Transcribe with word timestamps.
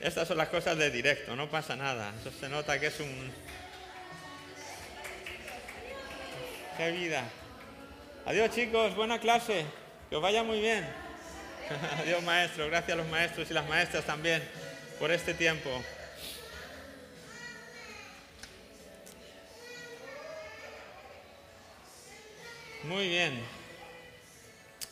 Estas 0.00 0.28
son 0.28 0.36
las 0.36 0.48
cosas 0.48 0.76
de 0.76 0.90
directo, 0.90 1.34
no 1.36 1.48
pasa 1.48 1.74
nada. 1.74 2.12
Eso 2.20 2.30
se 2.38 2.48
nota 2.48 2.78
que 2.78 2.86
es 2.88 3.00
un... 3.00 3.32
¡Qué 6.76 6.90
vida! 6.90 7.24
Adiós 8.26 8.54
chicos, 8.54 8.94
buena 8.94 9.18
clase. 9.18 9.64
Que 10.10 10.16
os 10.16 10.22
vaya 10.22 10.42
muy 10.42 10.60
bien. 10.60 10.86
Adiós 12.00 12.22
maestro, 12.22 12.66
gracias 12.66 12.92
a 12.92 12.96
los 12.96 13.08
maestros 13.08 13.50
y 13.50 13.54
las 13.54 13.66
maestras 13.68 14.04
también 14.04 14.42
por 14.98 15.10
este 15.10 15.32
tiempo. 15.32 15.70
Muy 22.84 23.08
bien. 23.08 23.55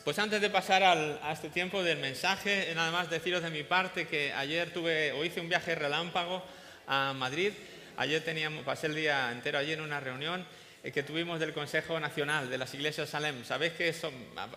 Pues 0.05 0.19
antes 0.19 0.39
de 0.39 0.51
pasar 0.51 0.83
a 0.83 1.31
este 1.31 1.49
tiempo 1.49 1.81
del 1.81 1.97
mensaje, 1.97 2.71
nada 2.75 2.91
más 2.91 3.09
deciros 3.09 3.41
de 3.41 3.49
mi 3.49 3.63
parte 3.63 4.05
que 4.05 4.31
ayer 4.33 4.71
tuve 4.71 5.11
o 5.13 5.25
hice 5.25 5.41
un 5.41 5.49
viaje 5.49 5.73
relámpago 5.73 6.43
a 6.85 7.11
Madrid. 7.13 7.51
Ayer 7.97 8.23
teníamos, 8.23 8.63
pasé 8.63 8.85
el 8.85 8.93
día 8.93 9.31
entero 9.31 9.57
allí 9.57 9.73
en 9.73 9.81
una 9.81 9.99
reunión 9.99 10.45
eh, 10.83 10.91
que 10.91 11.01
tuvimos 11.01 11.39
del 11.39 11.53
Consejo 11.53 11.99
Nacional 11.99 12.51
de 12.51 12.59
las 12.59 12.71
Iglesias 12.75 13.09
Salem. 13.09 13.43
Sabéis 13.45 13.73
que 13.73 13.95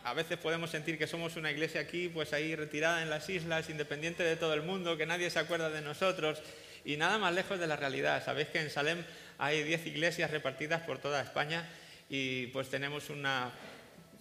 a 0.04 0.12
veces 0.12 0.36
podemos 0.36 0.68
sentir 0.68 0.98
que 0.98 1.06
somos 1.06 1.36
una 1.36 1.50
iglesia 1.50 1.80
aquí, 1.80 2.10
pues 2.10 2.34
ahí 2.34 2.54
retirada 2.54 3.00
en 3.00 3.08
las 3.08 3.26
islas, 3.30 3.70
independiente 3.70 4.24
de 4.24 4.36
todo 4.36 4.52
el 4.52 4.60
mundo, 4.60 4.98
que 4.98 5.06
nadie 5.06 5.30
se 5.30 5.38
acuerda 5.38 5.70
de 5.70 5.80
nosotros 5.80 6.42
y 6.84 6.98
nada 6.98 7.16
más 7.16 7.32
lejos 7.32 7.58
de 7.58 7.66
la 7.66 7.76
realidad. 7.76 8.22
Sabéis 8.22 8.48
que 8.48 8.60
en 8.60 8.68
Salem 8.68 9.02
hay 9.38 9.62
10 9.62 9.86
iglesias 9.86 10.30
repartidas 10.30 10.82
por 10.82 10.98
toda 10.98 11.22
España 11.22 11.66
y 12.10 12.48
pues 12.48 12.68
tenemos 12.68 13.08
una 13.08 13.50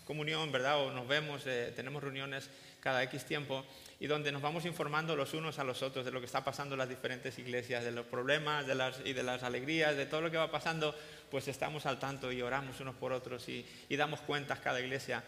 comunión, 0.07 0.51
¿verdad? 0.51 0.79
O 0.79 0.91
nos 0.91 1.07
vemos, 1.07 1.43
eh, 1.45 1.73
tenemos 1.75 2.01
reuniones 2.01 2.49
cada 2.79 3.03
X 3.03 3.25
tiempo 3.25 3.65
y 3.99 4.07
donde 4.07 4.31
nos 4.31 4.41
vamos 4.41 4.65
informando 4.65 5.15
los 5.15 5.33
unos 5.33 5.59
a 5.59 5.63
los 5.63 5.81
otros 5.81 6.05
de 6.05 6.11
lo 6.11 6.19
que 6.19 6.25
está 6.25 6.43
pasando 6.43 6.75
en 6.75 6.79
las 6.79 6.89
diferentes 6.89 7.37
iglesias, 7.39 7.83
de 7.83 7.91
los 7.91 8.05
problemas 8.05 8.65
de 8.65 8.75
las, 8.75 9.01
y 9.03 9.13
de 9.13 9.23
las 9.23 9.43
alegrías, 9.43 9.97
de 9.97 10.05
todo 10.05 10.21
lo 10.21 10.31
que 10.31 10.37
va 10.37 10.49
pasando, 10.49 10.95
pues 11.29 11.47
estamos 11.47 11.85
al 11.85 11.99
tanto 11.99 12.31
y 12.31 12.41
oramos 12.41 12.79
unos 12.79 12.95
por 12.95 13.11
otros 13.11 13.47
y, 13.49 13.65
damos 13.89 14.21
cuentas 14.21 14.59
cada 14.59 14.79
iglesia 14.79 15.23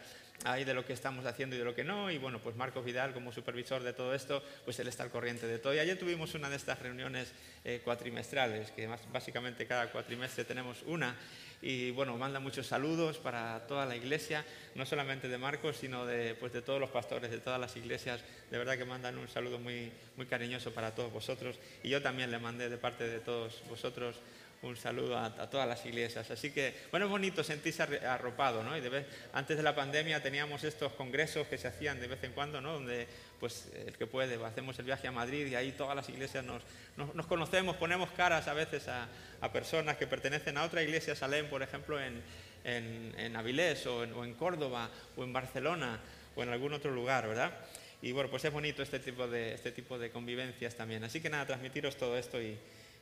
ahí 0.45 0.63
de 0.63 0.73
lo 0.73 0.85
que 0.85 0.93
estamos 0.93 1.25
haciendo 1.25 1.55
y 1.55 1.59
de 1.59 1.65
lo 1.65 1.75
que 1.75 1.83
no. 1.83 2.11
Y 2.11 2.17
bueno, 2.17 2.39
pues 2.39 2.55
Marcos 2.55 2.85
Vidal 2.85 3.13
como 3.13 3.33
supervisor 3.33 3.83
de 3.83 3.91
todo 3.91 4.13
esto, 4.13 4.41
pues 4.63 4.79
él 4.79 4.87
está 4.87 5.03
al 5.03 5.09
corriente 5.09 5.47
de 5.47 5.57
todo. 5.57 5.73
Y 5.73 5.79
ayer 5.79 5.97
tuvimos 5.97 6.35
una 6.35 6.49
de 6.49 6.55
estas 6.55 6.79
reuniones 6.79 7.33
eh, 7.65 7.81
cuatrimestrales, 7.83 8.71
que 8.71 8.87
básicamente 9.11 9.65
cada 9.65 9.91
cuatrimestre 9.91 10.45
tenemos 10.45 10.83
una 10.85 11.15
y 11.61 11.91
bueno, 11.91 12.17
manda 12.17 12.39
muchos 12.39 12.67
saludos 12.67 13.17
para 13.17 13.67
toda 13.67 13.85
la 13.85 13.95
iglesia, 13.95 14.45
no 14.75 14.85
solamente 14.85 15.27
de 15.27 15.37
Marcos, 15.37 15.77
sino 15.77 16.05
de, 16.05 16.35
pues 16.35 16.53
de 16.53 16.61
todos 16.61 16.79
los 16.79 16.89
pastores 16.89 17.29
de 17.31 17.39
todas 17.39 17.59
las 17.59 17.75
iglesias. 17.75 18.21
De 18.49 18.57
verdad 18.57 18.77
que 18.77 18.85
mandan 18.85 19.17
un 19.17 19.27
saludo 19.27 19.59
muy, 19.59 19.91
muy 20.15 20.25
cariñoso 20.25 20.71
para 20.71 20.95
todos 20.95 21.11
vosotros 21.11 21.59
y 21.83 21.89
yo 21.89 22.01
también 22.01 22.31
le 22.31 22.39
mandé 22.39 22.69
de 22.69 22.77
parte 22.77 23.07
de 23.07 23.19
todos 23.19 23.61
vosotros 23.69 24.15
un 24.61 24.75
saludo 24.75 25.17
a, 25.17 25.49
todas 25.49 25.67
las 25.67 25.85
iglesias. 25.85 26.29
Así 26.31 26.51
que, 26.51 26.73
bueno, 26.91 27.05
es 27.05 27.11
bonito 27.11 27.43
sentirse 27.43 27.83
arropado, 27.83 28.63
¿no? 28.63 28.75
Y 28.75 28.81
de 28.81 28.89
vez, 28.89 29.05
antes 29.33 29.55
de 29.55 29.63
la 29.63 29.73
pandemia 29.73 30.21
teníamos 30.21 30.63
estos 30.63 30.91
congresos 30.93 31.47
que 31.47 31.57
se 31.57 31.67
hacían 31.67 31.99
de 31.99 32.07
vez 32.07 32.23
en 32.23 32.33
cuando, 32.33 32.59
¿no? 32.59 32.73
Donde, 32.73 33.07
pues, 33.39 33.69
el 33.73 33.97
que 33.97 34.05
puede, 34.05 34.43
hacemos 34.43 34.77
el 34.79 34.85
viaje 34.85 35.07
a 35.07 35.11
Madrid 35.11 35.47
y 35.47 35.55
ahí 35.55 35.71
todas 35.71 35.95
las 35.95 36.09
iglesias 36.09 36.43
nos, 36.43 36.61
nos, 36.97 37.25
conocemos, 37.27 37.77
ponemos 37.77 38.11
caras 38.11 38.47
a 38.47 38.53
veces 38.53 38.87
a, 38.89 39.07
a, 39.39 39.51
personas 39.51 39.95
que 39.97 40.07
pertenecen 40.07 40.57
a 40.57 40.63
otra 40.63 40.83
iglesia, 40.83 41.15
Salem, 41.15 41.47
por 41.47 41.63
ejemplo, 41.63 42.01
en, 42.01 42.21
en, 42.65 43.15
en 43.17 43.35
Avilés 43.37 43.85
o 43.87 44.03
en, 44.03 44.13
o 44.13 44.25
en 44.25 44.33
Córdoba 44.33 44.89
o 45.15 45.23
en 45.23 45.31
Barcelona 45.31 45.99
o 46.35 46.43
en 46.43 46.49
algún 46.49 46.73
otro 46.73 46.91
lugar, 46.91 47.27
¿verdad? 47.27 47.53
Y 48.01 48.11
bueno, 48.11 48.29
pues 48.29 48.43
es 48.45 48.51
bonito 48.51 48.81
este 48.81 48.99
tipo 48.99 49.27
de, 49.27 49.53
este 49.53 49.71
tipo 49.71 49.97
de 49.97 50.09
convivencias 50.09 50.75
también. 50.75 51.03
Así 51.03 51.21
que 51.21 51.29
nada, 51.29 51.45
transmitiros 51.45 51.97
todo 51.97 52.17
esto 52.17 52.41
y, 52.41 52.57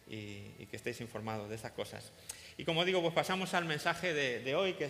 y, 0.10 0.66
que 0.68 0.76
estéis 0.76 1.00
informados 1.02 1.50
de 1.50 1.56
esas 1.56 1.72
cosas. 1.72 2.12
Y 2.58 2.66
como 2.66 2.84
digo, 2.86 3.02
pues 3.02 3.14
pasamos 3.14 3.54
al 3.54 3.66
mensaje 3.66 4.14
de, 4.14 4.56
hoy, 4.56 4.74
que 4.74 4.90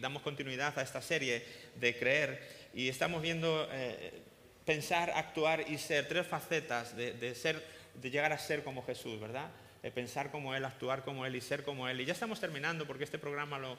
damos 0.00 0.22
continuidad 0.22 0.78
a 0.78 0.82
esta 0.82 1.02
serie 1.02 1.44
de 1.76 1.96
creer 1.98 2.68
y 2.74 2.88
estamos 2.88 3.22
viendo 3.22 3.68
eh, 3.72 4.22
pensar, 4.64 5.10
actuar 5.10 5.64
y 5.68 5.78
ser, 5.78 6.06
tres 6.08 6.26
facetas 6.26 6.96
de, 6.96 7.34
ser, 7.34 7.64
de 7.94 8.10
llegar 8.10 8.32
a 8.32 8.38
ser 8.38 8.62
como 8.62 8.84
Jesús, 8.84 9.20
¿verdad? 9.20 9.50
pensar 9.94 10.30
como 10.30 10.54
Él, 10.54 10.64
actuar 10.64 11.02
como 11.02 11.26
Él 11.26 11.34
y 11.34 11.40
ser 11.40 11.64
como 11.64 11.88
Él. 11.88 12.00
Y 12.00 12.04
ya 12.04 12.12
estamos 12.12 12.38
terminando 12.38 12.86
porque 12.86 13.02
este 13.02 13.18
programa 13.18 13.58
lo, 13.58 13.76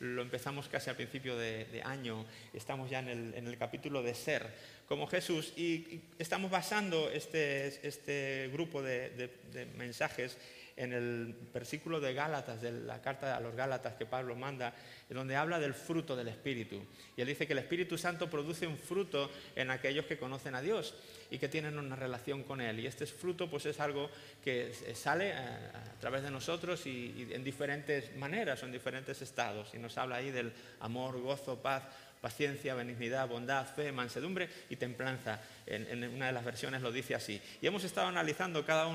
lo 0.00 0.22
empezamos 0.22 0.68
casi 0.68 0.90
al 0.90 0.96
principio 0.96 1.36
de, 1.36 1.82
año, 1.84 2.24
estamos 2.52 2.90
ya 2.90 3.00
en 3.00 3.34
el, 3.34 3.58
capítulo 3.58 4.02
de 4.02 4.14
ser 4.14 4.46
como 4.88 5.06
Jesús 5.06 5.52
y, 5.56 6.00
estamos 6.18 6.50
basando 6.50 7.10
este, 7.10 7.86
este 7.86 8.50
grupo 8.52 8.82
de, 8.82 9.30
mensajes 9.76 10.36
en 10.76 10.92
el 10.92 11.34
versículo 11.52 12.00
de 12.00 12.12
Gálatas, 12.12 12.60
de 12.60 12.70
la 12.70 13.00
carta 13.00 13.36
a 13.36 13.40
los 13.40 13.54
Gálatas 13.54 13.94
que 13.94 14.04
Pablo 14.04 14.36
manda, 14.36 14.74
donde 15.08 15.34
habla 15.34 15.58
del 15.58 15.72
fruto 15.72 16.14
del 16.14 16.28
Espíritu. 16.28 16.82
Y 17.16 17.22
él 17.22 17.26
dice 17.26 17.46
que 17.46 17.54
el 17.54 17.60
Espíritu 17.60 17.96
Santo 17.96 18.28
produce 18.28 18.66
un 18.66 18.76
fruto 18.76 19.30
en 19.54 19.70
aquellos 19.70 20.04
que 20.04 20.18
conocen 20.18 20.54
a 20.54 20.60
Dios 20.60 20.94
y 21.30 21.38
que 21.38 21.48
tienen 21.48 21.78
una 21.78 21.96
relación 21.96 22.42
con 22.42 22.60
Él. 22.60 22.80
Y 22.80 22.86
este 22.86 23.06
fruto 23.06 23.48
pues 23.48 23.66
es 23.66 23.80
algo 23.80 24.10
que 24.44 24.72
sale 24.94 25.32
a, 25.32 25.94
través 25.98 26.22
de 26.22 26.30
nosotros 26.30 26.86
y, 26.86 27.28
en 27.30 27.42
diferentes 27.42 28.14
maneras 28.16 28.62
o 28.62 28.66
en 28.66 28.72
diferentes 28.72 29.22
estados. 29.22 29.74
Y 29.74 29.78
nos 29.78 29.96
habla 29.96 30.16
ahí 30.16 30.30
del 30.30 30.52
amor, 30.80 31.18
gozo, 31.20 31.60
paz, 31.62 31.84
paciencia, 32.20 32.74
benignidad, 32.74 33.28
bondad, 33.28 33.66
fe, 33.66 33.92
mansedumbre 33.92 34.48
y 34.68 34.76
templanza. 34.76 35.40
En, 35.66 36.04
una 36.14 36.26
de 36.26 36.32
las 36.32 36.44
versiones 36.44 36.82
lo 36.82 36.92
dice 36.92 37.14
así. 37.14 37.40
Y 37.60 37.66
hemos 37.66 37.84
estado 37.84 38.06
analizando 38.06 38.64
cada, 38.64 38.86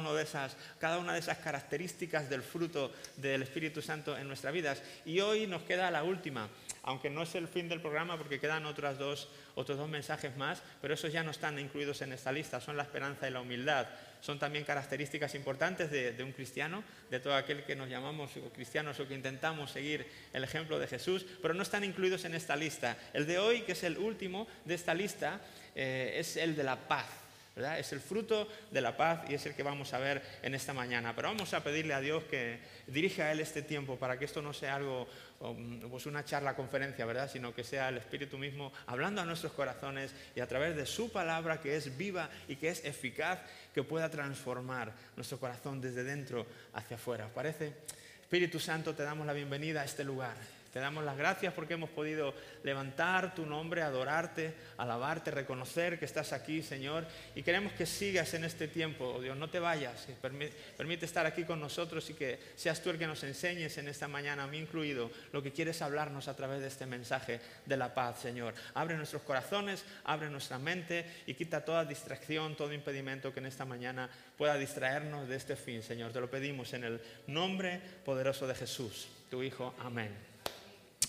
cada 0.80 0.98
una 0.98 1.14
de 1.14 1.20
esas 1.20 1.38
características 1.40 2.30
del 2.30 2.42
fruto 2.42 2.92
del 3.18 3.44
Espíritu 3.44 3.81
Santo 3.81 4.18
en 4.18 4.28
nuestras 4.28 4.54
vidas. 4.54 4.81
Y 5.06 5.20
hoy 5.20 5.48
nos 5.48 5.64
queda 5.64 5.92
la 5.92 6.04
última, 6.04 6.50
aunque 6.84 7.10
no 7.10 7.24
es 7.24 7.36
el 7.36 7.48
fin 7.48 7.70
del 7.70 7.81
programa 7.81 8.18
porque 8.18 8.40
quedan 8.40 8.66
otras 8.66 8.98
dos, 8.98 9.30
otros 9.56 9.78
dos 9.78 9.90
mensajes 9.90 10.36
más, 10.38 10.62
pero 10.81 10.94
esos 10.94 11.12
ya 11.12 11.24
no 11.24 11.31
están 11.31 11.60
incluidos 11.60 12.02
en 12.02 12.14
esta 12.14 12.31
lista, 12.31 12.60
son 12.60 12.78
la 12.78 12.84
esperanza 12.84 13.28
y 13.28 13.31
la 13.31 13.42
humildad. 13.42 13.88
Son 14.22 14.40
también 14.40 14.64
características 14.64 15.34
importantes 15.36 15.90
de, 15.92 16.24
un 16.24 16.32
cristiano, 16.32 16.84
de 17.09 17.20
todo 17.20 17.36
aquel 17.36 17.64
que 17.64 17.76
nos 17.76 17.90
llamamos 17.90 18.32
cristianos 18.54 19.00
o 19.00 19.08
que 19.08 19.16
intentamos 19.16 19.72
seguir 19.72 20.06
el 20.32 20.44
ejemplo 20.44 20.80
de 20.80 20.88
Jesús, 20.88 21.26
pero 21.42 21.54
no 21.54 21.64
están 21.64 21.84
incluidos 21.84 22.24
en 22.26 22.36
esta 22.36 22.56
lista. 22.56 22.98
El 23.14 23.26
de 23.26 23.40
hoy, 23.40 23.62
que 23.62 23.72
es 23.74 23.84
el 23.84 23.98
último 23.98 24.48
de 24.64 24.76
esta 24.76 24.94
lista, 24.94 25.42
eh, 25.76 26.14
es 26.18 26.38
el 26.38 26.56
de 26.56 26.64
la 26.64 26.88
paz. 26.88 27.21
Es 27.56 27.91
el 27.91 28.00
fruto 28.00 28.47
de 28.72 28.79
la 28.79 28.95
paz 28.95 29.29
y 29.29 29.34
es 29.34 29.45
el 29.45 29.53
que 29.53 29.62
vamos 29.62 29.94
a 29.94 30.00
ver 30.00 30.22
en 30.41 30.56
esta 30.56 30.73
mañana. 30.73 31.13
Pero 31.13 31.28
vamos 31.28 31.53
a 31.53 31.62
pedirle 31.62 31.94
a 31.94 32.00
Dios 32.00 32.23
que 32.23 32.59
dirija 32.88 33.25
a 33.25 33.31
Él 33.34 33.41
este 33.41 33.62
tiempo 33.62 33.97
para 33.97 34.17
que 34.17 34.23
esto 34.23 34.41
no 34.41 34.53
sea 34.53 34.75
algo, 34.75 35.06
um, 35.41 35.81
pues 35.89 36.06
una 36.06 36.23
charla, 36.23 36.56
conferencia, 36.56 37.06
¿verdad? 37.06 37.29
Sino 37.29 37.53
que 37.53 37.66
sea 37.66 37.89
el 37.89 37.97
Espíritu 37.97 38.38
mismo 38.38 38.72
hablando 38.88 39.22
a 39.22 39.25
nuestros 39.25 39.51
corazones 39.51 40.13
y 40.34 40.39
a 40.39 40.47
través 40.47 40.78
de 40.78 40.85
su 40.85 41.12
palabra 41.12 41.59
que 41.59 41.75
es 41.75 41.97
viva 41.97 42.29
y 42.47 42.56
que 42.56 42.69
es 42.69 42.85
eficaz, 42.85 43.39
que 43.73 43.83
pueda 43.83 44.09
transformar 44.09 44.94
nuestro 45.18 45.38
corazón 45.38 45.81
desde 45.81 46.06
dentro 46.06 46.47
hacia 46.73 46.95
afuera. 46.95 47.25
¿Os 47.25 47.33
parece? 47.33 47.73
Espíritu 48.22 48.62
Santo, 48.62 48.95
te 48.95 49.03
damos 49.03 49.28
la 49.28 49.33
bienvenida 49.33 49.81
a 49.81 49.85
este 49.85 50.06
lugar. 50.06 50.38
Te 50.72 50.80
damos 50.80 51.04
las 51.04 51.18
gracias 51.18 51.54
porque 51.54 51.74
hemos 51.74 51.90
podido 51.90 52.34
levantar 52.64 53.36
tu 53.36 53.46
nombre, 53.46 53.82
adorarte, 53.82 54.54
alabarte, 54.78 55.30
reconocer 55.30 56.00
que 56.00 56.06
estás 56.06 56.32
aquí, 56.32 56.64
Señor. 56.64 57.06
Y 57.36 57.44
queremos 57.44 57.74
que 57.74 57.86
sigas 57.86 58.34
en 58.36 58.46
este 58.46 58.70
tiempo, 58.70 59.16
oh 59.16 59.22
Dios, 59.22 59.36
no 59.36 59.50
te 59.50 59.60
vayas. 59.60 60.08
Permite, 60.22 61.06
estar 61.06 61.26
aquí 61.26 61.44
con 61.44 61.60
nosotros 61.60 62.10
y 62.10 62.14
que 62.14 62.40
seas 62.56 62.81
tú 62.81 62.90
el 62.90 62.98
que 62.98 63.06
nos 63.06 63.22
enseñes 63.24 63.78
en 63.78 63.90
esta 63.90 64.08
mañana, 64.08 64.44
a 64.44 64.48
mí 64.48 64.60
incluido, 64.60 65.12
lo 65.34 65.44
que 65.44 65.52
quieres 65.52 65.81
hablarnos 65.81 66.30
a 66.30 66.38
través 66.38 66.62
de 66.62 66.68
este 66.68 66.86
mensaje 66.86 67.42
de 67.66 67.76
la 67.76 67.94
paz, 67.94 68.20
Señor. 68.20 68.54
Abre 68.74 68.96
nuestros 68.96 69.24
corazones, 69.24 69.84
abre 70.06 70.30
nuestra 70.30 70.58
mente 70.58 71.06
y 71.26 71.34
quita 71.34 71.66
toda 71.66 71.84
distracción, 71.84 72.56
todo 72.56 72.72
impedimento 72.72 73.34
que 73.34 73.42
en 73.42 73.48
esta 73.48 73.66
mañana 73.66 74.10
pueda 74.38 74.57
distraernos 74.57 75.28
de 75.28 75.36
este 75.36 75.57
fin, 75.57 75.84
Señor. 75.84 76.13
Te 76.13 76.22
lo 76.22 76.30
pedimos 76.30 76.72
en 76.72 76.86
el 76.86 77.01
nombre 77.28 77.81
poderoso 78.06 78.48
de 78.48 78.56
Jesús, 78.56 79.10
tu 79.30 79.44
Hijo. 79.44 79.75
Amén. 79.78 80.31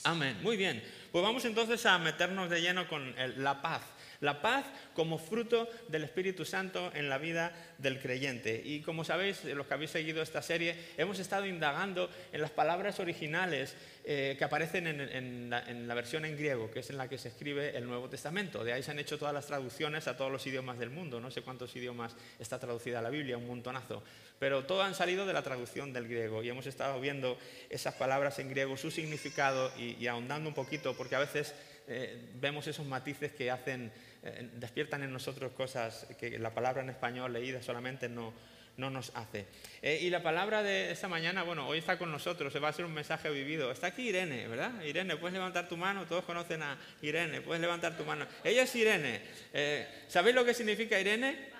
Amén. 0.04 0.37
Muy 0.43 0.56
bien. 0.56 0.82
Pues 1.10 1.22
vamos 1.22 1.44
entonces 1.44 1.84
a 1.87 1.99
meternos 1.99 2.50
de 2.50 2.60
lleno 2.60 2.88
con 2.88 3.14
la 3.37 3.60
paz. 3.62 3.82
La 4.22 4.40
paz 4.40 4.64
como 4.94 5.19
fruto 5.19 5.69
del 5.88 6.04
Espíritu 6.04 6.44
Santo 6.44 6.90
en 6.94 7.08
la 7.08 7.19
vida 7.19 7.52
del 7.78 8.00
creyente. 8.00 8.62
Y 8.64 8.80
como 8.80 9.04
sabéis, 9.04 9.44
los 9.44 9.66
que 9.66 9.74
habéis 9.74 9.90
seguido 9.90 10.22
esta 10.22 10.40
serie, 10.42 10.76
hemos 10.96 11.19
estado 11.19 11.44
indagando 11.44 12.08
en 12.32 12.40
las 12.40 12.50
palabras 12.50 13.00
originales 13.00 13.76
eh, 14.04 14.34
que 14.36 14.44
aparecen 14.44 14.86
en, 14.86 15.50
la, 15.50 15.94
versión 15.94 16.24
en 16.24 16.36
griego, 16.36 16.70
que 16.70 16.80
es 16.80 16.90
en 16.90 16.98
la 16.98 17.08
que 17.08 17.19
se 17.19 17.28
escribe 17.28 17.76
el 17.76 17.86
Nuevo 17.86 18.08
Testamento. 18.08 18.64
De 18.64 18.72
ahí 18.72 18.82
se 18.82 18.90
han 18.90 18.98
hecho 18.98 19.19
todas 19.19 19.34
las 19.34 19.46
traducciones 19.46 20.08
a 20.08 20.16
todos 20.16 20.30
los 20.30 20.46
idiomas 20.46 20.78
del 20.78 20.90
mundo. 20.90 21.20
No 21.20 21.30
sé 21.30 21.42
cuántos 21.42 21.74
idiomas 21.76 22.16
está 22.38 22.58
traducida 22.58 23.02
la 23.02 23.10
Biblia, 23.10 23.36
un 23.36 23.46
montonazo. 23.46 24.02
Pero 24.38 24.64
todos 24.64 24.84
han 24.84 24.94
salido 24.94 25.26
de 25.26 25.32
la 25.32 25.42
traducción 25.42 25.92
del 25.92 26.08
griego 26.08 26.42
y 26.42 26.48
hemos 26.48 26.66
estado 26.66 27.00
viendo 27.00 27.38
esas 27.70 27.94
palabras 27.94 28.38
en 28.38 28.50
griego, 28.50 28.76
su 28.76 28.90
significado 28.90 29.72
y, 29.78 30.06
ahondando 30.06 30.48
un 30.48 30.54
poquito, 30.54 30.96
porque 30.96 31.14
a 31.14 31.20
veces 31.20 31.54
eh, 31.86 32.20
vemos 32.40 32.66
esos 32.66 32.86
matices 32.86 33.32
que 33.32 33.50
hacen 33.50 33.92
eh, 34.22 34.48
despiertan 34.54 35.02
en 35.02 35.12
nosotros 35.12 35.52
cosas 35.52 36.06
que 36.19 36.38
la 36.38 36.54
palabra 36.54 36.82
en 36.82 36.90
español 36.90 37.32
leída 37.32 37.62
solamente 37.62 38.08
no, 38.08 38.32
no 38.76 38.90
nos 38.90 39.12
hace. 39.14 39.46
Eh, 39.82 40.00
y 40.02 40.10
la 40.10 40.22
palabra 40.22 40.62
de 40.62 40.90
esta 40.90 41.08
mañana, 41.08 41.42
bueno, 41.42 41.66
hoy 41.66 41.78
está 41.78 41.98
con 41.98 42.10
nosotros, 42.10 42.52
va 42.62 42.69
a 42.69 42.72
ser 42.72 42.84
un 42.84 42.94
mensaje 42.94 43.30
vivido. 43.30 43.70
Está 43.70 43.88
aquí 43.88 44.08
Irene, 44.08 44.48
¿verdad? 44.48 44.82
Irene, 44.82 45.16
puedes 45.16 45.34
levantar 45.34 45.69
tu 45.69 45.76
mano, 45.76 46.06
todos 46.06 46.24
conocen 46.24 46.62
a 46.62 46.78
Irene, 47.02 47.40
puedes 47.40 47.60
levantar 47.60 47.96
tu 47.96 48.04
mano. 48.04 48.26
Ella 48.44 48.62
es 48.62 48.74
Irene. 48.74 49.20
Eh, 49.52 49.86
¿Sabéis 50.08 50.34
lo 50.34 50.44
que 50.44 50.54
significa 50.54 50.98
Irene? 50.98 51.52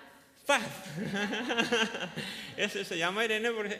Paz. 0.45 0.63
Eso 2.57 2.83
se 2.83 2.97
llama 2.97 3.23
Irene 3.23 3.51
porque 3.51 3.79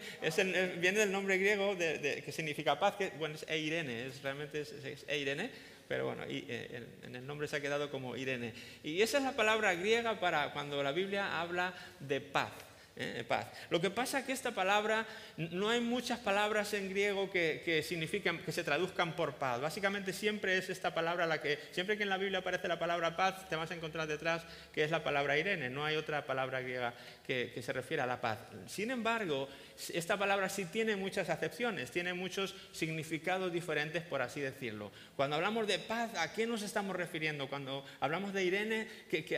viene 0.77 0.99
del 0.99 1.11
nombre 1.11 1.37
griego 1.37 1.77
que 1.77 2.31
significa 2.31 2.79
paz, 2.79 2.95
que 2.95 3.09
bueno, 3.17 3.35
es 3.35 3.45
Eirene, 3.49 4.07
es, 4.07 4.21
realmente 4.21 4.61
es, 4.61 5.05
Eirene, 5.09 5.51
pero 5.87 6.05
bueno, 6.05 6.23
eh, 6.27 6.85
en 7.03 7.15
el 7.15 7.25
nombre 7.25 7.47
se 7.47 7.57
ha 7.57 7.61
quedado 7.61 7.89
como 7.91 8.15
Irene. 8.15 8.53
Y 8.83 9.01
esa 9.01 9.17
es 9.17 9.23
la 9.23 9.33
palabra 9.33 9.73
griega 9.73 10.19
para 10.19 10.51
cuando 10.53 10.81
la 10.83 10.91
Biblia 10.91 11.39
habla 11.39 11.73
de 11.99 12.21
paz. 12.21 12.51
¿eh? 12.95 13.23
paz. 13.27 13.47
Lo 13.69 13.81
que 13.81 13.89
pasa 13.89 14.19
es 14.19 14.25
que 14.25 14.31
esta 14.31 14.51
palabra, 14.51 15.05
no 15.37 15.69
hay 15.69 15.81
muchas 15.81 16.19
palabras 16.19 16.73
en 16.73 16.89
griego 16.89 17.29
que, 17.31 17.83
significan, 17.87 18.39
que 18.39 18.51
se 18.51 18.63
traduzcan 18.63 19.15
por 19.15 19.35
paz. 19.35 19.61
Básicamente 19.61 20.13
siempre 20.13 20.57
es 20.57 20.69
esta 20.69 20.93
palabra 20.93 21.25
la 21.25 21.41
que, 21.41 21.59
siempre 21.71 21.97
que 21.97 22.03
en 22.03 22.09
la 22.09 22.17
Biblia 22.17 22.39
aparece 22.39 22.67
la 22.67 22.79
palabra 22.79 23.15
paz, 23.15 23.47
te 23.49 23.55
vas 23.55 23.71
a 23.71 23.75
encontrar 23.75 24.07
detrás 24.07 24.43
que 24.73 24.83
es 24.83 24.91
la 24.91 25.03
palabra 25.03 25.37
Irene, 25.37 25.69
no 25.69 25.85
hay 25.85 25.95
otra 25.95 26.25
palabra 26.25 26.61
griega 26.61 26.93
que, 27.25 27.51
que 27.53 27.61
se 27.61 27.73
refiere 27.73 28.03
a 28.03 28.07
la 28.07 28.21
paz. 28.21 28.39
Sin 28.67 28.91
embargo, 28.91 29.47
esta 29.93 30.17
palabra 30.17 30.49
sí 30.49 30.65
tiene 30.65 30.95
muchas 30.95 31.29
acepciones, 31.29 31.91
tiene 31.91 32.13
muchos 32.13 32.55
significados 32.71 33.51
diferentes, 33.51 34.03
por 34.03 34.21
así 34.21 34.39
decirlo. 34.39 34.91
Cuando 35.15 35.35
hablamos 35.35 35.67
de 35.67 35.79
paz, 35.79 36.11
¿a 36.17 36.33
qué 36.33 36.45
nos 36.45 36.61
estamos 36.61 36.95
refiriendo? 36.95 37.47
Cuando 37.47 37.85
hablamos 37.99 38.33
de 38.33 38.43
Irene, 38.43 38.87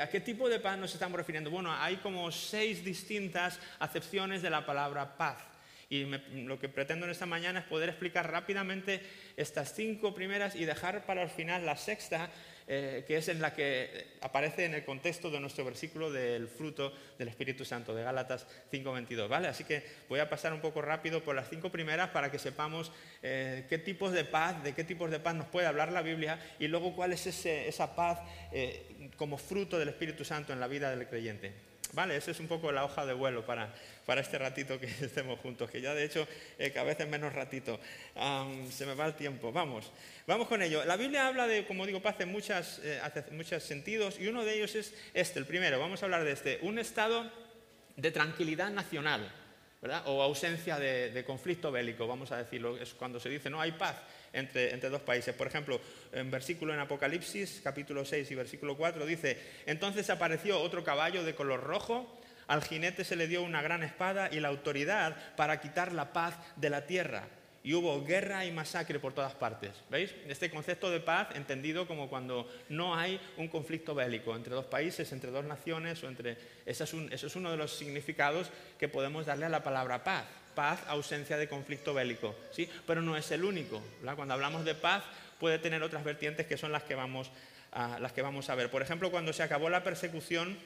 ¿a 0.02 0.10
qué 0.10 0.20
tipo 0.20 0.50
de 0.50 0.60
paz 0.60 0.78
nos 0.78 0.94
estamos 0.94 1.18
refiriendo? 1.18 1.50
Bueno, 1.50 1.74
hay 1.74 1.98
como 1.98 2.32
seis 2.32 2.84
distintas 2.84 3.60
acepciones 3.80 4.42
de 4.42 4.50
la 4.50 4.66
palabra 4.66 5.18
paz. 5.18 5.44
Y 5.90 6.06
lo 6.44 6.60
que 6.60 6.68
pretendo 6.68 7.06
en 7.06 7.12
esta 7.12 7.26
mañana 7.26 7.60
es 7.60 7.66
poder 7.66 7.90
explicar 7.90 8.30
rápidamente 8.32 9.02
estas 9.38 9.74
cinco 9.76 10.16
primeras 10.16 10.56
y 10.56 10.66
dejar 10.66 11.06
para 11.06 11.22
el 11.22 11.30
final 11.30 11.66
la 11.66 11.78
sexta, 11.78 12.30
eh, 12.68 13.04
que 13.08 13.18
es 13.18 13.28
en 13.28 13.42
la 13.42 13.54
que 13.54 14.16
aparece 14.22 14.66
en 14.66 14.74
el 14.74 14.84
contexto 14.84 15.30
de 15.30 15.40
nuestro 15.40 15.64
versículo 15.64 16.12
del 16.12 16.48
fruto 16.48 16.92
del 17.18 17.28
Espíritu 17.28 17.64
Santo, 17.64 17.94
de 17.94 18.04
Gálatas 18.04 18.48
5.22. 18.72 19.28
¿vale? 19.28 19.48
Así 19.48 19.64
que 19.64 19.84
voy 20.10 20.20
a 20.20 20.30
pasar 20.30 20.52
un 20.52 20.62
poco 20.62 20.82
rápido 20.82 21.24
por 21.24 21.36
las 21.36 21.50
cinco 21.50 21.72
primeras 21.72 22.10
para 22.10 22.32
que 22.32 22.40
sepamos 22.40 22.92
eh, 23.22 23.66
qué 23.70 23.78
tipos 23.78 24.12
de 24.14 24.26
paz, 24.26 24.64
de 24.64 24.74
qué 24.74 24.84
tipos 24.84 25.12
de 25.12 25.20
paz 25.20 25.36
nos 25.36 25.48
puede 25.48 25.68
hablar 25.68 25.92
la 25.92 26.02
Biblia 26.02 26.40
y 26.58 26.68
luego 26.68 26.96
cuál 26.96 27.14
es 27.14 27.26
esa 27.28 27.96
paz 27.96 28.20
eh, 28.52 29.12
como 29.16 29.38
fruto 29.38 29.78
del 29.78 29.90
Espíritu 29.90 30.26
Santo 30.26 30.52
en 30.52 30.60
la 30.60 30.68
vida 30.68 30.90
del 30.90 31.08
creyente. 31.08 31.75
Vale, 31.94 32.18
esa 32.18 32.32
es 32.32 32.40
un 32.40 32.48
poco 32.48 32.72
la 32.72 32.84
hoja 32.84 33.06
de 33.06 33.14
vuelo 33.14 33.46
para, 33.46 33.74
para 34.06 34.22
este 34.22 34.38
ratito 34.38 34.80
que 34.80 34.86
estemos 35.02 35.40
juntos, 35.40 35.70
que 35.70 35.82
ya 35.82 35.94
de 35.94 36.04
hecho 36.04 36.28
eh, 36.58 36.72
cada 36.72 36.86
vez 36.86 37.00
es 37.00 37.08
menos 37.08 37.34
ratito. 37.34 37.80
se 38.72 38.86
me 38.86 38.94
va 38.96 39.06
el 39.06 39.16
tiempo. 39.16 39.52
Vamos, 39.52 39.92
vamos 40.28 40.48
con 40.48 40.62
ello. 40.62 40.84
La 40.86 40.98
Biblia 40.98 41.28
habla 41.28 41.48
de, 41.48 41.66
como 41.66 41.86
digo, 41.86 42.02
paz 42.02 42.16
en 42.20 42.30
muchas, 42.30 42.80
eh, 42.84 43.02
muchos 43.32 43.64
sentidos 43.64 44.20
y 44.20 44.28
uno 44.28 44.44
de 44.44 44.56
ellos 44.56 44.76
es 44.76 44.94
este, 45.14 45.40
el 45.40 45.46
primero. 45.46 45.80
Vamos 45.80 46.02
a 46.02 46.06
hablar 46.06 46.24
de 46.24 46.32
este, 46.32 46.60
un 46.62 46.80
estado 46.80 47.32
de 47.96 48.12
tranquilidad 48.12 48.70
nacional. 48.72 49.32
¿verdad? 49.82 50.02
o 50.08 50.24
ausencia 50.24 50.80
de, 50.80 51.12
de, 51.12 51.24
conflicto 51.24 51.72
bélico, 51.72 52.08
vamos 52.08 52.32
a 52.32 52.38
decirlo, 52.38 52.76
es 52.76 52.96
cuando 52.96 53.20
se 53.20 53.30
dice 53.30 53.52
no 53.52 53.62
hay 53.62 53.74
paz 53.74 54.02
entre, 54.36 54.90
dos 54.90 55.02
países. 55.02 55.34
Por 55.34 55.48
ejemplo, 55.48 55.80
en 56.12 56.30
versículo 56.30 56.74
en 56.74 56.80
Apocalipsis, 56.80 57.62
capítulo 57.64 58.06
6 58.06 58.30
y 58.30 58.36
versículo 58.36 58.78
4, 58.78 59.06
dice, 59.06 59.38
entonces 59.66 60.10
apareció 60.10 60.60
otro 60.60 60.84
caballo 60.84 61.24
de 61.24 61.36
color 61.36 61.64
rojo, 61.64 62.20
al 62.48 62.64
jinete 62.64 63.04
se 63.04 63.16
le 63.16 63.28
dio 63.28 63.42
una 63.42 63.62
gran 63.62 63.82
espada 63.82 64.30
y 64.32 64.40
la 64.40 64.50
autoridad 64.50 65.36
para 65.36 65.60
quitar 65.60 65.94
la 65.94 66.14
paz 66.14 66.36
de 66.58 66.70
la 66.70 66.86
tierra. 66.86 67.28
Y 67.64 67.74
hubo 67.74 68.04
guerra 68.04 68.46
y 68.46 68.52
masacre 68.52 69.00
por 69.00 69.14
todas 69.14 69.34
partes. 69.34 69.72
¿Veis? 69.90 70.14
Este 70.28 70.52
concepto 70.52 70.92
de 70.92 71.00
paz 71.00 71.30
entendido 71.34 71.88
como 71.88 72.10
cuando 72.10 72.48
no 72.70 72.94
hay 72.94 73.20
un 73.38 73.48
conflicto 73.48 73.96
bélico 73.96 74.36
entre 74.36 74.54
dos 74.54 74.66
países, 74.66 75.12
entre 75.12 75.32
dos 75.32 75.46
naciones 75.46 76.04
o 76.04 76.08
entre... 76.08 76.38
Eso 76.68 76.84
es, 76.84 76.94
eso 77.10 77.26
es 77.26 77.36
uno 77.36 77.50
de 77.50 77.58
los 77.58 77.76
significados 77.76 78.52
que 78.78 78.88
podemos 78.88 79.26
darle 79.26 79.48
a 79.48 79.50
la 79.50 79.64
palabra 79.64 80.04
paz. 80.04 80.26
Paz, 80.56 80.82
ausencia 80.88 81.38
de 81.38 81.48
conflicto 81.48 81.94
bélico. 81.94 82.36
¿sí? 82.52 82.70
Pero 82.88 83.02
no 83.02 83.16
es 83.18 83.30
el 83.32 83.44
único. 83.44 83.84
Cuando 84.16 84.34
hablamos 84.34 84.66
de 84.66 84.74
paz 84.74 85.04
puede 85.40 85.60
tener 85.60 85.84
otras 85.84 86.04
vertientes 86.04 86.48
que 86.48 86.58
son 86.58 86.72
las 86.72 86.84
que 86.84 86.96
vamos 86.96 87.30
a, 87.72 88.00
las 88.00 88.14
que 88.14 88.22
vamos 88.22 88.50
a 88.50 88.56
ver. 88.56 88.72
Por 88.72 88.82
ejemplo, 88.82 89.12
cuando 89.12 89.34
se 89.34 89.44
acabó 89.44 89.70
la 89.70 89.84
persecución 89.84 90.58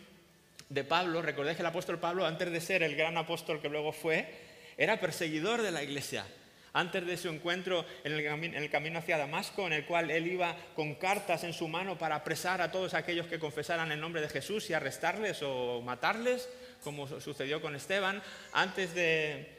de 0.70 0.84
Pablo, 0.84 1.22
recordéis 1.22 1.58
que 1.58 1.64
el 1.64 1.68
apóstol 1.68 2.00
Pablo, 2.00 2.26
antes 2.26 2.52
de 2.52 2.62
ser 2.62 2.84
el 2.84 2.96
gran 2.96 3.18
apóstol 3.18 3.60
que 3.62 3.70
luego 3.70 3.92
fue, 3.92 4.28
era 4.78 5.00
perseguidor 5.00 5.62
de 5.62 5.72
la 5.72 5.84
iglesia. 5.84 6.26
Antes 6.72 7.06
de 7.06 7.18
su 7.18 7.30
encuentro 7.30 7.84
en 8.04 8.14
el, 8.14 8.70
camino 8.70 9.00
hacia 9.00 9.18
Damasco, 9.18 9.66
en 9.66 9.74
el 9.74 9.86
cual 9.86 10.12
él 10.12 10.28
iba 10.28 10.56
con 10.76 10.96
cartas 10.96 11.44
en 11.44 11.54
su 11.54 11.68
mano 11.68 11.98
para 11.98 12.16
apresar 12.16 12.62
a 12.62 12.72
todos 12.72 12.94
aquellos 12.94 13.26
que 13.26 13.40
confesaran 13.40 13.92
el 13.92 14.00
nombre 14.00 14.22
de 14.22 14.30
Jesús 14.30 14.70
y 14.70 14.74
arrestarles 14.74 15.42
o 15.42 15.82
matarles, 15.82 16.48
como 16.84 17.08
sucedió 17.20 17.62
con 17.62 17.76
Esteban, 17.76 18.22
antes 18.54 18.94
de... 18.94 19.59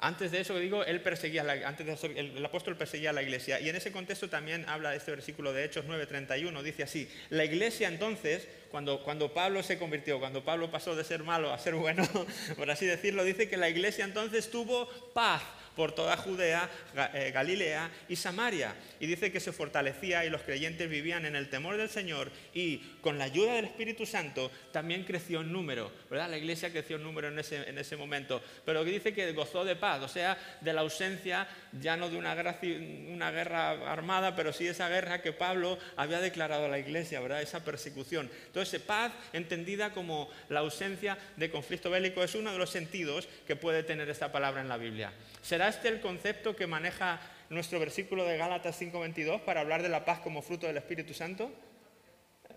Antes 0.00 0.30
de 0.30 0.40
eso, 0.40 0.56
digo, 0.58 0.84
él 0.84 1.00
perseguía 1.00 1.44
antes 1.66 2.04
el, 2.04 2.44
apóstol 2.44 2.76
perseguía 2.76 3.10
a 3.10 3.12
la 3.12 3.22
iglesia. 3.22 3.58
Y 3.58 3.68
en 3.68 3.74
ese 3.74 3.90
contexto 3.90 4.28
también 4.28 4.64
habla 4.68 4.94
este 4.94 5.10
versículo 5.10 5.52
de 5.52 5.64
Hechos 5.64 5.86
9:31. 5.86 6.62
Dice 6.62 6.84
así: 6.84 7.10
La 7.30 7.44
iglesia 7.44 7.88
entonces, 7.88 8.46
cuando, 8.70 9.02
cuando 9.02 9.34
Pablo 9.34 9.60
se 9.64 9.76
convirtió, 9.76 10.20
cuando 10.20 10.44
Pablo 10.44 10.70
pasó 10.70 10.94
de 10.94 11.02
ser 11.02 11.24
malo 11.24 11.52
a 11.52 11.58
ser 11.58 11.74
bueno, 11.74 12.08
por 12.56 12.70
así 12.70 12.86
decirlo, 12.86 13.24
dice 13.24 13.48
que 13.48 13.56
la 13.56 13.68
iglesia 13.68 14.04
entonces 14.04 14.50
tuvo 14.50 14.88
paz 15.14 15.42
por 15.78 15.92
toda 15.92 16.16
Judea, 16.16 16.68
eh, 17.14 17.30
Galilea 17.32 17.88
y 18.08 18.16
Samaria. 18.16 18.74
Y 18.98 19.06
dice 19.06 19.30
que 19.30 19.38
se 19.38 19.52
fortalecía 19.52 20.24
y 20.24 20.28
los 20.28 20.42
creyentes 20.42 20.90
vivían 20.90 21.24
en 21.24 21.36
el 21.36 21.48
temor 21.48 21.76
del 21.76 21.88
Señor 21.88 22.32
y 22.52 22.78
con 23.00 23.16
la 23.16 23.26
ayuda 23.26 23.54
del 23.54 23.66
Espíritu 23.66 24.04
Santo 24.04 24.50
también 24.72 25.04
creció 25.04 25.40
en 25.40 25.52
número, 25.52 25.92
¿verdad? 26.10 26.30
La 26.30 26.36
iglesia 26.36 26.72
creció 26.72 26.96
en 26.96 27.04
número 27.04 27.28
en 27.28 27.38
ese, 27.38 27.68
en 27.68 27.78
ese 27.78 27.96
momento, 27.96 28.42
pero 28.64 28.84
que 28.84 28.90
dice 28.90 29.14
que 29.14 29.30
gozó 29.30 29.64
de 29.64 29.76
paz, 29.76 30.02
o 30.02 30.08
sea, 30.08 30.36
de 30.60 30.72
la 30.72 30.80
ausencia 30.80 31.46
ya 31.80 31.96
no 31.96 32.10
de 32.10 32.16
una 32.16 32.34
una 32.34 33.30
guerra 33.30 33.92
armada, 33.92 34.34
pero 34.34 34.52
sí 34.52 34.66
esa 34.66 34.88
guerra 34.88 35.22
que 35.22 35.32
Pablo 35.32 35.78
había 35.96 36.18
declarado 36.18 36.64
a 36.64 36.68
la 36.68 36.80
iglesia, 36.80 37.20
¿verdad? 37.20 37.40
Esa 37.40 37.64
persecución. 37.64 38.28
Entonces, 38.46 38.82
paz 38.82 39.12
entendida 39.32 39.92
como 39.92 40.28
la 40.48 40.60
ausencia 40.60 41.16
de 41.36 41.52
conflicto 41.52 41.88
bélico 41.88 42.24
es 42.24 42.34
uno 42.34 42.50
de 42.50 42.58
los 42.58 42.70
sentidos 42.70 43.28
que 43.46 43.54
puede 43.54 43.84
tener 43.84 44.08
esta 44.08 44.32
palabra 44.32 44.60
en 44.60 44.68
la 44.68 44.76
Biblia. 44.76 45.12
¿Será 45.40 45.67
este 45.68 45.88
el 45.88 46.00
concepto 46.00 46.56
que 46.56 46.66
maneja 46.66 47.20
nuestro 47.50 47.80
versículo 47.80 48.24
de 48.24 48.36
Gálatas 48.36 48.80
5:22 48.80 49.40
para 49.42 49.60
hablar 49.60 49.82
de 49.82 49.88
la 49.88 50.04
paz 50.04 50.20
como 50.20 50.42
fruto 50.42 50.66
del 50.66 50.76
Espíritu 50.76 51.14
Santo? 51.14 51.50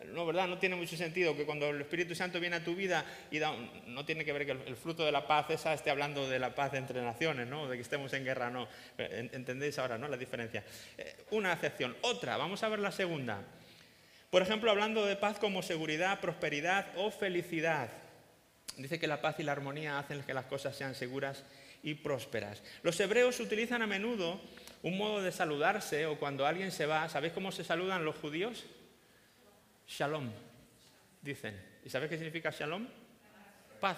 No, 0.08 0.25
¿verdad? 0.25 0.48
No 0.48 0.58
tiene 0.58 0.75
mucho 0.75 0.98
sentido 0.98 1.36
que 1.36 1.46
cuando 1.46 1.70
el 1.70 1.82
Espíritu 1.82 2.15
Santo 2.15 2.39
viene 2.39 2.56
a 2.56 2.63
tu 2.63 2.75
vida 2.75 3.06
y 3.30 3.39
no 3.88 4.03
tiene 4.03 4.25
que 4.25 4.34
ver 4.34 4.46
que 4.46 4.51
el, 4.51 4.75
fruto 4.75 5.06
de 5.06 5.12
la 5.12 5.27
paz 5.27 5.50
esa 5.51 5.74
esté 5.74 5.89
hablando 5.89 6.27
de 6.27 6.39
la 6.39 6.56
paz 6.56 6.74
entre 6.74 7.01
naciones, 7.01 7.48
¿no? 7.48 7.68
De 7.70 7.75
que 7.75 7.82
estemos 7.82 8.12
en 8.13 8.25
guerra, 8.25 8.50
no. 8.50 8.68
¿Entendéis 8.98 9.77
ahora, 9.80 9.98
no? 9.98 10.08
La 10.08 10.18
diferencia. 10.18 10.63
Eh, 10.98 11.15
una 11.32 11.51
acepción. 11.51 11.96
Otra, 12.01 12.36
vamos 12.38 12.63
a 12.63 12.70
ver 12.70 12.80
la 12.80 12.91
segunda. 12.91 13.41
Por 14.32 14.41
ejemplo, 14.41 14.72
hablando 14.72 15.06
de 15.06 15.15
paz 15.18 15.38
como 15.38 15.62
seguridad, 15.62 16.20
prosperidad 16.20 16.88
o 16.96 17.12
felicidad. 17.12 17.89
Dice 18.77 19.00
que 19.00 19.08
la 19.08 19.22
paz 19.22 19.39
y 19.39 19.44
la 19.44 19.51
armonía 19.51 20.00
hacen 20.00 20.24
que 20.24 20.34
las 20.34 20.46
cosas 20.46 20.75
sean 20.75 20.96
seguras 20.96 21.44
y 21.83 21.95
prósperas. 21.95 22.61
Los 22.83 23.00
hebreos 23.00 23.39
utilizan 23.39 23.81
a 23.81 23.88
menudo 23.88 24.41
un 24.83 24.97
modo 24.97 25.21
de 25.21 25.31
saludarse 25.31 26.05
o 26.05 26.17
cuando 26.17 26.45
alguien 26.45 26.71
se 26.71 26.85
va, 26.85 27.07
¿sabéis 27.09 27.33
cómo 27.33 27.51
se 27.51 27.63
saludan 27.63 28.05
los 28.05 28.15
judíos? 28.15 28.65
Shalom, 29.88 30.31
dicen. 31.21 31.59
¿Y 31.83 31.89
sabéis 31.89 32.11
qué 32.11 32.17
significa 32.17 32.51
shalom? 32.51 32.88
Paz. 33.79 33.97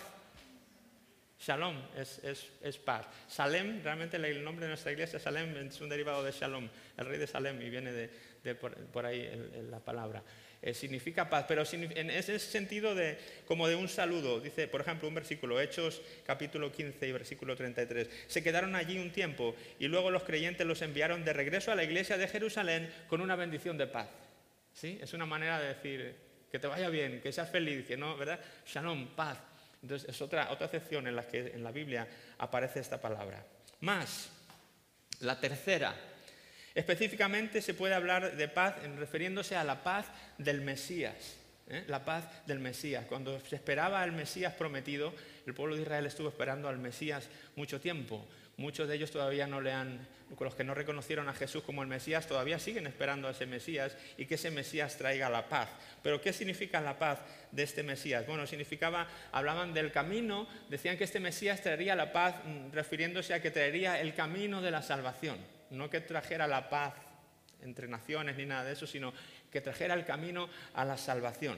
Shalom 1.39 1.75
es, 1.97 2.77
paz. 2.77 3.05
Salem, 3.27 3.83
realmente 3.83 4.15
el 4.15 4.43
nombre 4.45 4.65
de 4.65 4.69
nuestra 4.69 4.93
iglesia, 4.93 5.19
Salem, 5.19 5.67
es 5.67 5.81
un 5.81 5.89
derivado 5.89 6.23
de 6.23 6.31
Shalom, 6.31 6.69
el 6.95 7.05
rey 7.05 7.19
de 7.19 7.27
Salem, 7.27 7.61
y 7.61 7.69
viene 7.69 7.91
de, 7.91 8.55
por, 8.55 9.05
ahí 9.05 9.29
la 9.69 9.79
palabra. 9.81 10.23
Eh, 10.65 10.73
significa 10.73 11.29
paz, 11.29 11.43
pero 11.45 11.63
en 11.73 12.09
ese 12.09 12.39
sentido 12.39 12.95
de, 12.95 13.17
como 13.45 13.67
de 13.67 13.75
un 13.75 13.89
saludo. 13.89 14.39
Dice, 14.39 14.69
por 14.69 14.79
ejemplo, 14.79 15.09
un 15.09 15.13
versículo, 15.13 15.59
Hechos 15.59 16.01
capítulo 16.25 16.71
15 16.71 17.05
y 17.05 17.11
versículo 17.11 17.53
33. 17.53 18.07
Se 18.27 18.41
quedaron 18.41 18.73
allí 18.73 18.97
un 18.97 19.11
tiempo 19.11 19.57
y 19.77 19.89
luego 19.89 20.09
los 20.09 20.23
creyentes 20.23 20.65
los 20.65 20.81
enviaron 20.81 21.25
de 21.25 21.33
regreso 21.33 21.73
a 21.73 21.75
la 21.75 21.83
iglesia 21.83 22.17
de 22.17 22.29
Jerusalén 22.29 22.89
con 23.09 23.19
una 23.19 23.35
bendición 23.35 23.77
de 23.77 23.87
paz. 23.87 24.07
¿Sí? 24.73 24.97
Es 25.01 25.13
una 25.13 25.25
manera 25.25 25.59
de 25.59 25.67
decir 25.67 26.15
que 26.49 26.59
te 26.59 26.67
vaya 26.67 26.87
bien, 26.87 27.19
que 27.19 27.33
seas 27.33 27.49
feliz, 27.49 27.85
que 27.85 27.97
no, 27.97 28.15
¿verdad? 28.15 28.39
Shalom, 28.65 29.15
paz. 29.17 29.39
Entonces 29.81 30.07
es 30.07 30.21
otra, 30.21 30.49
otra 30.49 30.67
acepción 30.67 31.05
en 31.07 31.17
la 31.17 31.27
que 31.27 31.39
en 31.39 31.61
la 31.61 31.71
Biblia 31.73 32.07
aparece 32.37 32.79
esta 32.79 33.01
palabra. 33.01 33.45
Más, 33.81 34.29
la 35.19 35.37
tercera 35.41 35.93
Específicamente 36.75 37.61
se 37.61 37.73
puede 37.73 37.93
hablar 37.93 38.35
de 38.35 38.47
paz 38.47 38.75
refiriéndose 38.97 39.55
a 39.55 39.63
la 39.63 39.83
paz 39.83 40.07
del 40.37 40.61
Mesías. 40.61 41.37
¿eh? 41.67 41.83
La 41.87 42.03
paz 42.03 42.25
del 42.47 42.59
Mesías. 42.59 43.05
Cuando 43.05 43.39
se 43.39 43.55
esperaba 43.55 44.01
al 44.01 44.11
Mesías 44.11 44.53
prometido, 44.53 45.13
el 45.45 45.53
pueblo 45.53 45.75
de 45.75 45.83
Israel 45.83 46.05
estuvo 46.05 46.29
esperando 46.29 46.67
al 46.67 46.79
Mesías 46.79 47.29
mucho 47.55 47.79
tiempo. 47.79 48.27
Muchos 48.57 48.87
de 48.87 48.95
ellos 48.95 49.09
todavía 49.09 49.47
no 49.47 49.61
le 49.61 49.71
han, 49.71 50.07
los 50.39 50.55
que 50.55 50.63
no 50.63 50.75
reconocieron 50.75 51.27
a 51.27 51.33
Jesús 51.33 51.63
como 51.63 51.81
el 51.81 51.87
Mesías, 51.87 52.27
todavía 52.27 52.59
siguen 52.59 52.85
esperando 52.85 53.27
a 53.27 53.31
ese 53.31 53.47
Mesías 53.47 53.97
y 54.15 54.25
que 54.25 54.35
ese 54.35 54.51
Mesías 54.51 54.95
traiga 54.95 55.29
la 55.29 55.49
paz. 55.49 55.69
Pero 56.03 56.21
¿qué 56.21 56.33
significa 56.33 56.79
la 56.79 56.99
paz 56.99 57.19
de 57.51 57.63
este 57.63 57.81
Mesías? 57.81 58.27
Bueno, 58.27 58.45
significaba, 58.45 59.07
hablaban 59.31 59.73
del 59.73 59.91
camino, 59.91 60.47
decían 60.69 60.97
que 60.97 61.03
este 61.03 61.19
Mesías 61.19 61.61
traería 61.61 61.95
la 61.95 62.13
paz 62.13 62.35
mm, 62.45 62.71
refiriéndose 62.73 63.33
a 63.33 63.41
que 63.41 63.49
traería 63.49 63.99
el 63.99 64.13
camino 64.13 64.61
de 64.61 64.69
la 64.69 64.83
salvación, 64.83 65.37
no 65.73 65.89
que 65.89 66.01
trajera 66.01 66.47
la 66.47 66.69
paz 66.69 66.93
entre 67.61 67.87
naciones 67.87 68.37
ni 68.37 68.45
nada 68.45 68.63
de 68.63 68.73
eso, 68.73 68.87
sino 68.87 69.13
que 69.51 69.61
trajera 69.61 69.93
el 69.93 70.05
camino 70.05 70.49
a 70.73 70.85
la 70.85 70.97
salvación. 70.97 71.57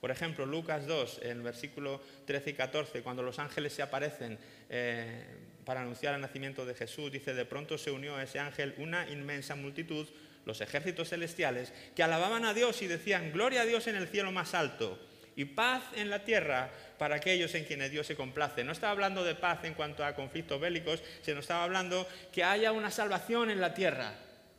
Por 0.00 0.10
ejemplo, 0.10 0.46
Lucas 0.46 0.86
2, 0.86 1.20
en 1.22 1.30
el 1.30 1.42
versículo 1.42 2.00
13 2.26 2.50
y 2.50 2.54
14, 2.54 3.02
cuando 3.02 3.22
los 3.22 3.38
ángeles 3.38 3.72
se 3.72 3.82
aparecen 3.82 4.38
eh, 4.70 5.24
para 5.64 5.82
anunciar 5.82 6.14
el 6.14 6.20
nacimiento 6.20 6.64
de 6.64 6.74
Jesús, 6.74 7.12
dice, 7.12 7.34
de 7.34 7.44
pronto 7.44 7.76
se 7.76 7.90
unió 7.90 8.16
a 8.16 8.22
ese 8.22 8.38
ángel 8.38 8.74
una 8.78 9.08
inmensa 9.10 9.54
multitud, 9.56 10.06
los 10.46 10.60
ejércitos 10.62 11.10
celestiales, 11.10 11.72
que 11.94 12.02
alababan 12.02 12.46
a 12.46 12.54
Dios 12.54 12.80
y 12.80 12.86
decían, 12.86 13.30
gloria 13.32 13.62
a 13.62 13.66
Dios 13.66 13.86
en 13.88 13.96
el 13.96 14.08
cielo 14.08 14.32
más 14.32 14.54
alto 14.54 14.98
y 15.40 15.46
paz 15.46 15.82
en 15.96 16.10
la 16.10 16.22
tierra 16.22 16.68
para 16.98 17.16
aquellos 17.16 17.54
en 17.54 17.64
quienes 17.64 17.90
Dios 17.90 18.06
se 18.06 18.14
complace. 18.14 18.62
No 18.62 18.72
estaba 18.72 18.92
hablando 18.92 19.24
de 19.24 19.34
paz 19.34 19.64
en 19.64 19.72
cuanto 19.72 20.04
a 20.04 20.14
conflictos 20.14 20.60
bélicos, 20.60 21.02
sino 21.22 21.40
estaba 21.40 21.64
hablando 21.64 22.06
que 22.30 22.44
haya 22.44 22.72
una 22.72 22.90
salvación 22.90 23.50
en 23.50 23.58
la 23.58 23.72
tierra. 23.72 24.12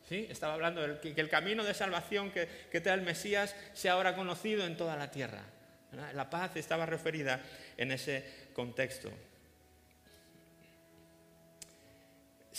Estaba 0.09 0.55
hablando 0.55 0.81
de 0.81 0.99
que, 0.99 1.21
el 1.21 1.29
camino 1.29 1.63
de 1.63 1.75
salvación 1.75 2.31
que, 2.31 2.47
que, 2.71 2.81
trae 2.81 2.95
el 2.95 3.03
Mesías 3.03 3.55
sea 3.73 3.93
ahora 3.93 4.15
conocido 4.15 4.65
en 4.65 4.75
toda 4.75 4.97
la 4.97 5.11
tierra. 5.11 5.43
La 6.13 6.29
paz 6.31 6.55
estaba 6.55 6.87
referida 6.87 7.39
en 7.77 7.91
ese 7.91 8.25
contexto. 8.53 9.11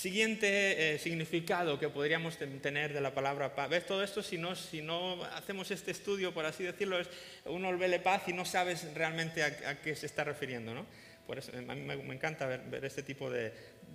Siguiente 0.03 0.95
eh, 0.95 0.99
significado 0.99 1.79
que 1.79 1.89
podríamos 1.89 2.37
tener 2.37 2.93
de 2.93 3.01
la 3.01 3.15
palabra 3.15 3.55
paz. 3.55 3.71
¿Ves 3.71 3.87
todo 3.87 4.03
esto? 4.03 4.21
Si 4.21 4.37
no, 4.37 4.57
si 4.57 4.83
no 4.83 5.23
hacemos 5.27 5.71
este 5.71 5.93
estudio, 5.93 6.35
por 6.35 6.45
así 6.45 6.65
decirlo, 6.65 6.99
es, 6.99 7.09
uno 7.45 7.79
ve 7.79 8.01
paz 8.01 8.23
y 8.27 8.33
no 8.33 8.45
sabes 8.45 8.93
realmente 8.95 9.45
a, 9.45 9.81
qué 9.81 9.95
se 9.95 10.07
está 10.07 10.25
refiriendo. 10.25 10.75
¿no? 10.75 10.87
Por 11.25 11.39
eso, 11.39 11.53
a 11.57 11.75
mí 11.77 11.83
me, 11.83 12.15
encanta 12.17 12.47
ver, 12.47 12.85
este 12.85 13.05
tipo 13.05 13.31
de, 13.31 13.53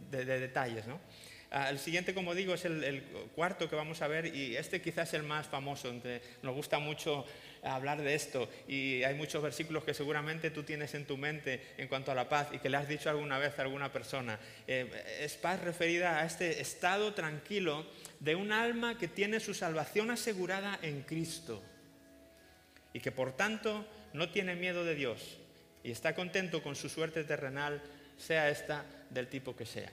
de 0.09 0.23
detalles. 0.23 0.87
¿no? 0.87 0.97
Ah, 1.49 1.69
el 1.69 1.79
siguiente, 1.79 2.13
como 2.13 2.35
digo, 2.35 2.53
es 2.53 2.65
el, 2.65 3.03
cuarto 3.33 3.69
que 3.69 3.75
vamos 3.75 4.01
a 4.01 4.07
ver 4.07 4.35
y 4.35 4.57
este 4.57 4.81
quizás 4.81 5.09
es 5.09 5.13
el 5.13 5.23
más 5.23 5.47
famoso. 5.47 5.93
Nos 6.41 6.55
gusta 6.55 6.79
mucho 6.79 7.25
hablar 7.75 8.01
de 8.01 8.15
esto 8.15 8.50
y 8.67 9.03
hay 9.03 9.15
muchos 9.15 9.41
versículos 9.41 9.83
que 9.83 9.93
seguramente 9.93 10.51
tú 10.51 10.63
tienes 10.63 10.93
en 10.93 11.05
tu 11.05 11.17
mente 11.17 11.62
en 11.77 11.88
cuanto 11.88 12.12
a 12.12 12.15
la 12.15 12.29
paz 12.29 12.50
y 12.51 12.59
que 12.59 12.69
le 12.69 12.77
has 12.77 12.88
dicho 12.88 13.09
alguna 13.09 13.38
vez 13.38 13.57
a 13.59 13.63
alguna 13.63 13.91
persona. 13.91 14.39
Eh, 14.67 15.19
es 15.21 15.33
paz 15.36 15.62
referida 15.62 16.19
a 16.19 16.25
este 16.25 16.62
estado 16.62 17.13
tranquilo 17.13 17.86
de 18.19 18.36
un 18.36 18.51
alma 18.51 18.97
que 18.97 19.07
tiene 19.07 19.39
su 19.39 19.53
salvación 19.53 20.12
asegurada 20.12 20.79
en 20.81 21.01
Cristo 21.03 21.62
y 22.93 23.00
que 23.00 23.12
por 23.12 23.36
tanto 23.36 23.86
no 24.13 24.29
tiene 24.29 24.55
miedo 24.55 24.83
de 24.83 24.95
Dios 24.95 25.38
y 25.83 25.91
está 25.91 26.15
contento 26.15 26.62
con 26.62 26.75
su 26.75 26.89
suerte 26.89 27.24
terrenal, 27.24 27.81
sea 28.17 28.50
esta 28.50 28.86
del 29.09 29.27
tipo 29.27 29.55
que 29.55 29.65
sea. 29.65 29.91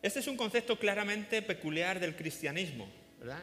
Este 0.00 0.20
es 0.20 0.28
un 0.28 0.36
concepto 0.36 0.78
claramente 0.78 1.42
peculiar 1.42 1.98
del 1.98 2.14
cristianismo, 2.14 2.88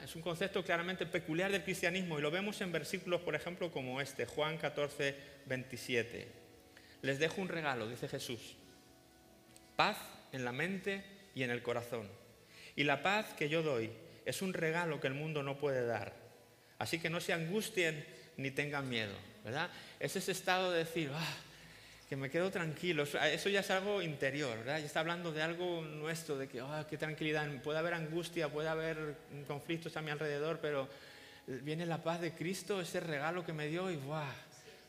Es 0.03 0.15
un 0.15 0.21
concepto 0.21 0.63
claramente 0.63 1.05
peculiar 1.05 1.51
del 1.51 1.63
cristianismo 1.63 2.17
y 2.17 2.21
lo 2.21 2.31
vemos 2.31 2.61
en 2.61 2.71
versículos, 2.71 3.21
por 3.21 3.35
ejemplo, 3.35 3.71
como 3.71 3.99
este, 3.99 4.25
Juan 4.25 4.57
14, 4.57 5.15
27. 5.45 6.27
Les 7.01 7.19
dejo 7.19 7.41
un 7.41 7.49
regalo, 7.49 7.87
dice 7.87 8.07
Jesús, 8.07 8.55
paz 9.75 9.97
en 10.31 10.45
la 10.45 10.53
mente 10.53 11.03
y 11.35 11.43
en 11.43 11.51
el 11.51 11.61
corazón. 11.61 12.09
Y 12.75 12.83
la 12.83 13.01
paz 13.01 13.33
que 13.33 13.49
yo 13.49 13.63
doy 13.63 13.91
es 14.25 14.41
un 14.41 14.53
regalo 14.53 14.99
que 14.99 15.07
el 15.07 15.13
mundo 15.13 15.43
no 15.43 15.57
puede 15.57 15.85
dar. 15.85 16.13
Así 16.79 16.99
que 16.99 17.09
no 17.09 17.19
se 17.19 17.33
angustien 17.33 18.05
ni 18.37 18.51
tengan 18.51 18.89
miedo, 18.89 19.15
¿verdad? 19.43 19.69
Es 19.99 20.15
ese 20.15 20.31
estado 20.31 20.71
de 20.71 20.79
decir, 20.79 21.11
ah, 21.13 21.35
que 22.07 22.15
me 22.15 22.29
quedo 22.29 22.51
tranquilo. 22.51 23.03
Eso 23.03 23.49
ya 23.49 23.61
es 23.61 23.71
algo 23.71 24.01
interior, 24.01 24.57
¿verdad? 24.59 24.79
Ya 24.79 24.85
está 24.85 24.99
hablando 24.99 25.31
de 25.31 25.41
algo 25.41 25.81
nuestro, 25.81 26.37
de 26.37 26.47
que, 26.47 26.61
oh, 26.61 26.85
qué 26.89 26.97
tranquilidad, 26.97 27.47
puede 27.63 27.79
haber 27.79 27.95
angustia, 27.95 28.49
puede 28.49 28.69
haber 28.69 29.15
conflictos 29.47 29.97
a 29.97 30.01
mi 30.01 30.11
alrededor, 30.11 30.59
pero 30.61 30.87
viene 31.47 31.85
la 31.85 32.03
paz 32.03 32.21
de 32.21 32.31
Cristo, 32.31 32.79
ese 32.79 32.99
regalo 32.99 33.45
que 33.45 33.53
me 33.53 33.67
dio 33.67 33.89
y, 33.89 33.95
¡guau! 33.95 34.25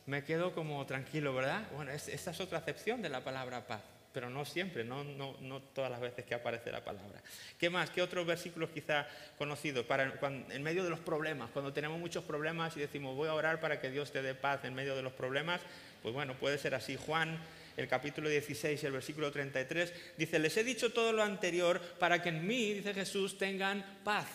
Me 0.06 0.22
quedo 0.22 0.54
como 0.54 0.84
tranquilo, 0.86 1.34
¿verdad? 1.34 1.64
Bueno, 1.74 1.90
esta 1.90 2.30
es 2.30 2.40
otra 2.40 2.58
acepción 2.58 3.02
de 3.02 3.08
la 3.08 3.24
palabra 3.24 3.66
paz, 3.66 3.80
pero 4.12 4.30
no 4.30 4.44
siempre, 4.44 4.84
no, 4.84 5.02
no, 5.02 5.36
no, 5.40 5.60
todas 5.60 5.90
las 5.90 6.00
veces 6.00 6.24
que 6.24 6.34
aparece 6.34 6.70
la 6.70 6.84
palabra. 6.84 7.20
¿Qué 7.58 7.70
más? 7.70 7.90
¿Qué 7.90 8.02
otros 8.02 8.24
versículos 8.24 8.70
quizá 8.70 9.08
conocidos? 9.36 9.84
Para, 9.84 10.12
en 10.50 10.62
medio 10.62 10.84
de 10.84 10.90
los 10.90 11.00
problemas, 11.00 11.50
cuando 11.50 11.72
tenemos 11.72 11.98
muchos 11.98 12.22
problemas 12.22 12.76
y 12.76 12.80
decimos, 12.80 13.16
voy 13.16 13.28
a 13.28 13.34
orar 13.34 13.58
para 13.58 13.80
que 13.80 13.90
Dios 13.90 14.12
te 14.12 14.22
dé 14.22 14.36
paz 14.36 14.64
en 14.64 14.74
medio 14.74 14.94
de 14.94 15.02
los 15.02 15.12
problemas, 15.12 15.60
pues 16.06 16.14
bueno, 16.14 16.38
puede 16.38 16.56
ser 16.56 16.72
así. 16.72 16.94
Juan, 16.94 17.36
el 17.76 17.88
capítulo 17.88 18.28
16, 18.28 18.84
el 18.84 18.92
versículo 18.92 19.32
33, 19.32 19.92
dice, 20.16 20.38
les 20.38 20.56
he 20.56 20.62
dicho 20.62 20.92
todo 20.92 21.12
lo 21.12 21.24
anterior 21.24 21.80
para 21.98 22.22
que 22.22 22.28
en 22.28 22.46
mí, 22.46 22.74
dice 22.74 22.94
Jesús, 22.94 23.36
tengan 23.38 23.84
paz. 24.04 24.28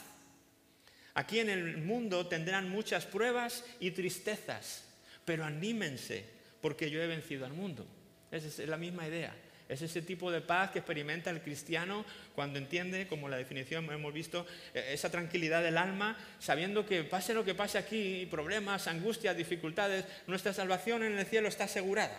Aquí 1.13 1.39
en 1.39 1.49
el 1.49 1.77
mundo 1.77 2.27
tendrán 2.27 2.69
muchas 2.69 3.05
pruebas 3.05 3.63
y 3.79 3.91
tristezas, 3.91 4.83
pero 5.23 5.45
anímense, 5.45 6.25
porque 6.59 6.91
yo 6.91 7.01
he 7.01 7.07
vencido 7.07 7.45
al 7.45 7.53
mundo. 7.53 7.87
Esa 8.31 8.47
es 8.47 8.67
la 8.67 8.75
misma 8.75 9.07
idea. 9.07 9.33
Es 9.71 9.81
ese 9.81 10.01
tipo 10.01 10.29
de 10.31 10.41
paz 10.41 10.71
que 10.71 10.79
experimenta 10.79 11.29
el 11.29 11.41
cristiano 11.41 12.03
cuando 12.35 12.59
entiende, 12.59 13.07
como 13.07 13.29
la 13.29 13.37
definición 13.37 13.89
hemos 13.89 14.13
visto, 14.13 14.45
e-, 14.73 14.93
esa 14.93 15.09
tranquilidad 15.09 15.63
del 15.63 15.77
alma, 15.77 16.17
sabiendo 16.39 16.85
que 16.85 17.05
pase 17.05 17.33
lo 17.33 17.45
que 17.45 17.55
pase 17.55 17.77
aquí, 17.77 18.27
problemas, 18.29 18.87
angustias, 18.87 19.37
dificultades, 19.37 20.03
nuestra 20.27 20.51
salvación 20.51 21.03
en 21.03 21.17
el 21.17 21.25
cielo 21.25 21.47
está 21.47 21.63
asegurada 21.63 22.17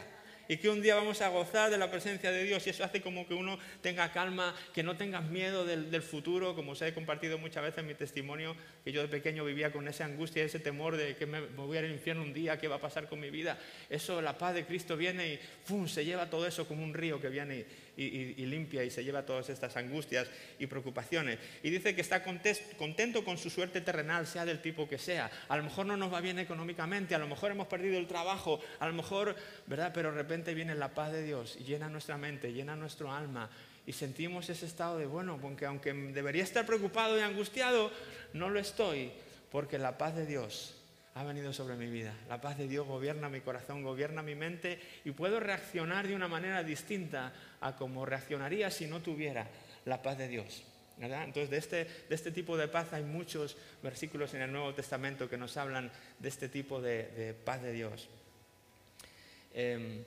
y 0.49 0.57
que 0.57 0.69
un 0.69 0.83
día 0.83 0.95
vamos 0.95 1.21
a 1.21 1.29
gozar 1.29 1.71
de 1.71 1.79
la 1.79 1.91
presencia 1.91 2.31
de 2.31 2.45
Dios 2.45 2.67
y 2.67 2.71
eso 2.71 2.85
hace 2.85 3.01
como 3.01 3.27
que 3.27 3.35
uno 3.35 3.59
tenga 3.81 4.13
calma, 4.13 4.55
que 4.75 4.83
no 4.83 4.97
tengas 4.97 5.25
miedo 5.25 5.65
del, 5.65 6.03
futuro, 6.03 6.55
como 6.55 6.73
os 6.73 6.83
he 6.83 6.93
compartido 6.93 7.39
muchas 7.39 7.63
veces 7.63 7.79
en 7.79 7.87
mi 7.87 7.95
testimonio, 7.95 8.57
que 8.85 8.93
yo 8.93 9.03
de 9.03 9.09
pequeño 9.09 9.45
vivía 9.45 9.73
con 9.73 9.87
esa 9.89 10.05
angustia, 10.05 10.45
ese 10.45 10.59
temor 10.59 10.97
de 10.97 11.17
que 11.17 11.27
me, 11.27 11.41
voy 11.41 11.79
al 11.79 11.91
infierno 11.91 12.23
un 12.23 12.33
día, 12.33 12.59
qué 12.59 12.69
va 12.69 12.77
a 12.77 12.81
pasar 12.81 13.09
con 13.09 13.21
mi 13.21 13.31
vida. 13.31 13.59
Eso, 13.89 14.21
la 14.21 14.37
paz 14.37 14.55
de 14.55 14.65
Cristo 14.65 14.97
viene 14.97 15.35
y 15.35 15.89
se 15.89 16.05
lleva 16.05 16.29
todo 16.29 16.47
eso 16.47 16.67
como 16.67 16.83
un 16.83 16.95
río 16.95 17.21
que 17.21 17.29
viene 17.29 17.67
y, 17.97 18.47
limpia 18.47 18.85
y 18.85 18.91
se 18.91 19.05
lleva 19.05 19.25
todas 19.25 19.49
estas 19.51 19.77
angustias 19.77 20.29
y 20.59 20.67
preocupaciones. 20.67 21.39
Y 21.63 21.71
dice 21.71 21.95
que 21.95 22.01
está 22.01 22.23
contento 22.23 23.25
con 23.25 23.39
su 23.39 23.51
suerte 23.51 23.81
terrenal, 23.81 24.27
sea 24.27 24.45
del 24.45 24.63
tipo 24.63 24.89
que 24.89 24.99
sea. 24.99 25.31
A 25.49 25.57
lo 25.57 25.65
mejor 25.65 25.87
no 25.87 25.97
nos 25.97 26.13
va 26.13 26.21
bien 26.21 26.39
económicamente, 26.39 27.15
a 27.15 27.19
lo 27.19 27.29
mejor 27.29 27.51
hemos 27.51 27.67
perdido 27.67 27.99
el 27.99 28.07
trabajo, 28.07 28.61
a 28.79 28.87
lo 28.87 28.95
mejor, 28.95 29.37
¿verdad? 29.67 29.93
Pero 29.95 30.11
de 30.11 30.19
repente 30.19 30.55
viene 30.55 30.75
la 30.75 30.95
paz 30.95 31.13
de 31.13 31.23
Dios 31.23 31.57
y 31.61 31.65
llena 31.65 31.89
nuestra 31.89 32.17
mente, 32.17 32.53
llena 32.53 32.77
nuestro 32.77 33.13
alma 33.13 33.51
y 33.87 33.93
sentimos 33.93 34.49
ese 34.49 34.67
estado 34.67 34.99
de, 34.99 35.07
bueno, 35.07 35.39
porque 35.41 35.67
aunque 35.67 35.93
debería 35.93 36.45
estar 36.45 36.65
preocupado 36.65 37.19
y 37.19 37.21
angustiado, 37.21 37.91
no 38.33 38.49
lo 38.49 38.61
estoy, 38.61 39.11
porque 39.51 39.79
la 39.79 39.99
paz 39.99 40.15
de 40.15 40.27
Dios 40.27 40.82
ha 41.15 41.25
venido 41.25 41.53
sobre 41.53 41.77
mi 41.77 41.87
vida. 41.87 42.15
La 42.29 42.41
paz 42.41 42.59
de 42.59 42.69
Dios 42.69 42.87
gobierna 42.87 43.29
mi 43.29 43.41
corazón, 43.41 43.83
gobierna 43.83 44.23
mi 44.23 44.35
mente 44.35 44.81
y 45.05 45.11
puedo 45.11 45.41
reaccionar 45.41 46.09
de 46.09 46.15
una 46.15 46.29
manera 46.29 46.63
distinta 46.63 47.33
a 47.61 47.77
como 47.77 48.07
reaccionaría 48.07 48.71
si 48.71 48.87
no 48.87 49.01
tuviera 49.01 49.47
la 49.85 50.01
paz 50.03 50.19
de 50.19 50.29
Dios. 50.29 50.65
Entonces, 50.99 51.51
de 51.51 51.57
este, 51.57 51.85
de 52.09 52.15
este, 52.15 52.31
tipo 52.31 52.57
de 52.57 52.69
paz 52.69 52.93
hay 52.93 53.03
muchos 53.03 53.57
versículos 53.83 54.35
en 54.35 54.43
el 54.43 54.53
Nuevo 54.53 54.73
Testamento 54.73 55.29
que 55.29 55.37
nos 55.37 55.57
hablan 55.57 55.91
de 56.19 56.29
este 56.29 56.49
tipo 56.49 56.81
de, 56.81 57.35
paz 57.45 57.61
de 57.61 57.73
Dios. 57.73 58.09
Em, 59.53 60.05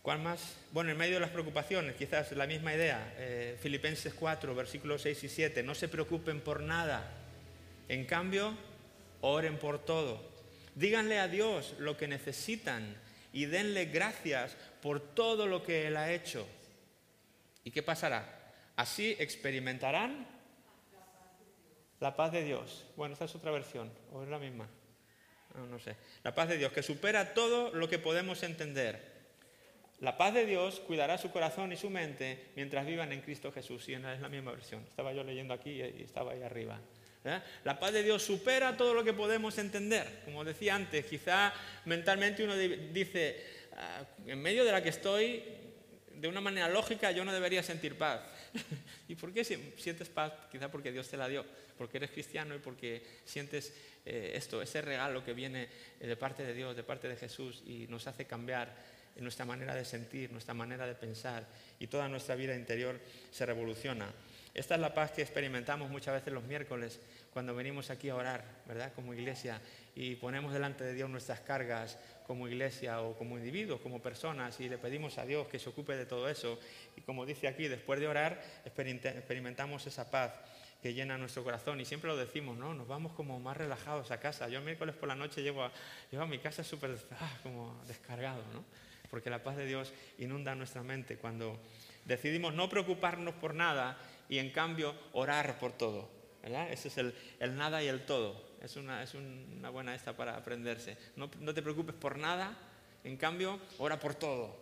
¿Cuál 0.00 0.20
más? 0.20 0.56
Bueno, 0.72 0.90
en 0.90 0.96
medio 0.96 1.14
de 1.14 1.20
las 1.20 1.30
preocupaciones, 1.30 1.96
quizás 1.96 2.32
la 2.32 2.46
misma 2.46 2.72
idea. 2.72 3.14
Eh, 3.18 3.58
Filipenses 3.60 4.14
4, 4.14 4.54
versículos 4.54 5.02
6 5.02 5.24
y 5.24 5.28
7. 5.28 5.62
No 5.62 5.74
se 5.74 5.88
preocupen 5.88 6.40
por 6.40 6.62
nada. 6.62 7.12
En 7.88 8.06
cambio, 8.06 8.56
oren 9.20 9.58
por 9.58 9.84
todo. 9.84 10.22
Díganle 10.74 11.18
a 11.18 11.28
Dios 11.28 11.74
lo 11.78 11.96
que 11.96 12.08
necesitan 12.08 12.96
y 13.32 13.46
denle 13.46 13.86
gracias 13.86 14.56
por 14.80 15.00
todo 15.00 15.46
lo 15.46 15.62
que 15.62 15.86
Él 15.86 15.96
ha 15.96 16.12
hecho. 16.12 16.46
¿Y 17.64 17.70
qué 17.70 17.82
pasará? 17.82 18.52
Así 18.76 19.16
experimentarán 19.18 20.26
la 22.00 22.14
paz 22.16 22.32
de 22.32 22.44
Dios. 22.44 22.86
Bueno, 22.96 23.14
esta 23.14 23.24
es 23.24 23.34
otra 23.34 23.50
versión, 23.50 23.90
o 24.12 24.22
es 24.22 24.28
la 24.28 24.38
misma. 24.38 24.68
No, 25.54 25.66
no 25.66 25.78
sé. 25.78 25.96
La 26.22 26.34
paz 26.34 26.48
de 26.48 26.58
Dios, 26.58 26.72
que 26.72 26.82
supera 26.82 27.34
todo 27.34 27.74
lo 27.74 27.88
que 27.88 27.98
podemos 27.98 28.42
entender. 28.42 29.18
La 30.00 30.16
paz 30.16 30.32
de 30.32 30.46
Dios 30.46 30.78
cuidará 30.80 31.18
su 31.18 31.32
corazón 31.32 31.72
y 31.72 31.76
su 31.76 31.90
mente 31.90 32.52
mientras 32.54 32.86
vivan 32.86 33.12
en 33.12 33.20
Cristo 33.20 33.50
Jesús. 33.50 33.88
Y 33.88 33.94
es 33.94 34.00
la 34.00 34.28
misma 34.28 34.52
versión. 34.52 34.84
Estaba 34.88 35.12
yo 35.12 35.24
leyendo 35.24 35.54
aquí 35.54 35.70
y 35.70 36.02
estaba 36.02 36.32
ahí 36.32 36.42
arriba. 36.42 36.78
¿Eh? 37.24 37.40
La 37.64 37.78
paz 37.78 37.92
de 37.92 38.02
Dios 38.02 38.22
supera 38.22 38.76
todo 38.76 38.94
lo 38.94 39.04
que 39.04 39.12
podemos 39.12 39.58
entender. 39.58 40.22
Como 40.24 40.44
decía 40.44 40.74
antes, 40.74 41.04
quizá 41.06 41.52
mentalmente 41.84 42.44
uno 42.44 42.56
dice, 42.56 43.44
ah, 43.76 44.04
en 44.26 44.40
medio 44.40 44.64
de 44.64 44.72
la 44.72 44.82
que 44.82 44.90
estoy, 44.90 45.42
de 46.14 46.28
una 46.28 46.40
manera 46.40 46.68
lógica 46.68 47.10
yo 47.12 47.24
no 47.24 47.32
debería 47.32 47.62
sentir 47.62 47.96
paz. 47.96 48.20
¿Y 49.08 49.14
por 49.14 49.32
qué 49.32 49.44
sientes 49.44 50.08
paz? 50.08 50.32
Quizá 50.50 50.70
porque 50.70 50.92
Dios 50.92 51.08
te 51.08 51.16
la 51.16 51.28
dio, 51.28 51.44
porque 51.76 51.98
eres 51.98 52.10
cristiano 52.10 52.54
y 52.54 52.58
porque 52.58 53.02
sientes 53.24 53.72
eh, 54.04 54.32
esto, 54.34 54.60
ese 54.62 54.80
regalo 54.80 55.24
que 55.24 55.32
viene 55.32 55.68
eh, 56.00 56.06
de 56.06 56.16
parte 56.16 56.44
de 56.44 56.54
Dios, 56.54 56.74
de 56.76 56.82
parte 56.82 57.08
de 57.08 57.16
Jesús 57.16 57.62
y 57.66 57.86
nos 57.88 58.06
hace 58.06 58.24
cambiar 58.24 58.98
nuestra 59.20 59.44
manera 59.44 59.74
de 59.74 59.84
sentir, 59.84 60.30
nuestra 60.30 60.54
manera 60.54 60.86
de 60.86 60.94
pensar 60.94 61.44
y 61.78 61.86
toda 61.86 62.08
nuestra 62.08 62.34
vida 62.36 62.54
interior 62.54 62.98
se 63.30 63.46
revoluciona. 63.46 64.06
Esta 64.54 64.74
es 64.74 64.80
la 64.80 64.94
paz 64.94 65.12
que 65.12 65.22
experimentamos 65.22 65.90
muchas 65.90 66.14
veces 66.14 66.32
los 66.32 66.44
miércoles 66.44 67.00
cuando 67.32 67.54
venimos 67.54 67.90
aquí 67.90 68.08
a 68.08 68.16
orar, 68.16 68.44
¿verdad? 68.66 68.92
Como 68.94 69.14
iglesia 69.14 69.60
y 69.94 70.16
ponemos 70.16 70.52
delante 70.52 70.84
de 70.84 70.94
Dios 70.94 71.08
nuestras 71.10 71.40
cargas 71.40 71.98
como 72.26 72.48
iglesia 72.48 73.00
o 73.02 73.16
como 73.16 73.38
individuos, 73.38 73.80
como 73.80 74.02
personas 74.02 74.58
y 74.60 74.68
le 74.68 74.78
pedimos 74.78 75.18
a 75.18 75.24
Dios 75.24 75.48
que 75.48 75.58
se 75.58 75.68
ocupe 75.68 75.96
de 75.96 76.06
todo 76.06 76.28
eso. 76.28 76.58
Y 76.96 77.02
como 77.02 77.26
dice 77.26 77.48
aquí, 77.48 77.68
después 77.68 78.00
de 78.00 78.08
orar 78.08 78.42
experimentamos 78.64 79.86
esa 79.86 80.10
paz 80.10 80.32
que 80.82 80.94
llena 80.94 81.18
nuestro 81.18 81.42
corazón 81.42 81.80
y 81.80 81.84
siempre 81.84 82.08
lo 82.08 82.16
decimos, 82.16 82.56
¿no? 82.56 82.74
Nos 82.74 82.86
vamos 82.86 83.12
como 83.12 83.40
más 83.40 83.56
relajados 83.56 84.10
a 84.10 84.20
casa. 84.20 84.48
Yo 84.48 84.60
miércoles 84.60 84.94
por 84.94 85.08
la 85.08 85.16
noche 85.16 85.42
llego 85.42 85.64
a, 85.64 85.72
llego 86.10 86.22
a 86.22 86.26
mi 86.26 86.38
casa 86.38 86.62
súper 86.62 86.96
ah, 87.12 87.38
como 87.42 87.82
descargado, 87.86 88.42
¿no? 88.52 88.64
porque 89.10 89.30
la 89.30 89.42
paz 89.42 89.56
de 89.56 89.66
Dios 89.66 89.92
inunda 90.18 90.54
nuestra 90.54 90.82
mente 90.82 91.16
cuando 91.16 91.58
decidimos 92.04 92.54
no 92.54 92.68
preocuparnos 92.68 93.34
por 93.34 93.54
nada 93.54 93.98
y 94.28 94.38
en 94.38 94.50
cambio 94.50 94.94
orar 95.12 95.58
por 95.58 95.72
todo. 95.72 96.08
Ese 96.70 96.88
es 96.88 96.98
el, 96.98 97.14
nada 97.56 97.82
y 97.82 97.88
el 97.88 98.04
todo. 98.04 98.48
Es 98.62 98.76
una, 98.76 99.02
es 99.02 99.14
una 99.14 99.70
buena 99.70 99.94
esta 99.94 100.16
para 100.16 100.36
aprenderse. 100.36 100.96
No, 101.16 101.28
te 101.28 101.62
preocupes 101.62 101.94
por 101.94 102.18
nada, 102.18 102.56
en 103.04 103.16
cambio 103.16 103.58
ora 103.78 103.98
por 103.98 104.14
todo. 104.14 104.56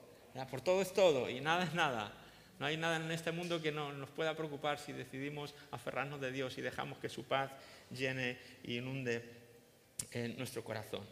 Por 0.50 0.61
todo 0.61 0.82
es 0.82 0.92
todo 0.92 1.30
y 1.30 1.40
nada 1.40 1.64
es 1.64 1.75
nada. 1.75 2.12
No 2.58 2.66
hay 2.66 2.76
nada 2.76 2.96
en 2.96 3.11
este 3.11 3.32
mundo 3.32 3.61
que 3.61 3.73
no, 3.73 3.92
nos 3.92 4.11
pueda 4.11 4.35
preocupar 4.35 4.78
si 4.78 4.92
decidimos 4.92 5.54
aferrarnos 5.70 6.20
de 6.20 6.32
Dios 6.32 6.56
y 6.56 6.62
dejamos 6.62 6.99
que 6.99 7.08
su 7.08 7.25
paz 7.25 7.50
llene 7.90 8.38
y 8.62 8.78
inunde 8.78 9.23
en 10.12 10.37
nuestro 10.37 10.64
corazón. 10.64 11.04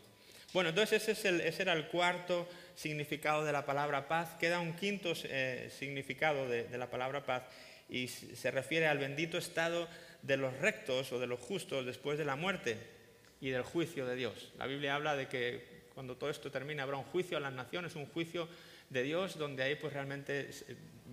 Bueno, 0.55 0.71
entonces 0.71 1.07
ese, 1.09 1.63
era 1.63 1.73
el 1.73 1.89
cuarto 1.89 2.49
significado 2.77 3.45
de 3.45 3.53
la 3.53 3.67
palabra 3.67 4.07
paz. 4.07 4.37
Queda 4.39 4.61
un 4.61 4.75
quinto 4.75 5.13
eh, 5.25 5.69
significado 5.77 6.49
de, 6.49 6.79
la 6.79 6.89
palabra 6.89 7.27
paz 7.27 7.43
y 7.89 8.09
se 8.09 8.51
refiere 8.51 8.87
al 8.87 8.99
bendito 8.99 9.39
estado 9.39 9.89
de 10.23 10.37
los 10.37 10.57
rectos 10.59 11.13
o 11.13 11.19
de 11.19 11.27
los 11.27 11.41
justos 11.41 11.85
después 11.85 12.19
de 12.19 12.25
la 12.25 12.37
muerte 12.37 12.79
y 13.41 13.51
del 13.51 13.63
juicio 13.63 14.07
de 14.07 14.17
Dios. 14.17 14.53
La 14.59 14.67
Biblia 14.67 14.95
habla 14.95 15.17
de 15.17 15.29
que 15.29 15.85
cuando 15.95 16.17
todo 16.17 16.31
esto 16.31 16.51
termine 16.51 16.83
habrá 16.83 16.97
un 16.97 17.05
juicio 17.05 17.37
a 17.37 17.41
las 17.41 17.53
naciones, 17.53 17.95
un 17.95 18.07
juicio 18.07 18.49
de 18.91 19.03
Dios, 19.03 19.39
donde 19.39 19.63
ahí 19.63 19.77
pues 19.77 19.93
realmente 19.93 20.51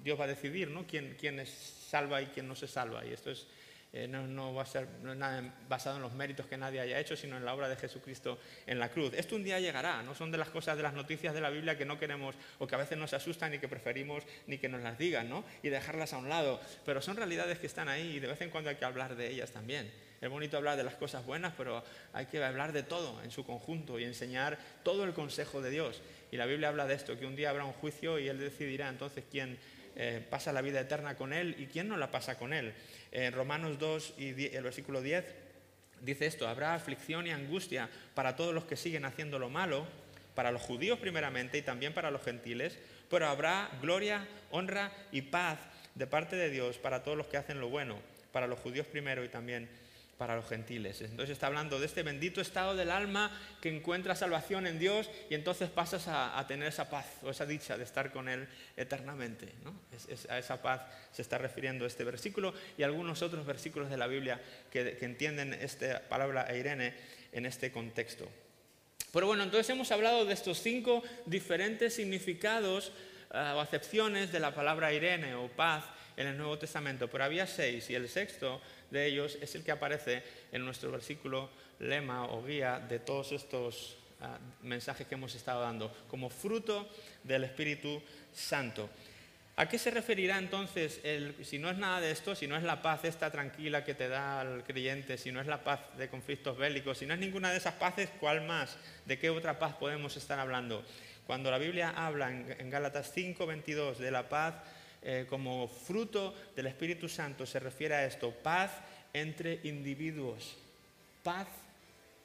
Dios 0.03 0.19
va 0.19 0.25
a 0.25 0.27
decidir 0.27 0.69
¿no? 0.69 0.87
quién, 0.87 1.15
quién 1.19 1.45
salva 1.45 2.21
y 2.21 2.27
quién 2.27 2.47
no 2.47 2.55
se 2.55 2.67
salva. 2.67 3.05
Y 3.05 3.13
esto 3.13 3.31
es 3.31 3.47
eh, 3.93 4.07
no, 4.07 4.53
va 4.53 4.63
a 4.63 4.65
ser 4.65 4.87
nada 5.03 5.53
basado 5.67 5.97
en 5.97 6.01
los 6.01 6.13
méritos 6.13 6.45
que 6.45 6.55
nadie 6.55 6.79
haya 6.79 6.97
hecho, 6.97 7.17
sino 7.17 7.35
en 7.35 7.43
la 7.43 7.53
obra 7.53 7.67
de 7.67 7.75
Jesucristo 7.75 8.39
en 8.65 8.79
la 8.79 8.89
cruz. 8.89 9.13
Esto 9.13 9.35
un 9.35 9.43
día 9.43 9.59
llegará, 9.59 10.01
no 10.01 10.15
son 10.15 10.31
de 10.31 10.37
las 10.37 10.49
cosas 10.49 10.77
de 10.77 10.83
las 10.83 10.93
noticias 10.93 11.33
de 11.33 11.41
la 11.41 11.49
Biblia 11.49 11.77
que 11.77 11.85
no 11.85 11.99
queremos 11.99 12.35
o 12.59 12.67
que 12.67 12.75
a 12.75 12.77
veces 12.77 12.97
nos 12.97 13.13
asustan 13.13 13.53
y 13.53 13.59
que 13.59 13.67
preferimos 13.67 14.23
ni 14.47 14.57
que 14.57 14.69
nos 14.69 14.81
las 14.81 14.97
digan, 14.97 15.29
¿no? 15.29 15.43
Y 15.61 15.69
dejarlas 15.69 16.13
a 16.13 16.19
un 16.19 16.29
lado, 16.29 16.61
pero 16.85 17.01
son 17.01 17.17
realidades 17.17 17.59
que 17.59 17.67
están 17.67 17.89
ahí 17.89 18.15
y 18.15 18.19
de 18.19 18.27
vez 18.27 18.39
en 18.39 18.49
cuando 18.49 18.69
hay 18.69 18.77
que 18.77 18.85
hablar 18.85 19.15
de 19.15 19.29
ellas 19.29 19.51
también. 19.51 19.91
Es 20.21 20.29
bonito 20.29 20.55
hablar 20.55 20.77
de 20.77 20.83
las 20.83 20.95
cosas 20.95 21.25
buenas, 21.25 21.51
pero 21.57 21.83
hay 22.13 22.27
que 22.27 22.41
hablar 22.41 22.71
de 22.71 22.83
todo 22.83 23.21
en 23.23 23.31
su 23.31 23.43
conjunto 23.43 23.99
y 23.99 24.03
enseñar 24.05 24.57
todo 24.83 25.03
el 25.03 25.13
consejo 25.13 25.61
de 25.61 25.71
Dios. 25.71 26.01
Y 26.31 26.37
la 26.37 26.45
Biblia 26.45 26.69
habla 26.69 26.85
de 26.85 26.93
esto, 26.93 27.19
que 27.19 27.25
un 27.25 27.35
día 27.35 27.49
habrá 27.49 27.65
un 27.65 27.73
juicio 27.73 28.19
y 28.19 28.29
Él 28.29 28.39
decidirá 28.39 28.87
entonces 28.87 29.25
quién 29.29 29.57
eh, 29.95 30.25
pasa 30.29 30.53
la 30.53 30.61
vida 30.61 30.79
eterna 30.79 31.15
con 31.15 31.33
Él 31.33 31.55
y 31.57 31.67
quién 31.67 31.87
no 31.87 31.97
la 31.97 32.11
pasa 32.11 32.37
con 32.37 32.53
Él. 32.53 32.73
En 33.11 33.33
Romanos 33.33 33.77
2 33.79 34.15
y 34.17 34.55
el 34.55 34.63
versículo 34.63 35.01
10 35.01 35.25
dice 36.01 36.25
esto, 36.25 36.47
habrá 36.47 36.73
aflicción 36.73 37.27
y 37.27 37.31
angustia 37.31 37.89
para 38.13 38.35
todos 38.35 38.53
los 38.53 38.65
que 38.65 38.75
siguen 38.75 39.05
haciendo 39.05 39.39
lo 39.39 39.49
malo, 39.49 39.85
para 40.35 40.51
los 40.51 40.61
judíos 40.61 40.99
primeramente 40.99 41.57
y 41.57 41.61
también 41.61 41.93
para 41.93 42.11
los 42.11 42.23
gentiles, 42.23 42.77
pero 43.09 43.27
habrá 43.27 43.69
gloria, 43.81 44.27
honra 44.51 44.91
y 45.11 45.21
paz 45.23 45.59
de 45.95 46.07
parte 46.07 46.35
de 46.35 46.49
Dios 46.49 46.77
para 46.77 47.03
todos 47.03 47.17
los 47.17 47.27
que 47.27 47.37
hacen 47.37 47.59
lo 47.59 47.69
bueno, 47.69 47.99
para 48.31 48.47
los 48.47 48.59
judíos 48.59 48.87
primero 48.87 49.23
y 49.23 49.29
también 49.29 49.69
para 50.21 50.35
los 50.35 50.47
gentiles. 50.47 51.01
Entonces 51.01 51.31
está 51.31 51.47
hablando 51.47 51.79
de 51.79 51.87
este 51.87 52.03
bendito 52.03 52.41
estado 52.41 52.75
del 52.75 52.91
alma 52.91 53.35
que 53.59 53.75
encuentra 53.75 54.13
salvación 54.13 54.67
en 54.67 54.77
Dios 54.77 55.09
y 55.31 55.33
entonces 55.33 55.71
pasas 55.71 56.07
a, 56.07 56.45
tener 56.47 56.67
esa 56.67 56.91
paz 56.91 57.07
o 57.23 57.31
esa 57.31 57.47
dicha 57.47 57.75
de 57.75 57.83
estar 57.83 58.11
con 58.11 58.29
Él 58.29 58.47
eternamente. 58.77 59.47
a 60.29 60.37
esa 60.37 60.61
paz 60.61 60.81
se 61.11 61.23
está 61.23 61.39
refiriendo 61.39 61.87
este 61.87 62.03
versículo 62.03 62.53
y 62.77 62.83
algunos 62.83 63.23
otros 63.23 63.47
versículos 63.47 63.89
de 63.89 63.97
la 63.97 64.05
Biblia 64.05 64.39
que, 64.69 64.99
entienden 65.01 65.53
esta 65.55 66.07
palabra 66.07 66.55
Irene 66.55 66.93
en 67.31 67.47
este 67.47 67.71
contexto. 67.71 68.29
Pero 69.11 69.25
bueno, 69.25 69.41
entonces 69.41 69.71
hemos 69.71 69.91
hablado 69.91 70.25
de 70.25 70.35
estos 70.35 70.59
cinco 70.59 71.01
diferentes 71.25 71.95
significados 71.95 72.91
ah, 73.33 73.53
o 73.55 73.59
acepciones 73.59 74.31
de 74.31 74.39
la 74.39 74.53
palabra 74.53 74.93
Irene 74.93 75.35
o 75.35 75.47
paz 75.47 75.83
en 76.17 76.27
el 76.27 76.37
Nuevo 76.37 76.57
Testamento, 76.57 77.09
pero 77.09 77.23
había 77.23 77.47
seis 77.47 77.89
y 77.89 77.95
el 77.95 78.09
sexto 78.09 78.61
de 78.89 79.07
ellos 79.07 79.37
es 79.41 79.55
el 79.55 79.63
que 79.63 79.71
aparece 79.71 80.23
en 80.51 80.63
nuestro 80.65 80.91
versículo 80.91 81.49
lema 81.79 82.25
o 82.25 82.43
guía 82.43 82.79
de 82.79 82.99
todos 82.99 83.31
estos 83.31 83.97
ah, 84.21 84.37
mensajes 84.61 85.07
que 85.07 85.15
hemos 85.15 85.33
estado 85.35 85.61
dando, 85.61 85.91
como 86.09 86.29
fruto 86.29 86.89
del 87.23 87.43
Espíritu 87.43 88.01
Santo. 88.33 88.89
¿A 89.57 89.67
qué 89.67 89.77
se 89.77 89.91
referirá 89.91 90.37
entonces, 90.37 91.01
si 91.43 91.59
no 91.59 91.69
es 91.69 91.77
nada 91.77 91.99
de 91.99 92.09
esto, 92.09 92.35
si 92.35 92.47
no 92.47 92.55
es 92.55 92.63
la 92.63 92.81
paz 92.81 93.03
esta 93.03 93.29
tranquila 93.29 93.83
que 93.83 93.93
te 93.93 94.07
da 94.07 94.41
al 94.41 94.63
creyente, 94.63 95.17
si 95.17 95.31
no 95.31 95.41
es 95.41 95.47
la 95.47 95.63
paz 95.63 95.81
de 95.97 96.09
conflictos 96.09 96.57
bélicos, 96.57 96.97
si 96.97 97.05
no 97.05 97.13
es 97.13 97.19
ninguna 97.19 97.51
de 97.51 97.57
esas 97.57 97.73
paces, 97.75 98.09
¿cuál 98.19 98.41
más? 98.41 98.77
¿De 99.05 99.19
qué 99.19 99.29
otra 99.29 99.59
paz 99.59 99.75
podemos 99.75 100.15
estar 100.15 100.39
hablando? 100.39 100.83
Cuando 101.25 101.49
la 101.51 101.57
Biblia 101.57 101.93
habla 101.95 102.29
en 102.29 102.69
Gálatas 102.69 103.11
5, 103.13 103.45
22 103.45 103.99
de 103.99 104.11
la 104.11 104.27
paz 104.27 104.55
eh, 105.03 105.25
como 105.27 105.67
fruto 105.67 106.35
del 106.55 106.67
Espíritu 106.67 107.09
Santo 107.09 107.47
se 107.47 107.59
refiere 107.59 107.95
a 107.95 108.05
esto, 108.05 108.31
paz 108.31 108.71
entre 109.13 109.59
individuos, 109.63 110.55
paz 111.23 111.47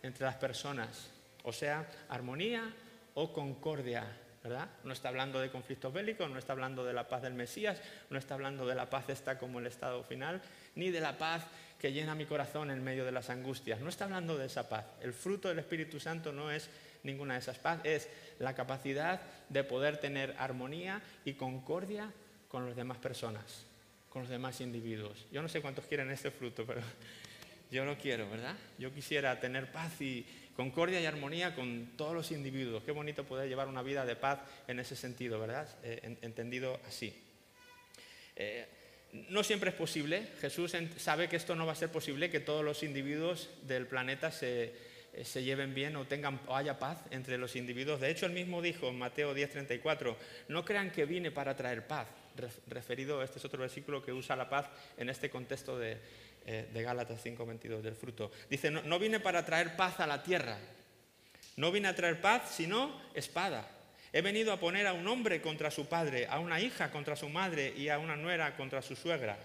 entre 0.02 0.26
las 0.26 0.37
personas, 0.37 1.09
o 1.42 1.54
sea, 1.54 1.88
armonía 2.11 2.70
o 3.14 3.32
concordia, 3.32 4.04
¿verdad? 4.42 4.68
No 4.85 4.92
está 4.92 5.09
hablando 5.09 5.40
de 5.40 5.50
conflictos 5.50 5.90
bélicos, 5.90 6.28
no 6.28 6.38
está 6.38 6.52
hablando 6.52 6.85
de 6.85 6.92
la 6.92 7.09
paz 7.09 7.22
del 7.22 7.32
Mesías, 7.32 7.80
no 8.11 8.18
está 8.18 8.35
hablando 8.35 8.66
de 8.66 8.74
la 8.74 8.90
paz 8.90 9.09
esta 9.09 9.38
como 9.38 9.59
el 9.59 9.66
estado 9.66 10.04
final, 10.04 10.42
ni 10.74 10.90
de 10.90 11.00
la 11.00 11.16
paz 11.16 11.46
que 11.80 11.92
llena 11.92 12.14
mi 12.14 12.26
corazón 12.26 12.70
en 12.70 12.85
medio 12.85 13.06
de 13.06 13.12
las 13.12 13.30
angustias. 13.30 13.80
No 13.80 13.88
está 13.88 14.04
hablando 14.04 14.37
de 14.37 14.46
esa 14.46 14.68
paz. 14.68 14.85
El 15.00 15.14
fruto 15.14 15.48
del 15.48 15.61
Espíritu 15.61 15.98
Santo 15.98 16.30
no 16.30 16.50
es 16.50 16.68
ninguna 17.04 17.35
de 17.35 17.40
esas 17.40 17.59
paz, 17.59 17.80
es 17.85 18.09
la 18.38 18.55
capacidad 18.55 19.20
de 19.49 19.64
poder 19.64 19.99
tener 19.99 20.35
armonía 20.38 21.03
y 21.25 21.35
concordia 21.35 22.12
con 22.49 22.66
las 22.66 22.77
demás 22.77 22.99
personas, 22.99 23.64
con 24.11 24.22
los 24.22 24.31
demás 24.31 24.61
individuos. 24.61 25.27
Yo 25.33 25.42
no 25.42 25.49
sé 25.49 25.61
cuántos 25.61 25.87
quieren 25.87 26.11
este 26.11 26.31
fruto, 26.31 26.64
pero 26.66 26.81
yo 27.70 27.85
lo 27.85 27.96
quiero, 27.96 28.29
¿verdad? 28.31 28.57
Yo 28.79 28.92
quisiera 28.92 29.38
tener 29.40 29.70
paz 29.70 30.01
y 30.01 30.27
concordia 30.57 31.01
y 31.01 31.07
armonía 31.07 31.55
con 31.55 31.92
todos 31.96 32.14
los 32.14 32.31
individuos. 32.31 32.83
Qué 32.85 32.92
bonito 32.92 33.25
poder 33.25 33.49
llevar 33.49 33.68
una 33.68 33.83
vida 33.83 34.07
de 34.07 34.16
paz 34.16 34.40
en 34.68 34.81
ese 34.81 34.96
sentido, 34.96 35.38
¿verdad? 35.38 35.68
Eh, 35.83 36.16
entendido 36.22 36.81
así. 36.87 37.22
Eh, 38.35 38.66
no 39.29 39.42
siempre 39.42 39.70
es 39.70 39.77
posible. 39.77 40.29
Jesús 40.40 40.75
sabe 40.96 41.29
que 41.29 41.37
esto 41.37 41.55
no 41.55 41.66
va 41.66 41.72
a 41.72 41.77
ser 41.77 41.90
posible, 41.90 42.31
que 42.31 42.40
todos 42.40 42.64
los 42.64 42.83
individuos 42.83 43.51
del 43.62 43.87
planeta 43.87 44.31
se, 44.31 44.75
se 45.24 45.42
lleven 45.42 45.74
bien 45.74 45.96
o, 45.96 46.07
tengan, 46.07 46.40
o 46.46 46.55
haya 46.55 46.79
paz 46.79 46.98
entre 47.11 47.38
los 47.38 47.57
individuos. 47.57 48.00
De 48.00 48.11
hecho, 48.11 48.26
él 48.26 48.33
mismo 48.33 48.61
dijo 48.61 48.88
en 48.88 48.98
Mateo 48.98 49.35
10:34, 49.35 50.16
no 50.48 50.64
crean 50.64 50.90
que 50.90 51.05
vine 51.05 51.31
para 51.31 51.57
traer 51.57 51.87
paz, 51.87 52.09
referido, 52.68 53.22
este 53.22 53.38
es 53.38 53.44
otro 53.44 53.61
versículo 53.61 54.05
que 54.05 54.12
usa 54.12 54.37
la 54.37 54.48
paz 54.48 54.66
en 54.96 55.09
este 55.09 55.31
contexto 55.31 55.79
de, 55.79 55.98
eh, 56.46 56.68
de 56.72 56.83
Gálatas 56.83 57.24
5:22 57.24 57.83
del 57.83 57.94
fruto. 57.94 58.31
Dice, 58.50 58.70
no, 58.70 58.83
no 58.83 58.98
vine 58.98 59.20
para 59.20 59.44
traer 59.44 59.76
paz 59.76 60.00
a 60.00 60.07
la 60.07 60.22
tierra, 60.22 60.59
no 61.57 61.72
vine 61.72 61.88
a 61.88 61.94
traer 61.94 62.20
paz, 62.20 62.55
sino 62.55 63.00
espada. 63.14 63.70
He 64.12 64.22
venido 64.22 64.52
a 64.52 64.61
poner 64.61 64.87
a 64.87 64.92
un 64.92 65.07
hombre 65.09 65.40
contra 65.40 65.70
su 65.70 65.87
padre, 65.87 66.26
a 66.26 66.38
una 66.38 66.61
hija 66.61 66.90
contra 66.90 67.16
su 67.16 67.29
madre 67.29 67.74
y 67.76 67.88
a 67.88 67.98
una 67.98 68.16
nuera 68.16 68.57
contra 68.57 68.81
su 68.81 68.96
suegra. 68.96 69.37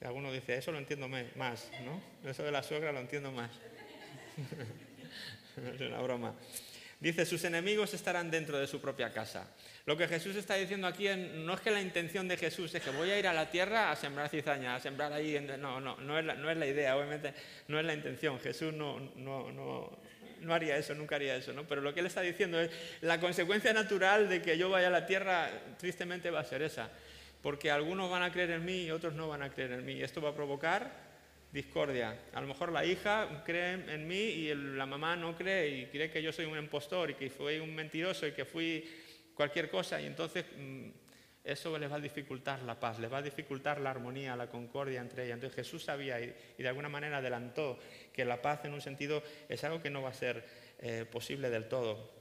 Y 0.00 0.04
alguno 0.04 0.30
dice, 0.30 0.56
eso 0.56 0.72
lo 0.72 0.78
entiendo 0.78 1.08
más, 1.08 1.70
¿no? 1.84 2.00
Eso 2.28 2.42
de 2.42 2.52
la 2.52 2.62
suegra 2.62 2.92
lo 2.92 3.00
entiendo 3.00 3.32
más. 3.32 3.50
es 5.74 5.80
una 5.80 6.00
broma. 6.00 6.34
Dice, 6.98 7.26
sus 7.26 7.44
enemigos 7.44 7.92
estarán 7.92 8.30
dentro 8.30 8.58
de 8.58 8.66
su 8.66 8.80
propia 8.80 9.12
casa. 9.12 9.46
Lo 9.84 9.98
que 9.98 10.08
Jesús 10.08 10.34
está 10.34 10.54
diciendo 10.54 10.86
aquí 10.86 11.06
no 11.08 11.52
es 11.52 11.60
que 11.60 11.70
la 11.70 11.82
intención 11.82 12.26
de 12.26 12.38
Jesús 12.38 12.74
es 12.74 12.82
que 12.82 12.90
voy 12.90 13.10
a 13.10 13.18
ir 13.18 13.26
a 13.26 13.34
la 13.34 13.50
tierra 13.50 13.90
a 13.90 13.96
sembrar 13.96 14.30
cizaña, 14.30 14.74
a 14.74 14.80
sembrar 14.80 15.12
ahí. 15.12 15.38
No, 15.60 15.78
no, 15.78 15.96
no 15.98 16.18
es, 16.18 16.24
la, 16.24 16.34
no 16.34 16.50
es 16.50 16.56
la 16.56 16.66
idea, 16.66 16.96
obviamente 16.96 17.34
no 17.68 17.78
es 17.78 17.84
la 17.84 17.92
intención. 17.92 18.40
Jesús 18.40 18.72
no, 18.72 18.98
no, 19.16 19.52
no, 19.52 19.98
no 20.40 20.54
haría 20.54 20.78
eso, 20.78 20.94
nunca 20.94 21.16
haría 21.16 21.36
eso. 21.36 21.52
¿no? 21.52 21.64
Pero 21.66 21.82
lo 21.82 21.92
que 21.92 22.00
él 22.00 22.06
está 22.06 22.22
diciendo 22.22 22.58
es, 22.58 22.70
la 23.02 23.20
consecuencia 23.20 23.74
natural 23.74 24.30
de 24.30 24.40
que 24.40 24.56
yo 24.56 24.70
vaya 24.70 24.86
a 24.86 24.90
la 24.90 25.04
tierra 25.04 25.50
tristemente 25.76 26.30
va 26.30 26.40
a 26.40 26.44
ser 26.44 26.62
esa. 26.62 26.90
Porque 27.42 27.70
algunos 27.70 28.10
van 28.10 28.22
a 28.22 28.32
creer 28.32 28.52
en 28.52 28.64
mí 28.64 28.84
y 28.84 28.90
otros 28.90 29.12
no 29.12 29.28
van 29.28 29.42
a 29.42 29.50
creer 29.50 29.72
en 29.72 29.84
mí. 29.84 29.92
Y 29.92 30.02
esto 30.02 30.22
va 30.22 30.30
a 30.30 30.34
provocar 30.34 31.05
discordia. 31.56 32.28
A 32.34 32.40
lo 32.42 32.46
mejor 32.46 32.70
la 32.70 32.84
hija 32.84 33.42
cree 33.44 33.72
en 33.72 34.06
mí 34.06 34.14
y 34.14 34.54
la 34.54 34.84
mamá 34.84 35.16
no 35.16 35.34
cree 35.34 35.68
y 35.68 35.86
cree 35.86 36.10
que 36.10 36.22
yo 36.22 36.30
soy 36.30 36.44
un 36.44 36.58
impostor 36.58 37.10
y 37.10 37.14
que 37.14 37.30
fui 37.30 37.58
un 37.58 37.74
mentiroso 37.74 38.26
y 38.26 38.32
que 38.32 38.44
fui 38.44 38.84
cualquier 39.34 39.70
cosa 39.70 40.00
y 40.00 40.06
entonces 40.06 40.44
mm, 40.56 40.88
eso 41.42 41.78
les 41.78 41.90
va 41.90 41.96
a 41.96 42.00
dificultar 42.00 42.62
la 42.62 42.78
paz, 42.78 42.98
les 42.98 43.10
va 43.10 43.18
a 43.18 43.22
dificultar 43.22 43.80
la 43.80 43.90
armonía, 43.90 44.36
la 44.36 44.50
concordia 44.50 45.00
entre 45.00 45.24
ellas. 45.24 45.36
Entonces 45.36 45.56
Jesús 45.56 45.84
sabía 45.84 46.20
y, 46.20 46.34
de 46.58 46.68
alguna 46.68 46.90
manera 46.90 47.18
adelantó 47.18 47.78
que 48.12 48.26
la 48.26 48.42
paz 48.42 48.64
en 48.66 48.74
un 48.74 48.82
sentido 48.82 49.22
es 49.48 49.64
algo 49.64 49.80
que 49.80 49.88
no 49.88 50.02
va 50.02 50.10
a 50.10 50.14
ser 50.14 50.44
eh, 50.78 51.06
posible 51.10 51.48
del 51.48 51.68
todo. 51.68 52.12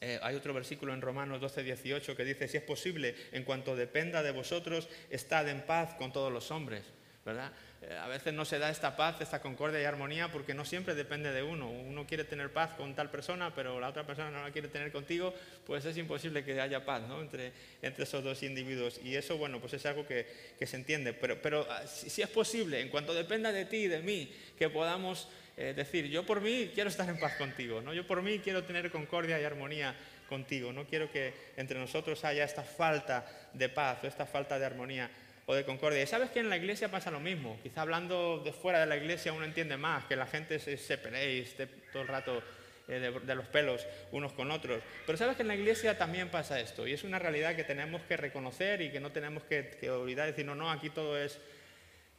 Eh, 0.00 0.20
hay 0.22 0.36
otro 0.36 0.54
versículo 0.54 0.94
en 0.94 1.02
Romanos 1.02 1.40
12, 1.40 1.64
18 1.64 2.16
que 2.16 2.24
dice, 2.24 2.46
si 2.46 2.56
es 2.56 2.62
posible, 2.62 3.16
en 3.32 3.42
cuanto 3.42 3.74
dependa 3.74 4.22
de 4.22 4.30
vosotros, 4.30 4.88
estad 5.10 5.48
en 5.48 5.62
paz 5.62 5.94
con 5.94 6.12
todos 6.12 6.32
los 6.32 6.52
hombres. 6.52 6.84
¿Verdad? 7.24 7.52
Eh, 7.82 7.96
a 7.96 8.08
veces 8.08 8.34
no 8.34 8.44
se 8.44 8.58
da 8.58 8.70
esta 8.70 8.96
paz, 8.96 9.20
esta 9.20 9.40
concordia 9.40 9.80
y 9.80 9.84
armonía 9.84 10.30
porque 10.30 10.54
no 10.54 10.64
siempre 10.64 10.94
depende 10.94 11.32
de 11.32 11.42
uno. 11.42 11.70
Uno 11.70 12.06
quiere 12.06 12.24
tener 12.24 12.52
paz 12.52 12.74
con 12.74 12.94
tal 12.94 13.10
persona, 13.10 13.54
pero 13.54 13.80
la 13.80 13.88
otra 13.88 14.06
persona 14.06 14.30
no 14.30 14.42
la 14.42 14.50
quiere 14.50 14.68
tener 14.68 14.92
contigo, 14.92 15.34
pues 15.66 15.84
es 15.84 15.96
imposible 15.96 16.44
que 16.44 16.60
haya 16.60 16.84
paz 16.84 17.02
entre, 17.20 17.52
entre 17.82 18.04
esos 18.04 18.22
dos 18.22 18.42
individuos. 18.42 19.00
Y 19.02 19.16
eso, 19.16 19.36
bueno, 19.36 19.60
pues 19.60 19.74
es 19.74 19.86
algo 19.86 20.06
que, 20.06 20.26
se 20.60 20.76
entiende. 20.76 21.12
Pero, 21.12 21.40
pero 21.40 21.66
ah, 21.70 21.86
si, 21.86 22.22
es 22.22 22.28
posible, 22.28 22.80
en 22.80 22.88
cuanto 22.88 23.14
dependa 23.14 23.52
de 23.52 23.64
ti 23.64 23.76
y 23.76 23.88
de 23.88 24.00
mí, 24.00 24.32
que 24.58 24.68
podamos 24.68 25.28
eh, 25.56 25.74
decir, 25.74 26.06
yo 26.08 26.24
por 26.24 26.40
mí 26.40 26.70
quiero 26.74 26.90
estar 26.90 27.08
en 27.08 27.18
paz 27.18 27.34
contigo, 27.36 27.80
¿no? 27.80 27.92
yo 27.92 28.06
por 28.06 28.22
mí 28.22 28.38
quiero 28.38 28.64
tener 28.64 28.90
concordia 28.90 29.40
y 29.40 29.44
armonía 29.44 29.94
contigo, 30.28 30.72
no 30.72 30.86
quiero 30.86 31.10
que 31.10 31.34
entre 31.56 31.78
nosotros 31.78 32.24
haya 32.24 32.44
esta 32.44 32.62
falta 32.62 33.26
de 33.52 33.68
paz 33.68 33.98
o 34.04 34.06
esta 34.06 34.26
falta 34.26 34.58
de 34.58 34.64
armonía 34.64 35.10
de 35.54 35.64
concordia. 35.64 36.02
Y 36.02 36.06
sabes 36.06 36.30
que 36.30 36.40
en 36.40 36.48
la 36.48 36.56
iglesia 36.56 36.90
pasa 36.90 37.10
lo 37.10 37.20
mismo. 37.20 37.58
Quizá 37.62 37.82
hablando 37.82 38.40
de 38.44 38.52
fuera 38.52 38.80
de 38.80 38.86
la 38.86 38.96
iglesia 38.96 39.32
uno 39.32 39.44
entiende 39.44 39.76
más, 39.76 40.04
que 40.04 40.16
la 40.16 40.26
gente 40.26 40.58
se, 40.58 40.76
se 40.76 40.98
pelee 40.98 41.36
y 41.36 41.40
esté 41.40 41.66
todo 41.92 42.02
el 42.02 42.08
rato 42.08 42.42
eh, 42.88 43.12
de, 43.24 43.34
los 43.34 43.46
pelos 43.46 43.86
unos 44.10 44.32
con 44.32 44.50
otros. 44.50 44.82
Pero 45.06 45.16
sabes 45.16 45.36
que 45.36 45.42
en 45.42 45.48
la 45.48 45.54
iglesia 45.54 45.96
también 45.96 46.28
pasa 46.28 46.58
esto. 46.58 46.86
Y 46.86 46.92
es 46.92 47.04
una 47.04 47.18
realidad 47.18 47.54
que 47.54 47.64
tenemos 47.64 48.02
que 48.02 48.16
reconocer 48.16 48.80
y 48.82 48.90
que 48.90 49.00
no 49.00 49.12
tenemos 49.12 49.44
que, 49.44 49.76
que 49.80 49.90
olvidar. 49.90 50.26
Decir, 50.26 50.44
no, 50.44 50.54
no, 50.54 50.70
aquí 50.70 50.90
todo 50.90 51.16
es 51.16 51.38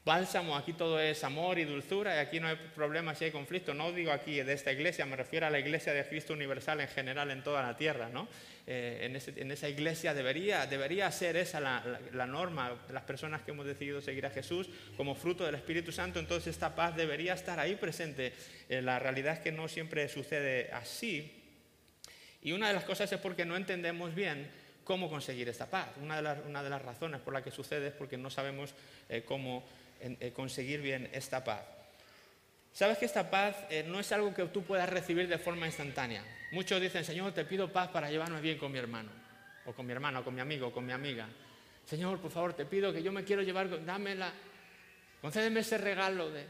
bálsamo, 0.03 0.55
aquí 0.55 0.73
todo 0.73 0.99
es 0.99 1.23
amor 1.23 1.59
y 1.59 1.65
dulzura 1.65 2.15
y 2.15 2.19
aquí 2.19 2.39
no 2.39 2.47
hay 2.47 2.55
problemas 2.73 3.21
y 3.21 3.25
hay 3.25 3.31
conflicto. 3.31 3.73
No 3.73 3.91
digo 3.91 4.11
aquí 4.11 4.41
de 4.41 4.53
esta 4.53 4.71
iglesia, 4.71 5.05
me 5.05 5.15
refiero 5.15 5.45
a 5.45 5.49
la 5.49 5.59
iglesia 5.59 5.93
de 5.93 6.03
Cristo 6.05 6.33
universal 6.33 6.81
en 6.81 6.87
general 6.87 7.29
en 7.29 7.43
toda 7.43 7.61
la 7.61 7.77
tierra. 7.77 8.09
¿no? 8.09 8.27
Eh, 8.65 9.21
en, 9.35 9.51
esa 9.51 9.69
iglesia 9.69 10.13
debería, 10.13 10.65
debería 10.65 11.11
ser 11.11 11.37
esa 11.37 11.59
la, 11.59 12.25
norma, 12.25 12.79
las 12.91 13.03
personas 13.03 13.41
que 13.43 13.51
hemos 13.51 13.65
decidido 13.65 14.01
seguir 14.01 14.25
a 14.25 14.31
Jesús 14.31 14.69
como 14.97 15.13
fruto 15.13 15.45
del 15.45 15.55
Espíritu 15.55 15.91
Santo, 15.91 16.19
entonces 16.19 16.47
esta 16.47 16.75
paz 16.75 16.95
debería 16.95 17.33
estar 17.33 17.59
ahí 17.59 17.75
presente. 17.75 18.33
Eh, 18.69 18.81
la 18.81 18.97
realidad 18.97 19.33
es 19.35 19.39
que 19.39 19.51
no 19.51 19.67
siempre 19.67 20.07
sucede 20.09 20.71
así. 20.73 21.37
Y 22.41 22.53
una 22.53 22.67
de 22.67 22.73
las 22.73 22.85
cosas 22.85 23.11
es 23.11 23.19
porque 23.19 23.45
no 23.45 23.55
entendemos 23.55 24.15
bien 24.15 24.49
cómo 24.83 25.09
conseguir 25.09 25.47
esta 25.47 25.69
paz. 25.69 25.89
Una 26.01 26.15
de 26.15 26.21
las, 26.23 26.69
las 26.69 26.81
razones 26.81 27.21
por 27.21 27.33
la 27.33 27.43
que 27.43 27.51
sucede 27.51 27.87
es 27.87 27.93
porque 27.93 28.17
no 28.17 28.29
sabemos 28.29 28.73
eh, 29.09 29.23
cómo 29.23 29.63
conseguir 30.33 30.81
bien 30.81 31.09
esta 31.13 31.43
paz. 31.43 31.63
Sabes 32.73 32.97
que 32.97 33.05
esta 33.05 33.29
paz 33.29 33.55
eh, 33.69 33.83
no 33.85 33.99
es 33.99 34.11
algo 34.11 34.33
que 34.33 34.45
tú 34.45 34.63
puedas 34.63 34.89
recibir 34.89 35.27
de 35.27 35.37
forma 35.37 35.65
instantánea. 35.65 36.23
Muchos 36.51 36.81
dicen, 36.81 37.03
Señor, 37.03 37.33
te 37.33 37.43
pido 37.43 37.71
paz 37.71 37.89
para 37.89 38.09
llevarme 38.09 38.39
bien 38.39 38.57
con 38.57 38.71
mi 38.71 38.79
hermano, 38.79 39.11
o 39.65 39.73
con 39.73 39.85
mi 39.85 39.91
hermano, 39.91 40.19
o 40.19 40.23
con 40.23 40.33
mi 40.33 40.41
amigo, 40.41 40.67
o 40.67 40.71
con 40.71 40.85
mi 40.85 40.93
amiga. 40.93 41.27
Señor, 41.85 42.19
por 42.19 42.31
favor, 42.31 42.53
te 42.53 42.65
pido 42.65 42.93
que 42.93 43.03
yo 43.03 43.11
me 43.11 43.25
quiero 43.25 43.41
llevar, 43.41 43.85
dámela, 43.85 44.31
concédeme 45.21 45.59
ese 45.59 45.77
regalo 45.77 46.29
de... 46.29 46.45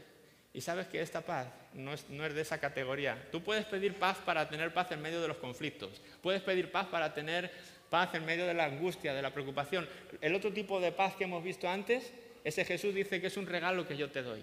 Y 0.54 0.60
sabes 0.60 0.86
que 0.86 1.00
esta 1.00 1.22
paz 1.22 1.48
no 1.72 1.94
es, 1.94 2.08
no 2.10 2.26
es, 2.26 2.34
de 2.34 2.42
esa 2.42 2.58
categoría. 2.58 3.28
Tú 3.32 3.42
puedes 3.42 3.64
pedir 3.64 3.94
paz 3.94 4.18
para 4.18 4.48
tener 4.48 4.72
paz 4.74 4.92
en 4.92 5.00
medio 5.00 5.20
de 5.20 5.28
los 5.28 5.38
conflictos. 5.38 6.02
Puedes 6.20 6.42
pedir 6.42 6.70
paz 6.70 6.86
para 6.88 7.14
tener 7.14 7.50
paz 7.88 8.14
en 8.14 8.24
medio 8.26 8.46
de 8.46 8.54
la 8.54 8.66
angustia, 8.66 9.14
de 9.14 9.22
la 9.22 9.32
preocupación. 9.32 9.88
El 10.20 10.34
otro 10.34 10.52
tipo 10.52 10.78
de 10.78 10.92
paz 10.92 11.14
que 11.16 11.24
hemos 11.24 11.42
visto 11.42 11.68
antes 11.68 12.12
ese 12.44 12.64
Jesús 12.64 12.94
dice 12.94 13.20
que 13.20 13.28
es 13.28 13.36
un 13.36 13.46
regalo 13.46 13.86
que 13.86 13.96
yo 13.96 14.10
te 14.10 14.22
doy. 14.22 14.42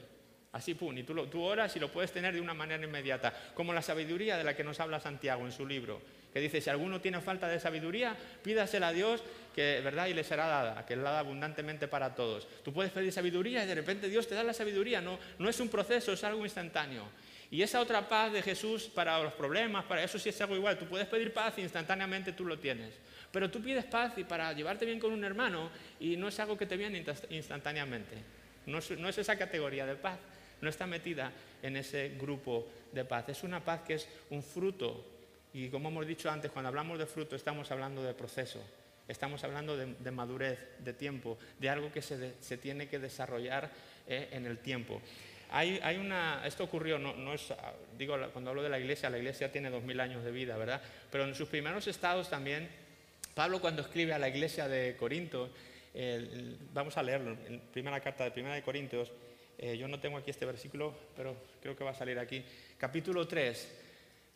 Así, 0.51 0.73
pum, 0.73 0.97
y 0.97 1.03
tú, 1.03 1.13
lo, 1.13 1.27
tú 1.27 1.43
oras 1.43 1.75
y 1.75 1.79
lo 1.79 1.91
puedes 1.91 2.11
tener 2.11 2.33
de 2.33 2.41
una 2.41 2.55
manera 2.55 2.83
inmediata, 2.83 3.33
como 3.53 3.71
la 3.71 3.83
sabiduría 3.83 4.35
de 4.35 4.43
la 4.43 4.55
que 4.55 4.63
nos 4.63 4.79
habla 4.79 4.99
Santiago 4.99 5.45
en 5.45 5.51
su 5.51 5.65
libro, 5.65 6.01
que 6.33 6.39
dice, 6.39 6.59
si 6.59 6.71
alguno 6.71 6.99
tiene 7.01 7.21
falta 7.21 7.47
de 7.47 7.59
sabiduría, 7.59 8.15
pídasela 8.43 8.87
a 8.87 8.93
Dios, 8.93 9.23
que 9.53 9.79
verdad 9.83 10.07
y 10.07 10.15
le 10.15 10.23
será 10.23 10.47
dada, 10.47 10.85
que 10.87 10.95
la 10.95 11.11
da 11.11 11.19
abundantemente 11.19 11.87
para 11.87 12.15
todos. 12.15 12.47
Tú 12.63 12.73
puedes 12.73 12.91
pedir 12.91 13.11
sabiduría 13.11 13.63
y 13.63 13.67
de 13.67 13.75
repente 13.75 14.09
Dios 14.09 14.27
te 14.27 14.33
da 14.33 14.43
la 14.43 14.53
sabiduría, 14.53 15.01
no, 15.01 15.19
no 15.37 15.49
es 15.49 15.59
un 15.59 15.69
proceso, 15.69 16.13
es 16.13 16.23
algo 16.23 16.43
instantáneo. 16.43 17.05
Y 17.51 17.61
esa 17.61 17.79
otra 17.79 18.07
paz 18.07 18.31
de 18.31 18.41
Jesús 18.41 18.89
para 18.93 19.21
los 19.21 19.33
problemas, 19.33 19.85
para 19.85 20.03
eso 20.03 20.17
sí 20.17 20.29
es 20.29 20.41
algo 20.41 20.55
igual, 20.55 20.79
tú 20.79 20.85
puedes 20.85 21.07
pedir 21.07 21.31
paz 21.31 21.55
y 21.57 21.61
instantáneamente 21.61 22.31
tú 22.31 22.45
lo 22.45 22.57
tienes. 22.57 22.95
Pero 23.31 23.51
tú 23.51 23.61
pides 23.61 23.85
paz 23.85 24.17
y 24.17 24.23
para 24.23 24.51
llevarte 24.53 24.85
bien 24.85 24.99
con 24.99 25.11
un 25.11 25.23
hermano 25.23 25.69
y 25.99 26.17
no 26.17 26.27
es 26.27 26.39
algo 26.39 26.57
que 26.57 26.65
te 26.65 26.77
viene 26.77 27.03
instantáneamente. 27.29 28.17
No 28.65 28.79
es, 28.79 29.17
esa 29.17 29.37
categoría 29.37 29.85
de 29.85 29.95
paz, 29.95 30.19
no 30.61 30.69
está 30.69 30.87
metida 30.87 31.31
en 31.61 31.77
ese 31.77 32.09
grupo 32.19 32.67
de 32.91 33.05
paz. 33.05 33.29
Es 33.29 33.43
una 33.43 33.63
paz 33.63 33.81
que 33.81 33.95
es 33.95 34.07
un 34.29 34.43
fruto. 34.43 35.05
Y 35.53 35.69
como 35.69 35.89
hemos 35.89 36.05
dicho 36.05 36.29
antes, 36.29 36.51
cuando 36.51 36.69
hablamos 36.69 36.97
de 36.99 37.05
fruto 37.05 37.35
estamos 37.35 37.69
hablando 37.71 38.03
de 38.03 38.13
proceso. 38.13 38.63
Estamos 39.07 39.43
hablando 39.43 39.75
de, 39.75 40.11
madurez, 40.11 40.59
de 40.79 40.93
tiempo, 40.93 41.39
de 41.57 41.69
algo 41.69 41.91
que 41.91 42.01
se, 42.01 42.57
tiene 42.57 42.87
que 42.87 42.99
desarrollar 42.99 43.71
eh, 44.07 44.29
en 44.31 44.45
el 44.45 44.59
tiempo. 44.59 45.01
Hay, 45.51 45.97
una, 45.97 46.45
esto 46.45 46.63
ocurrió, 46.63 46.99
no, 46.99 47.33
es, 47.33 47.51
digo, 47.97 48.15
cuando 48.31 48.51
hablo 48.51 48.61
de 48.61 48.69
la 48.69 48.77
iglesia, 48.77 49.09
la 49.09 49.17
iglesia 49.17 49.51
tiene 49.51 49.71
dos 49.71 49.81
mil 49.81 49.99
años 49.99 50.23
de 50.23 50.29
vida, 50.29 50.55
¿verdad? 50.57 50.79
Pero 51.11 51.23
en 51.23 51.33
sus 51.33 51.49
primeros 51.49 51.87
estados 51.87 52.29
también 52.29 52.69
Pablo 53.39 53.61
cuando 53.61 53.83
escribe 53.83 54.11
a 54.11 54.19
la 54.19 54.27
iglesia 54.27 54.67
de 54.67 54.97
Corinto, 54.97 55.49
vamos 56.73 56.97
a 56.97 57.01
leerlo, 57.01 57.37
en 57.47 57.61
primera 57.71 58.01
carta 58.01 58.25
de 58.25 58.31
Primera 58.31 58.53
de 58.53 58.61
Corintios, 58.61 59.13
eh, 59.57 59.77
yo 59.77 59.87
no 59.87 59.97
tengo 59.97 60.17
aquí 60.17 60.29
este 60.29 60.45
versículo, 60.45 60.93
pero 61.15 61.37
creo 61.61 61.73
que 61.73 61.85
va 61.85 61.91
a 61.91 61.95
salir 61.95 62.19
aquí. 62.19 62.43
Capítulo 62.77 63.25
3. 63.29 63.79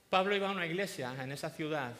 Pablo 0.10 0.34
iba 0.34 0.48
a 0.48 0.54
una 0.54 0.66
iglesia 0.66 1.14
en 1.22 1.34
esa 1.34 1.50
ciudad 1.50 1.92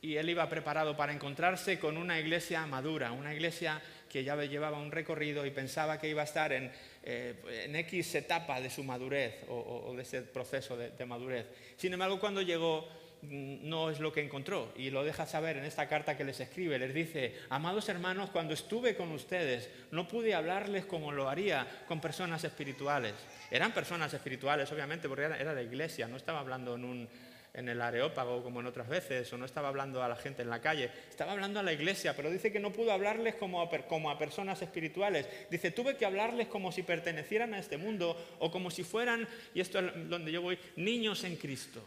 y 0.00 0.14
él 0.14 0.30
iba 0.30 0.48
preparado 0.48 0.96
para 0.96 1.12
encontrarse 1.12 1.80
con 1.80 1.96
una 1.96 2.20
iglesia 2.20 2.64
madura, 2.66 3.10
una 3.10 3.34
iglesia 3.34 3.82
que 4.08 4.22
ya 4.22 4.36
llevaba 4.36 4.78
un 4.78 4.92
recorrido 4.92 5.44
y 5.44 5.50
pensaba 5.50 5.98
que 5.98 6.08
iba 6.08 6.22
a 6.22 6.26
estar 6.26 6.52
en, 6.52 6.70
eh, 7.02 7.68
X 7.80 8.14
etapa 8.14 8.60
de 8.60 8.70
su 8.70 8.84
madurez 8.84 9.42
o, 9.48 9.92
de 9.96 10.02
ese 10.02 10.22
proceso 10.22 10.76
de 10.76 11.04
madurez. 11.04 11.48
Sin 11.76 11.92
embargo, 11.92 12.20
cuando 12.20 12.42
llegó 12.42 12.88
no 13.30 13.90
es 13.90 14.00
lo 14.00 14.12
que 14.12 14.22
encontró 14.22 14.72
y 14.76 14.90
lo 14.90 15.04
deja 15.04 15.26
saber 15.26 15.56
en 15.56 15.64
esta 15.64 15.88
carta 15.88 16.16
que 16.16 16.24
les 16.24 16.40
escribe. 16.40 16.78
Les 16.78 16.94
dice, 16.94 17.34
amados 17.50 17.88
hermanos, 17.88 18.30
cuando 18.30 18.54
estuve 18.54 18.96
con 18.96 19.12
ustedes 19.12 19.70
no 19.90 20.08
pude 20.08 20.34
hablarles 20.34 20.84
como 20.86 21.12
lo 21.12 21.28
haría 21.28 21.66
con 21.86 22.00
personas 22.00 22.44
espirituales. 22.44 23.14
Eran 23.50 23.72
personas 23.72 24.12
espirituales, 24.14 24.70
obviamente, 24.72 25.08
porque 25.08 25.24
era, 25.24 25.54
la 25.54 25.62
iglesia, 25.62 26.08
no 26.08 26.16
estaba 26.16 26.40
hablando 26.40 26.74
en, 26.74 27.08
en 27.54 27.68
el 27.68 27.80
areópago 27.80 28.42
como 28.42 28.60
en 28.60 28.66
otras 28.66 28.88
veces, 28.88 29.32
o 29.32 29.38
no 29.38 29.46
estaba 29.46 29.68
hablando 29.68 30.02
a 30.02 30.08
la 30.08 30.16
gente 30.16 30.42
en 30.42 30.50
la 30.50 30.60
calle, 30.60 30.90
estaba 31.08 31.32
hablando 31.32 31.60
a 31.60 31.62
la 31.62 31.72
iglesia, 31.72 32.14
pero 32.16 32.30
dice 32.30 32.52
que 32.52 32.58
no 32.58 32.72
pudo 32.72 32.92
hablarles 32.92 33.36
como 33.36 33.62
a, 33.62 33.70
como 33.86 34.10
a 34.10 34.18
personas 34.18 34.60
espirituales. 34.60 35.28
Dice, 35.50 35.70
tuve 35.70 35.96
que 35.96 36.04
hablarles 36.04 36.48
como 36.48 36.72
si 36.72 36.82
pertenecieran 36.82 37.54
a 37.54 37.58
este 37.60 37.76
mundo 37.76 38.16
o 38.40 38.50
como 38.50 38.70
si 38.70 38.82
fueran, 38.82 39.28
y 39.54 39.60
esto 39.60 39.78
es 39.78 40.08
donde 40.08 40.32
yo 40.32 40.42
voy, 40.42 40.58
niños 40.76 41.22
en 41.24 41.36
Cristo. 41.36 41.80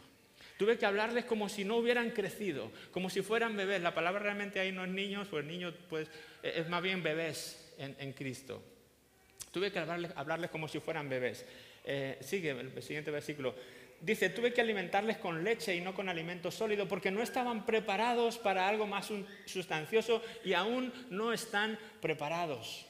Tuve 0.58 0.76
que 0.76 0.86
hablarles 0.86 1.24
como 1.24 1.48
si 1.48 1.64
no 1.64 1.76
hubieran 1.76 2.10
crecido, 2.10 2.72
como 2.90 3.08
si 3.08 3.22
fueran 3.22 3.56
bebés. 3.56 3.80
La 3.80 3.94
palabra 3.94 4.18
realmente 4.18 4.58
ahí 4.58 4.72
no 4.72 4.84
es 4.84 4.90
niños, 4.90 5.28
pues 5.30 5.44
niños 5.44 5.72
pues, 5.88 6.08
e-, 6.42 6.60
es 6.60 6.68
más 6.68 6.82
bien 6.82 7.00
bebés 7.00 7.74
en, 7.78 8.12
Cristo. 8.12 8.60
Tuve 9.52 9.70
que 9.70 9.78
hablarles, 9.78 10.50
como 10.50 10.66
si 10.66 10.80
fueran 10.80 11.08
bebés. 11.08 11.46
Eh, 11.84 12.18
sigue 12.20 12.50
el 12.50 12.82
siguiente 12.82 13.12
versículo. 13.12 13.54
Dice, 14.00 14.30
tuve 14.30 14.52
que 14.52 14.60
alimentarles 14.60 15.18
con 15.18 15.44
leche 15.44 15.76
y 15.76 15.80
no 15.80 15.94
con 15.94 16.08
alimento 16.08 16.50
sólido 16.50 16.88
porque 16.88 17.12
no 17.12 17.22
estaban 17.22 17.64
preparados 17.64 18.36
para 18.36 18.68
algo 18.68 18.86
más 18.86 19.08
sustancioso 19.46 20.22
y 20.44 20.54
aún 20.54 20.92
no 21.10 21.32
están 21.32 21.78
preparados. 22.00 22.84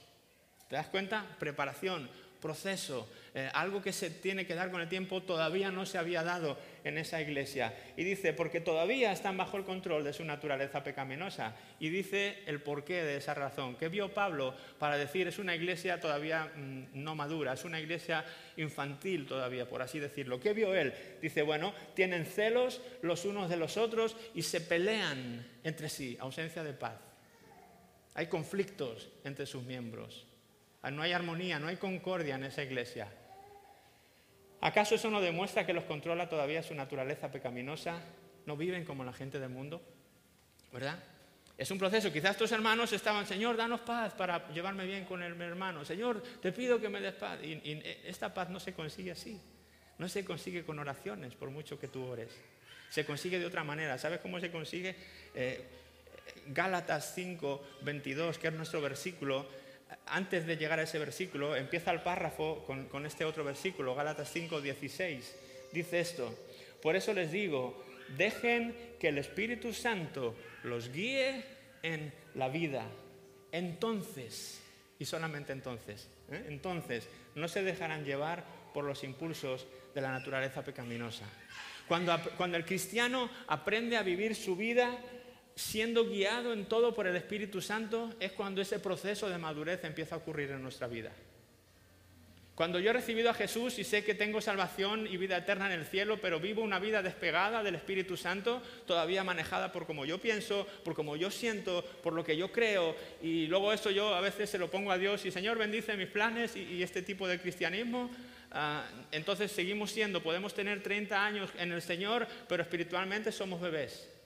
¿Te 0.69 0.77
das 0.77 0.89
cuenta? 0.89 1.37
Preparación, 1.39 2.09
proceso, 2.41 3.09
eh, 3.35 3.51
algo 3.53 3.83
que 3.83 3.93
se 3.93 4.11
tiene 4.11 4.47
que 4.47 4.55
dar 4.55 4.71
con 4.71 4.81
el 4.81 4.89
tiempo 4.89 5.23
todavía 5.23 5.71
no 5.71 5.87
se 5.87 5.99
había 5.99 6.23
dado 6.23 6.59
en 6.89 6.99
esa 6.99 7.21
iglesia. 7.21 7.75
Y 7.97 8.05
dice, 8.05 8.33
porque 8.33 8.61
todavía 8.61 9.13
están 9.13 9.37
bajo 9.37 9.57
el 9.57 9.65
control 9.65 10.05
de 10.05 10.13
su 10.13 10.25
naturaleza 10.25 10.83
pecaminosa. 10.83 11.55
Y 11.79 11.89
dice 11.89 12.43
el 12.47 12.61
porqué 12.61 13.03
de 13.03 13.17
esa 13.17 13.35
razón. 13.35 13.77
¿Qué 13.77 13.89
vio 13.89 14.13
Pablo 14.13 14.55
para 14.79 14.97
decir 14.97 15.29
es 15.29 15.39
una 15.39 15.55
iglesia 15.55 16.01
todavía 16.01 16.47
mm, 16.47 16.85
no 16.95 17.15
madura, 17.15 17.53
es 17.53 17.65
una 17.65 17.81
iglesia 17.81 18.25
infantil 18.57 19.27
todavía, 19.27 19.69
por 19.69 19.83
así 19.83 19.99
decirlo? 19.99 20.41
¿Qué 20.41 20.53
vio 20.53 20.75
él? 20.75 20.93
Dice, 21.21 21.43
bueno, 21.43 21.75
tienen 21.95 22.27
celos 22.27 22.81
los 23.03 23.25
unos 23.25 23.49
de 23.49 23.57
los 23.57 23.77
otros 23.77 24.17
y 24.35 24.43
se 24.43 24.61
pelean 24.61 25.47
entre 25.65 25.89
sí, 25.89 26.17
ausencia 26.21 26.63
de 26.63 26.73
paz. 26.73 26.99
Hay 28.15 28.27
conflictos 28.27 29.09
entre 29.25 29.47
sus 29.47 29.63
miembros. 29.63 30.27
No 30.91 31.03
hay 31.03 31.13
armonía, 31.13 31.59
no 31.59 31.69
hay 31.69 31.77
concordia 31.77 32.37
en 32.37 32.45
esa 32.45 32.63
iglesia. 32.63 33.09
¿Acaso 34.61 34.97
eso 34.97 35.11
no 35.11 35.21
demuestra 35.21 35.65
que 35.65 35.73
los 35.73 35.85
controla 35.85 36.29
todavía 36.29 36.63
su 36.63 36.75
naturaleza 36.75 37.31
pecaminosa? 37.31 38.01
¿No 38.47 38.57
viven 38.57 38.85
como 38.85 39.05
la 39.05 39.13
gente 39.13 39.39
del 39.39 39.51
mundo? 39.51 39.83
¿Verdad? 40.73 40.99
Es 41.57 41.71
un 41.71 41.79
proceso. 41.79 42.13
Quizás 42.13 42.37
tus 42.37 42.53
hermanos 42.53 42.93
estaban, 42.93 43.27
Señor, 43.27 43.57
danos 43.57 43.81
paz 43.81 44.15
para 44.15 44.49
llevarme 44.53 44.87
bien 44.87 45.05
con 45.05 45.23
el, 45.23 45.35
mi 45.35 45.45
hermano. 45.45 45.85
Señor, 45.85 46.23
te 46.41 46.53
pido 46.53 46.81
que 46.81 46.89
me 46.89 47.01
des 47.01 47.15
paz. 47.15 47.39
Y, 47.43 47.83
esta 48.05 48.33
paz 48.33 48.49
no 48.49 48.61
se 48.61 48.73
consigue 48.73 49.11
así. 49.11 49.41
No 49.99 50.09
se 50.09 50.25
consigue 50.25 50.65
con 50.65 50.79
oraciones, 50.79 51.35
por 51.35 51.51
mucho 51.51 51.79
que 51.79 51.89
tú 51.89 52.05
ores. 52.05 52.31
Se 52.91 53.05
consigue 53.05 53.41
de 53.41 53.47
otra 53.47 53.65
manera. 53.65 53.99
¿Sabes 53.99 54.21
cómo 54.21 54.39
se 54.39 54.51
consigue? 54.51 54.95
Eh, 55.35 55.65
Gálatas 56.47 57.13
5, 57.15 57.65
22, 57.83 58.39
que 58.39 58.49
es 58.49 58.55
nuestro 58.55 58.81
versículo, 58.81 59.49
antes 60.07 60.47
de 60.47 60.57
llegar 60.57 60.79
a 60.79 60.83
ese 60.83 60.99
versículo, 60.99 61.57
empieza 61.57 61.91
el 61.91 62.01
párrafo 62.01 62.65
con, 62.65 63.07
este 63.07 63.25
otro 63.25 63.45
versículo, 63.45 63.95
Gálatas 63.95 64.31
5, 64.33 64.61
16. 64.61 65.37
Dice 65.73 66.01
esto, 66.01 66.35
por 66.83 66.97
eso 66.97 67.13
les 67.13 67.31
digo, 67.31 67.85
dejen 68.17 68.75
que 68.99 69.09
el 69.09 69.19
Espíritu 69.19 69.73
Santo 69.73 70.35
los 70.65 70.91
guíe 70.91 71.45
en 71.83 72.13
la 72.35 72.49
vida. 72.49 72.87
Entonces, 73.53 74.61
y 74.99 75.05
solamente 75.05 75.53
entonces, 75.53 76.09
¿eh? 76.31 76.45
entonces 76.49 77.09
no 77.35 77.49
se 77.49 77.63
dejarán 77.63 78.05
llevar 78.05 78.45
por 78.75 78.85
los 78.85 79.05
impulsos 79.05 79.67
de 79.95 80.01
la 80.01 80.11
naturaleza 80.11 80.63
pecaminosa. 80.63 81.25
Cuando, 81.87 82.19
cuando 82.37 82.59
el 82.59 82.67
cristiano 82.67 83.31
aprende 83.47 83.97
a 83.97 84.03
vivir 84.03 84.35
su 84.35 84.57
vida 84.57 84.99
siendo 85.59 86.09
guiado 86.09 86.53
en 86.53 86.67
todo 86.67 86.95
por 86.95 87.09
el 87.09 87.17
Espíritu 87.17 87.61
Santo, 87.61 88.15
es 88.21 88.31
cuando 88.31 88.63
ese 88.63 88.79
proceso 88.79 89.29
de 89.29 89.39
madurez 89.39 89.83
empieza 89.83 90.15
a 90.15 90.19
ocurrir 90.19 90.53
en 90.53 90.63
nuestra 90.63 90.87
vida. 90.87 91.11
Cuando 92.55 92.79
yo 92.79 92.91
he 92.91 92.93
recibido 92.93 93.29
a 93.29 93.35
Jesús 93.35 93.77
y 93.79 93.85
sé 93.85 94.05
que 94.05 94.15
tengo 94.15 94.41
salvación 94.41 95.09
y 95.09 95.17
vida 95.17 95.37
eterna 95.37 95.67
en 95.67 95.81
el 95.81 95.87
cielo, 95.87 96.21
pero 96.21 96.39
vivo 96.39 96.63
una 96.63 96.79
vida 96.79 97.03
despegada 97.03 97.65
del 97.65 97.75
Espíritu 97.75 98.17
Santo, 98.17 98.63
todavía 98.87 99.25
manejada 99.25 99.73
por 99.73 99.85
como 99.85 100.05
yo 100.05 100.19
pienso, 100.19 100.65
por 100.85 100.95
como 100.95 101.17
yo 101.17 101.31
siento, 101.31 101.85
por 102.05 102.13
lo 102.13 102.25
que 102.25 102.37
yo 102.37 102.53
creo, 102.53 102.95
y 103.21 103.47
luego 103.49 103.73
eso 103.73 103.91
yo 103.91 104.15
a 104.15 104.21
veces 104.21 104.51
se 104.51 104.59
lo 104.59 104.71
pongo 104.71 104.93
a 104.93 104.99
Dios 104.99 105.25
y 105.27 105.33
Señor 105.33 105.59
bendice 105.59 105.97
mis 105.97 106.09
planes 106.09 106.55
y, 106.55 106.83
este 106.83 107.03
tipo 107.03 107.27
de 107.27 107.41
cristianismo, 107.41 108.11
ah, 108.53 108.89
entonces 109.11 109.51
seguimos 109.51 109.91
siendo, 109.91 110.23
podemos 110.23 110.55
tener 110.55 110.83
30 110.83 111.25
años 111.27 111.51
en 111.59 111.73
el 111.73 111.83
Señor, 111.83 112.29
pero 112.49 112.63
espiritualmente 112.63 113.33
somos 113.33 113.61
bebés 113.61 114.18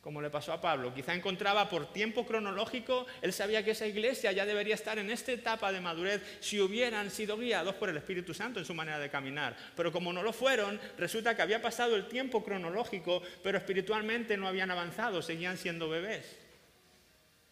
como 0.00 0.22
le 0.22 0.30
pasó 0.30 0.52
a 0.52 0.60
Pablo. 0.60 0.94
Quizá 0.94 1.14
encontraba 1.14 1.68
por 1.68 1.92
tiempo 1.92 2.26
cronológico, 2.26 3.06
él 3.20 3.32
sabía 3.32 3.64
que 3.64 3.72
esa 3.72 3.86
iglesia 3.86 4.32
ya 4.32 4.46
debería 4.46 4.74
estar 4.74 4.98
en 4.98 5.10
esta 5.10 5.32
etapa 5.32 5.72
de 5.72 5.80
madurez 5.80 6.22
si 6.40 6.60
hubieran 6.60 7.10
sido 7.10 7.36
guiados 7.36 7.74
por 7.74 7.88
el 7.88 7.96
Espíritu 7.96 8.34
Santo 8.34 8.58
en 8.58 8.64
su 8.64 8.74
manera 8.74 8.98
de 8.98 9.10
caminar. 9.10 9.56
Pero 9.76 9.92
como 9.92 10.12
no 10.12 10.22
lo 10.22 10.32
fueron, 10.32 10.80
resulta 10.96 11.34
que 11.34 11.42
había 11.42 11.62
pasado 11.62 11.96
el 11.96 12.08
tiempo 12.08 12.44
cronológico, 12.44 13.22
pero 13.42 13.58
espiritualmente 13.58 14.36
no 14.36 14.48
habían 14.48 14.70
avanzado, 14.70 15.22
seguían 15.22 15.58
siendo 15.58 15.88
bebés. 15.88 16.47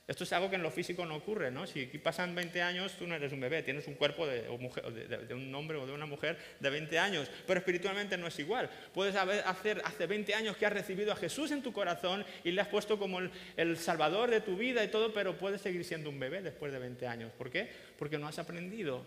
Esto 0.07 0.23
es 0.23 0.33
algo 0.33 0.49
que 0.49 0.55
en 0.55 0.63
lo 0.63 0.71
físico 0.71 1.05
no 1.05 1.17
ocurre, 1.17 1.51
¿no? 1.51 1.67
Si 1.67 1.85
pasan 1.99 2.33
20 2.33 2.63
años, 2.63 2.93
tú 2.97 3.09
no 3.09 3.17
eres 3.17 3.33
un 3.33 3.41
bebé, 3.41 3.65
tienes 3.65 3.89
un 3.89 3.95
cuerpo 3.95 4.25
de, 4.25 4.49
un 4.49 5.55
hombre 5.55 5.79
o 5.79 5.87
de 5.87 5.93
una 5.93 6.07
mujer 6.07 6.39
de 6.61 6.71
20 6.71 6.97
años, 7.01 7.29
pero 7.45 7.59
espiritualmente 7.59 8.17
no 8.17 8.29
es 8.29 8.39
igual. 8.39 8.71
Puedes 8.95 9.17
hacer 9.17 9.83
hace 9.85 10.07
20 10.07 10.33
años 10.35 10.57
que 10.57 10.65
has 10.65 10.73
recibido 10.73 11.13
a 11.13 11.17
Jesús 11.17 11.51
en 11.51 11.61
tu 11.61 11.73
corazón 11.73 12.25
y 12.45 12.53
le 12.53 12.61
has 12.61 12.69
puesto 12.69 13.01
como 13.01 13.19
el, 13.19 13.33
el 13.57 13.77
salvador 13.79 14.31
de 14.31 14.41
tu 14.41 14.57
vida 14.57 14.85
y 14.85 14.89
todo, 14.89 15.13
pero 15.13 15.37
puedes 15.37 15.61
seguir 15.61 15.85
siendo 15.85 16.09
un 16.09 16.21
bebé 16.21 16.41
después 16.41 16.73
de 16.73 16.79
20 16.79 17.05
años. 17.09 17.33
¿Por 17.37 17.51
qué? 17.51 17.69
Porque 17.99 18.17
no 18.17 18.29
has 18.29 18.39
aprendido 18.39 19.05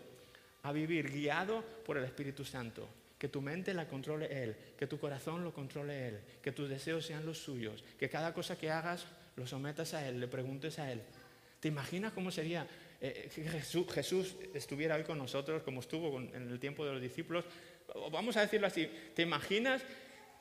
a 0.63 0.73
vivir 0.73 1.09
guiado 1.09 1.63
por 1.85 1.97
el 1.97 2.03
Espíritu 2.03 2.43
Santo 2.43 2.89
que 3.17 3.27
tu 3.27 3.41
mente 3.41 3.73
la 3.73 3.85
controle 3.85 4.43
Él, 4.43 4.55
que 4.77 4.87
tu 4.87 4.97
corazón 4.97 5.43
lo 5.43 5.53
controle 5.53 6.07
Él, 6.07 6.19
que 6.41 6.53
tus 6.53 6.69
deseos 6.69 7.05
sean 7.05 7.25
los 7.25 7.37
suyos, 7.37 7.83
que 7.99 8.09
cada 8.09 8.33
cosa 8.33 8.57
que 8.57 8.71
hagas 8.71 9.05
lo 9.39 9.47
sometas 9.47 9.93
a 9.93 10.07
Él, 10.07 10.19
le 10.19 10.27
preguntes 10.27 10.77
a 10.79 10.91
Él. 10.91 11.01
¿Te 11.59 11.67
imaginas 11.67 12.13
cómo 12.13 12.31
sería 12.31 12.67
eh, 13.01 13.29
que 13.33 13.43
Jesús, 13.43 14.35
estuviera 14.53 14.95
hoy 14.95 15.03
con 15.03 15.17
nosotros, 15.17 15.63
como 15.63 15.79
estuvo 15.79 16.19
en 16.19 16.49
el 16.51 16.59
tiempo 16.59 16.85
de 16.85 16.93
los 16.93 17.01
discípulos? 17.01 17.45
Vamos 18.11 18.37
a 18.37 18.41
decirlo 18.41 18.67
así, 18.67 18.89
¿te 19.15 19.23
imaginas 19.23 19.81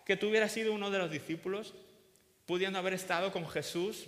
que 0.05 0.17
tú 0.17 0.29
hubieras 0.29 0.53
sido 0.53 0.73
uno 0.73 0.91
de 0.91 0.99
los 0.99 1.11
discípulos, 1.11 1.75
pudiendo 2.47 2.79
haber 2.79 2.95
estado 2.95 3.33
con 3.33 3.49
Jesús 3.49 4.07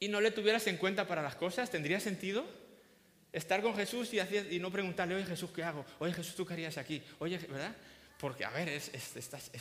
y 0.00 0.08
no 0.08 0.20
le 0.20 0.30
tuvieras 0.30 0.66
en 0.66 0.76
cuenta 0.76 1.06
para 1.06 1.22
las 1.22 1.36
cosas? 1.36 1.70
¿Tendría 1.70 2.00
sentido? 2.00 2.44
Estar 3.32 3.62
con 3.62 3.74
Jesús 3.74 4.12
y, 4.12 4.20
y 4.54 4.58
no 4.58 4.70
preguntarle, 4.70 5.14
oye 5.14 5.24
Jesús, 5.24 5.50
¿qué 5.54 5.62
hago? 5.62 5.86
Oye 5.98 6.12
Jesús, 6.12 6.34
¿tú 6.34 6.44
qué 6.44 6.52
harías 6.52 6.76
aquí? 6.76 7.02
Oye, 7.18 7.38
¿verdad? 7.38 7.74
Porque, 8.22 8.44
a 8.44 8.50
ver, 8.50 8.68
es, 8.68 8.92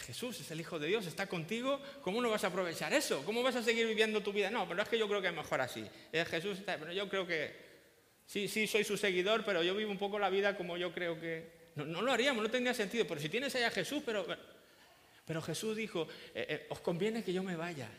Jesús, 0.06 0.40
es 0.40 0.52
el 0.52 0.60
Hijo 0.60 0.78
de 0.78 0.86
Dios, 0.86 1.08
está 1.08 1.26
contigo. 1.26 1.82
¿Cómo 2.04 2.22
no 2.22 2.30
vas 2.30 2.44
a 2.44 2.48
aprovechar 2.48 2.94
eso? 2.94 3.26
¿Cómo 3.26 3.42
vas 3.42 3.56
a 3.56 3.64
seguir 3.64 3.88
viviendo 3.88 4.22
tu 4.22 4.32
vida? 4.32 4.52
No, 4.52 4.68
pero 4.68 4.84
es 4.84 4.88
que 4.88 5.00
yo 5.00 5.08
creo 5.08 5.20
que 5.20 5.30
es 5.30 5.34
mejor 5.34 5.62
así. 5.62 5.84
Es 6.12 6.28
Jesús 6.28 6.60
está, 6.60 6.78
pero 6.78 6.94
yo 6.94 7.10
creo 7.10 7.26
que 7.26 7.56
sí, 8.28 8.48
sí, 8.48 8.68
soy 8.68 8.84
su 8.84 8.98
seguidor, 8.98 9.44
pero 9.44 9.64
yo 9.64 9.76
vivo 9.76 9.90
un 9.90 9.98
poco 9.98 10.20
la 10.20 10.30
vida 10.30 10.56
como 10.56 10.78
yo 10.78 10.94
creo 10.94 11.20
que. 11.20 11.72
No, 11.74 12.04
lo 12.04 12.12
haríamos, 12.12 12.44
no 12.44 12.52
tendría 12.52 12.76
sentido. 12.76 13.08
Pero 13.08 13.20
si 13.20 13.30
tienes 13.30 13.56
ahí 13.56 13.64
a 13.64 13.72
Jesús, 13.72 14.04
pero. 14.06 14.28
Pero 15.26 15.42
Jesús 15.42 15.76
dijo: 15.76 16.08
eh, 16.36 16.46
eh, 16.48 16.68
Os 16.70 16.82
conviene 16.82 17.24
que 17.24 17.34
yo 17.34 17.42
me 17.42 17.56
vaya. 17.56 17.90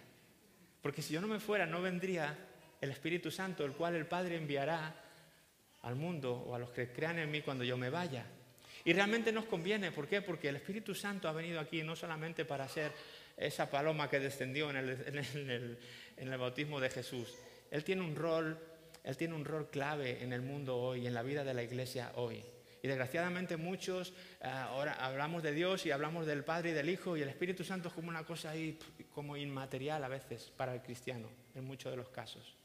Porque 0.80 1.02
si 1.02 1.12
yo 1.12 1.20
no 1.20 1.26
me 1.26 1.40
fuera, 1.40 1.66
no 1.66 1.82
vendría 1.82 2.38
el 2.80 2.92
Espíritu 2.92 3.32
Santo, 3.32 3.64
el 3.64 3.72
cual 3.72 3.96
el 3.96 4.06
Padre 4.06 4.36
enviará 4.36 4.94
al 5.80 5.96
mundo 5.96 6.32
o 6.34 6.54
a 6.54 6.60
los 6.60 6.70
que 6.70 6.92
crean 6.92 7.18
en 7.18 7.32
mí 7.32 7.42
cuando 7.42 7.64
yo 7.64 7.76
me 7.76 7.90
vaya. 7.90 8.24
Y 8.84 8.92
realmente 8.92 9.32
nos 9.32 9.44
conviene, 9.44 9.92
¿por 9.92 10.08
qué? 10.08 10.22
Porque 10.22 10.48
el 10.48 10.56
Espíritu 10.56 10.94
Santo 10.94 11.28
ha 11.28 11.32
venido 11.32 11.60
aquí 11.60 11.82
no 11.82 11.94
solamente 11.94 12.44
para 12.44 12.68
ser 12.68 12.92
esa 13.36 13.70
paloma 13.70 14.08
que 14.08 14.18
descendió 14.18 14.70
en 14.70 14.76
el, 14.76 16.38
bautismo 16.38 16.80
de 16.80 16.90
Jesús. 16.90 17.34
Él 17.70 17.84
tiene 17.84 18.02
un 18.02 18.16
rol, 18.16 18.58
él 19.04 19.16
tiene 19.16 19.34
un 19.34 19.44
rol 19.44 19.70
clave 19.70 20.22
en 20.22 20.32
el 20.32 20.42
mundo 20.42 20.76
hoy, 20.76 21.06
en 21.06 21.14
la 21.14 21.22
vida 21.22 21.44
de 21.44 21.54
la 21.54 21.62
iglesia 21.62 22.12
hoy. 22.16 22.44
Y 22.82 22.88
desgraciadamente 22.88 23.56
muchos 23.56 24.12
ah, 24.40 24.64
ahora 24.64 24.94
hablamos 24.94 25.44
de 25.44 25.52
Dios 25.52 25.86
y 25.86 25.92
hablamos 25.92 26.26
del 26.26 26.42
Padre 26.42 26.70
y 26.70 26.72
del 26.72 26.90
Hijo 26.90 27.16
y 27.16 27.22
el 27.22 27.28
Espíritu 27.28 27.62
Santo 27.62 27.88
es 27.88 27.94
como 27.94 28.08
una 28.08 28.24
cosa 28.24 28.50
ahí 28.50 28.76
como 29.14 29.36
inmaterial 29.36 30.02
a 30.02 30.08
veces 30.08 30.52
para 30.56 30.74
el 30.74 30.82
cristiano, 30.82 31.28
en 31.54 31.64
muchos 31.64 31.92
de 31.92 31.96
los 31.96 32.08
casos. 32.08 32.56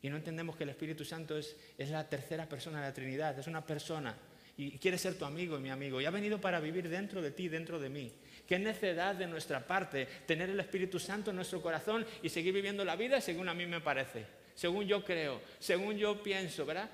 Y 0.00 0.08
no 0.08 0.16
entendemos 0.16 0.56
que 0.56 0.64
el 0.64 0.70
Espíritu 0.70 1.04
Santo 1.04 1.36
es, 1.36 1.54
es 1.76 1.90
la 1.90 2.08
tercera 2.08 2.48
persona 2.48 2.80
de 2.80 2.86
la 2.86 2.94
Trinidad, 2.94 3.38
es 3.38 3.46
una 3.46 3.64
persona 3.64 4.16
y 4.56 4.78
quiere 4.78 4.98
ser 4.98 5.14
tu 5.14 5.24
amigo 5.24 5.56
y 5.56 5.60
mi 5.60 5.70
amigo. 5.70 6.00
Y 6.00 6.04
ha 6.04 6.10
venido 6.10 6.40
para 6.40 6.60
vivir 6.60 6.88
dentro 6.88 7.22
de 7.22 7.30
ti, 7.30 7.48
dentro 7.48 7.78
de 7.78 7.88
mí. 7.88 8.12
Qué 8.46 8.58
necedad 8.58 9.14
de 9.14 9.26
nuestra 9.26 9.66
parte 9.66 10.06
tener 10.26 10.50
el 10.50 10.60
Espíritu 10.60 10.98
Santo 10.98 11.30
en 11.30 11.36
nuestro 11.36 11.62
corazón 11.62 12.04
y 12.22 12.28
seguir 12.28 12.52
viviendo 12.52 12.84
la 12.84 12.96
vida 12.96 13.20
según 13.20 13.48
a 13.48 13.54
mí 13.54 13.66
me 13.66 13.80
parece, 13.80 14.26
según 14.54 14.86
yo 14.86 15.04
creo, 15.04 15.40
según 15.58 15.96
yo 15.96 16.22
pienso, 16.22 16.66
¿verdad? 16.66 16.90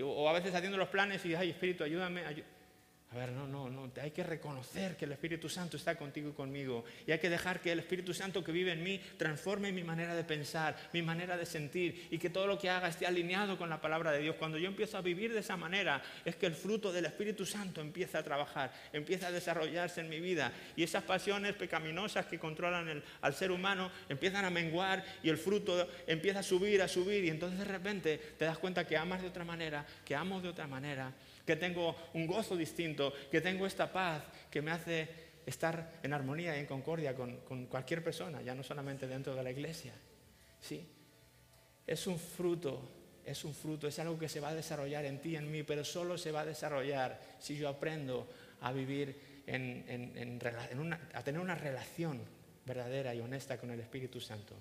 o 0.00 0.26
a 0.26 0.32
veces 0.32 0.54
haciendo 0.54 0.78
los 0.78 0.88
planes 0.88 1.24
y, 1.26 1.34
ay, 1.34 1.50
Espíritu, 1.50 1.84
ayúdame. 1.84 2.22
A 3.12 3.16
ver, 3.16 3.32
no, 3.32 3.46
no, 3.46 3.68
no, 3.68 3.90
hay 4.00 4.10
que 4.10 4.22
reconocer 4.22 4.96
que 4.96 5.04
el 5.04 5.12
Espíritu 5.12 5.46
Santo 5.46 5.76
está 5.76 5.96
contigo 5.96 6.30
y 6.30 6.32
conmigo. 6.32 6.82
Y 7.06 7.12
hay 7.12 7.18
que 7.18 7.28
dejar 7.28 7.60
que 7.60 7.70
el 7.70 7.80
Espíritu 7.80 8.14
Santo 8.14 8.42
que 8.42 8.52
vive 8.52 8.72
en 8.72 8.82
mí 8.82 8.98
transforme 9.18 9.70
mi 9.70 9.84
manera 9.84 10.14
de 10.14 10.24
pensar, 10.24 10.74
mi 10.94 11.02
manera 11.02 11.36
de 11.36 11.44
sentir 11.44 12.08
y 12.10 12.16
que 12.16 12.30
todo 12.30 12.46
lo 12.46 12.58
que 12.58 12.70
haga 12.70 12.88
esté 12.88 13.06
alineado 13.06 13.58
con 13.58 13.68
la 13.68 13.82
palabra 13.82 14.12
de 14.12 14.20
Dios. 14.20 14.36
Cuando 14.36 14.56
yo 14.56 14.66
empiezo 14.66 14.96
a 14.96 15.02
vivir 15.02 15.34
de 15.34 15.40
esa 15.40 15.58
manera, 15.58 16.02
es 16.24 16.36
que 16.36 16.46
el 16.46 16.54
fruto 16.54 16.90
del 16.90 17.04
Espíritu 17.04 17.44
Santo 17.44 17.82
empieza 17.82 18.18
a 18.18 18.22
trabajar, 18.22 18.72
empieza 18.94 19.26
a 19.26 19.30
desarrollarse 19.30 20.00
en 20.00 20.08
mi 20.08 20.20
vida. 20.20 20.50
Y 20.74 20.82
esas 20.82 21.02
pasiones 21.02 21.52
pecaminosas 21.52 22.24
que 22.24 22.38
controlan 22.38 23.02
al 23.20 23.34
ser 23.34 23.50
humano 23.50 23.90
empiezan 24.08 24.46
a 24.46 24.50
menguar 24.50 25.04
y 25.22 25.28
el 25.28 25.36
fruto 25.36 25.86
empieza 26.06 26.38
a 26.38 26.42
subir, 26.42 26.80
a 26.80 26.88
subir. 26.88 27.26
Y 27.26 27.28
entonces 27.28 27.58
de 27.58 27.66
repente 27.66 28.18
te 28.38 28.46
das 28.46 28.56
cuenta 28.56 28.86
que 28.86 28.96
amas 28.96 29.20
de 29.20 29.28
otra 29.28 29.44
manera, 29.44 29.84
que 30.02 30.16
amo 30.16 30.40
de 30.40 30.48
otra 30.48 30.66
manera 30.66 31.12
que 31.44 31.56
tengo 31.56 31.96
un 32.14 32.26
gozo 32.26 32.56
distinto, 32.56 33.12
que 33.30 33.40
tengo 33.40 33.66
esta 33.66 33.92
paz 33.92 34.22
que 34.50 34.62
me 34.62 34.70
hace 34.70 35.08
estar 35.46 36.00
en 36.02 36.12
armonía 36.12 36.56
y 36.56 36.60
en 36.60 36.66
concordia 36.66 37.14
con, 37.14 37.66
cualquier 37.66 38.02
persona, 38.02 38.42
ya 38.42 38.54
no 38.54 38.62
solamente 38.62 39.06
dentro 39.06 39.34
de 39.34 39.42
la 39.42 39.50
iglesia. 39.50 39.92
¿Sí? 40.60 40.86
Es 41.86 42.06
un 42.06 42.18
fruto, 42.18 42.88
es 43.24 43.44
un 43.44 43.54
fruto, 43.54 43.88
es 43.88 43.98
algo 43.98 44.18
que 44.18 44.28
se 44.28 44.40
va 44.40 44.50
a 44.50 44.54
desarrollar 44.54 45.04
en 45.04 45.20
ti, 45.20 45.36
en 45.36 45.50
mí, 45.50 45.62
pero 45.62 45.84
solo 45.84 46.16
se 46.16 46.30
va 46.30 46.42
a 46.42 46.46
desarrollar 46.46 47.20
si 47.38 47.56
yo 47.56 47.68
aprendo 47.68 48.28
a 48.60 48.72
vivir 48.72 49.32
a 51.14 51.22
tener 51.24 51.40
una 51.40 51.54
relación 51.56 52.20
verdadera 52.64 53.14
y 53.14 53.20
honesta 53.20 53.58
con 53.58 53.70
el 53.70 53.80
Espíritu 53.80 54.20
Santo. 54.20 54.54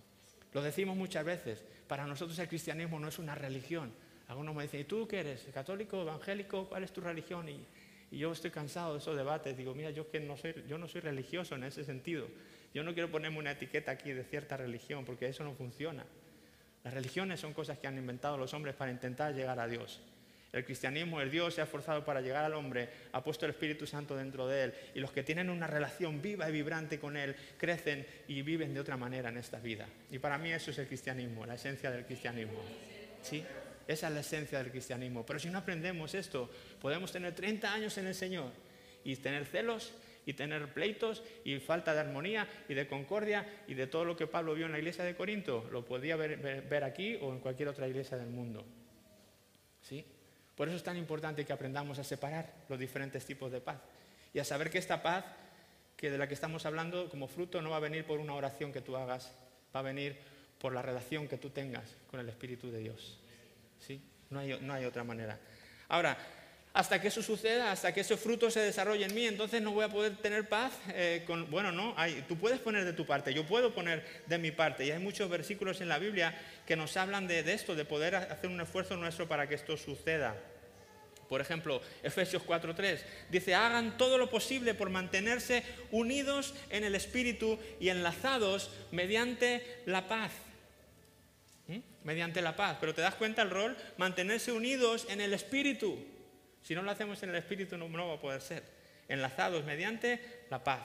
Lo 0.53 0.61
decimos 0.61 0.97
muchas 0.97 1.23
veces, 1.23 1.63
para 1.87 2.05
nosotros 2.05 2.37
el 2.39 2.47
cristianismo 2.47 2.99
no 2.99 3.07
es 3.07 3.19
una 3.19 3.35
religión. 3.35 3.93
Algunos 4.31 4.55
me 4.55 4.63
dicen, 4.63 4.79
¿y 4.79 4.83
tú 4.85 5.05
qué 5.09 5.19
eres? 5.19 5.45
¿Católico, 5.53 6.03
evangélico? 6.03 6.65
¿Cuál 6.69 6.85
es 6.85 6.93
tu 6.93 7.01
religión? 7.01 7.49
Y, 7.49 7.65
yo 8.17 8.31
estoy 8.31 8.49
cansado 8.49 8.93
de 8.93 8.99
esos 8.99 9.17
debates. 9.17 9.57
Digo, 9.57 9.75
mira, 9.75 9.89
yo, 9.89 10.05
no 10.21 10.37
soy, 10.37 10.55
yo 10.69 10.77
no 10.77 10.87
soy 10.87 11.01
religioso 11.01 11.55
en 11.55 11.65
ese 11.65 11.83
sentido. 11.83 12.27
Yo 12.73 12.81
no 12.81 12.93
quiero 12.93 13.11
ponerme 13.11 13.39
una 13.39 13.51
etiqueta 13.51 13.91
aquí 13.91 14.13
de 14.13 14.23
cierta 14.23 14.55
religión, 14.55 15.03
porque 15.03 15.27
eso 15.27 15.43
no 15.43 15.53
funciona. 15.53 16.05
Las 16.85 16.93
religiones 16.93 17.41
son 17.41 17.53
cosas 17.53 17.77
que 17.77 17.87
han 17.87 17.97
inventado 17.97 18.37
los 18.37 18.53
hombres 18.53 18.73
para 18.73 18.89
intentar 18.89 19.35
llegar 19.35 19.59
a 19.59 19.67
Dios. 19.67 19.99
El 20.53 20.63
cristianismo, 20.63 21.19
el 21.19 21.29
Dios 21.29 21.55
se 21.55 21.59
ha 21.59 21.65
esforzado 21.65 22.05
para 22.05 22.21
llegar 22.21 22.45
al 22.45 22.53
hombre, 22.53 22.87
ha 23.11 23.21
puesto 23.21 23.45
el 23.45 23.51
Espíritu 23.51 23.85
Santo 23.85 24.15
dentro 24.15 24.47
de 24.47 24.63
él 24.63 24.73
y 24.95 24.99
los 25.01 25.11
que 25.11 25.23
tienen 25.23 25.49
una 25.49 25.67
relación 25.67 26.21
viva 26.21 26.47
y 26.47 26.53
vibrante 26.53 26.99
con 26.99 27.17
él 27.17 27.35
crecen 27.57 28.07
y 28.29 28.41
viven 28.43 28.73
de 28.73 28.79
otra 28.79 28.95
manera 28.95 29.27
en 29.27 29.37
esta 29.37 29.59
vida. 29.59 29.87
Y 30.09 30.19
para 30.19 30.37
mí 30.37 30.53
eso 30.53 30.71
es 30.71 30.77
el 30.77 30.87
cristianismo, 30.87 31.45
la 31.45 31.55
esencia 31.55 31.91
del 31.91 32.05
cristianismo. 32.05 32.61
¿Sí? 33.21 33.43
Esa 33.87 34.07
es 34.07 34.13
la 34.13 34.19
esencia 34.19 34.59
del 34.59 34.71
cristianismo. 34.71 35.25
Pero 35.25 35.39
si 35.39 35.49
no 35.49 35.59
aprendemos 35.59 36.13
esto, 36.13 36.49
podemos 36.81 37.11
tener 37.11 37.33
30 37.33 37.73
años 37.73 37.97
en 37.97 38.07
el 38.07 38.15
Señor 38.15 38.51
y 39.03 39.15
tener 39.17 39.45
celos 39.45 39.93
y 40.25 40.33
tener 40.33 40.71
pleitos 40.73 41.23
y 41.43 41.57
falta 41.59 41.93
de 41.93 41.99
armonía 41.99 42.47
y 42.69 42.73
de 42.73 42.87
concordia 42.87 43.45
y 43.67 43.73
de 43.73 43.87
todo 43.87 44.05
lo 44.05 44.15
que 44.15 44.27
Pablo 44.27 44.53
vio 44.53 44.67
en 44.67 44.71
la 44.71 44.77
iglesia 44.77 45.03
de 45.03 45.15
Corinto. 45.15 45.67
Lo 45.71 45.83
podía 45.83 46.15
ver, 46.15 46.37
ver 46.37 46.83
aquí 46.83 47.17
o 47.21 47.31
en 47.31 47.39
cualquier 47.39 47.69
otra 47.69 47.87
iglesia 47.87 48.17
del 48.17 48.29
mundo. 48.29 48.63
¿Sí? 49.81 50.05
Por 50.55 50.67
eso 50.67 50.77
es 50.77 50.83
tan 50.83 50.97
importante 50.97 51.43
que 51.43 51.53
aprendamos 51.53 51.97
a 51.97 52.03
separar 52.03 52.53
los 52.69 52.77
diferentes 52.77 53.25
tipos 53.25 53.51
de 53.51 53.61
paz 53.61 53.79
y 54.33 54.39
a 54.39 54.43
saber 54.43 54.69
que 54.69 54.77
esta 54.77 55.01
paz 55.01 55.25
que 55.97 56.09
de 56.09 56.17
la 56.17 56.27
que 56.27 56.33
estamos 56.33 56.65
hablando 56.65 57.09
como 57.09 57.27
fruto 57.27 57.61
no 57.61 57.69
va 57.69 57.77
a 57.77 57.79
venir 57.79 58.05
por 58.05 58.19
una 58.19 58.33
oración 58.33 58.71
que 58.71 58.81
tú 58.81 58.97
hagas, 58.97 59.31
va 59.73 59.81
a 59.81 59.83
venir 59.83 60.17
por 60.59 60.73
la 60.73 60.81
relación 60.81 61.27
que 61.27 61.37
tú 61.37 61.51
tengas 61.51 61.95
con 62.09 62.19
el 62.19 62.27
Espíritu 62.27 62.71
de 62.71 62.79
Dios. 62.79 63.19
¿Sí? 63.85 64.01
No 64.29 64.39
hay, 64.39 64.57
no 64.61 64.73
hay 64.73 64.85
otra 64.85 65.03
manera. 65.03 65.39
Ahora, 65.89 66.17
hasta 66.73 67.01
que 67.01 67.09
eso 67.09 67.21
suceda, 67.21 67.71
hasta 67.71 67.93
que 67.93 67.99
ese 67.99 68.15
fruto 68.15 68.49
se 68.49 68.61
desarrolle 68.61 69.03
en 69.03 69.13
mí, 69.13 69.25
entonces 69.25 69.61
no 69.61 69.71
voy 69.71 69.83
a 69.83 69.89
poder 69.89 70.15
tener 70.17 70.47
paz. 70.47 70.71
Eh, 70.93 71.25
bueno, 71.49 71.71
no, 71.71 71.93
hay, 71.97 72.23
tú 72.27 72.37
puedes 72.37 72.59
poner 72.59 72.85
de 72.85 72.93
tu 72.93 73.05
parte, 73.05 73.33
yo 73.33 73.45
puedo 73.45 73.73
poner 73.73 74.05
de 74.27 74.37
mi 74.37 74.51
parte. 74.51 74.85
Y 74.85 74.91
hay 74.91 74.99
muchos 74.99 75.29
versículos 75.29 75.81
en 75.81 75.89
la 75.89 75.99
Biblia 75.99 76.33
que 76.65 76.77
nos 76.77 76.95
hablan 76.95 77.27
de, 77.27 77.43
de 77.43 77.53
esto, 77.53 77.75
de 77.75 77.83
poder 77.83 78.15
hacer 78.15 78.49
un 78.49 78.61
esfuerzo 78.61 78.95
nuestro 78.95 79.27
para 79.27 79.49
que 79.49 79.55
esto 79.55 79.75
suceda. 79.75 80.35
Por 81.27 81.41
ejemplo, 81.41 81.81
Efesios 82.03 82.43
4.3 82.43 82.99
dice, 83.29 83.55
hagan 83.55 83.97
todo 83.97 84.17
lo 84.17 84.29
posible 84.29 84.73
por 84.73 84.89
mantenerse 84.89 85.63
unidos 85.91 86.53
en 86.69 86.83
el 86.83 86.95
Espíritu 86.95 87.57
y 87.79 87.89
enlazados 87.89 88.69
mediante 88.91 89.81
la 89.85 90.07
paz. 90.07 90.31
Mediante 92.03 92.41
la 92.41 92.55
paz. 92.55 92.77
Pero 92.79 92.93
te 92.93 93.01
das 93.01 93.15
cuenta 93.15 93.41
el 93.41 93.49
rol, 93.49 93.77
mantenerse 93.97 94.51
unidos 94.51 95.05
en 95.09 95.21
el 95.21 95.33
Espíritu. 95.33 95.97
Si 96.61 96.75
no 96.75 96.81
lo 96.81 96.91
hacemos 96.91 97.21
en 97.23 97.29
el 97.29 97.35
Espíritu 97.35 97.77
no, 97.77 98.07
va 98.07 98.15
a 98.15 98.19
poder 98.19 98.41
ser. 98.41 98.63
Enlazados 99.07 99.63
mediante 99.65 100.45
la 100.49 100.63
paz. 100.63 100.81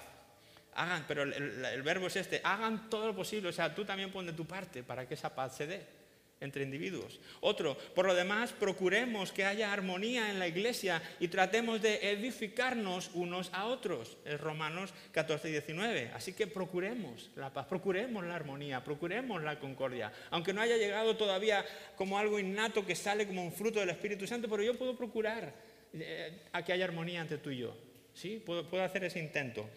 Hagan, 0.75 1.05
pero 1.09 1.23
el, 1.23 1.65
el 1.65 1.83
verbo 1.83 2.09
es 2.09 2.17
este, 2.17 2.41
hagan 2.45 2.91
todo 2.91 3.07
lo 3.07 3.17
posible. 3.17 3.49
O 3.49 3.53
sea, 3.53 3.75
tú 3.75 3.85
también 3.85 4.11
pon 4.13 4.27
de 4.27 4.33
tu 4.33 4.47
parte 4.47 4.83
para 4.83 5.09
que 5.09 5.15
esa 5.15 5.35
paz 5.35 5.57
se 5.57 5.67
dé 5.67 5.96
entre 6.41 6.63
individuos. 6.63 7.19
Otro, 7.41 7.77
por 7.95 8.07
lo 8.07 8.15
demás, 8.15 8.53
procuremos 8.53 9.33
que 9.33 9.45
haya 9.45 9.73
armonía 9.73 10.31
en 10.31 10.39
la 10.39 10.49
iglesia 10.49 11.03
y 11.19 11.29
tratemos 11.29 11.81
de 11.81 12.11
edificarnos 12.11 13.11
unos 13.15 13.51
a 13.53 13.67
otros. 13.67 14.19
Es 14.25 14.41
Romanos 14.41 14.93
14 15.13 15.49
y 15.49 15.53
19. 15.53 16.11
Así 16.15 16.35
que 16.35 16.47
procuremos 16.47 17.31
la 17.37 17.53
paz, 17.53 17.67
procuremos 17.67 18.25
la 18.25 18.35
armonía, 18.35 18.85
procuremos 18.85 19.43
la 19.43 19.59
concordia. 19.59 20.13
Aunque 20.31 20.53
no 20.53 20.61
haya 20.61 20.77
llegado 20.77 21.17
todavía 21.17 21.65
como 21.97 22.19
algo 22.19 22.39
innato 22.39 22.85
que 22.85 22.95
sale 22.95 23.27
como 23.27 23.43
un 23.43 23.53
fruto 23.53 23.81
del 23.81 23.91
Espíritu 23.91 24.27
Santo, 24.27 24.49
pero 24.49 24.63
yo 24.63 24.75
puedo 24.75 24.97
procurar 24.97 25.55
eh, 25.95 26.43
a 26.53 26.63
que 26.63 26.73
haya 26.73 26.85
armonía 26.85 27.23
entre 27.23 27.39
tú 27.39 27.51
y 27.51 27.59
yo. 27.59 27.77
¿Sí? 28.13 28.43
Puedo, 28.45 28.83
hacer 28.83 29.05
ese 29.05 29.19
intento. 29.19 29.69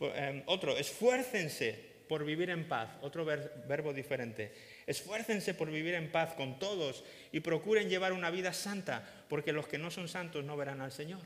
Eh, 0.00 0.42
otro, 0.46 0.76
esfuércense 0.76 1.96
por 2.08 2.24
vivir 2.24 2.50
en 2.50 2.68
paz. 2.68 2.90
Otro 3.02 3.24
verbo 3.24 3.92
diferente 3.92 4.75
Esfuércense 4.86 5.52
por 5.52 5.70
vivir 5.70 5.94
en 5.94 6.12
paz 6.12 6.34
con 6.34 6.58
todos 6.58 7.04
y 7.32 7.40
procuren 7.40 7.88
llevar 7.88 8.12
una 8.12 8.30
vida 8.30 8.52
santa, 8.52 9.04
porque 9.28 9.52
los 9.52 9.66
que 9.66 9.78
no 9.78 9.90
son 9.90 10.08
santos 10.08 10.44
no 10.44 10.56
verán 10.56 10.80
al 10.80 10.92
Señor. 10.92 11.22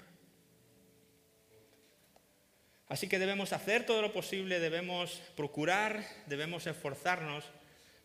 Así 2.89 3.07
que 3.07 3.19
debemos 3.19 3.53
hacer 3.53 3.85
todo 3.85 4.03
lo 4.03 4.13
posible, 4.13 4.59
debemos 4.59 5.23
procurar, 5.37 6.03
debemos 6.27 6.67
esforzarnos, 6.67 7.45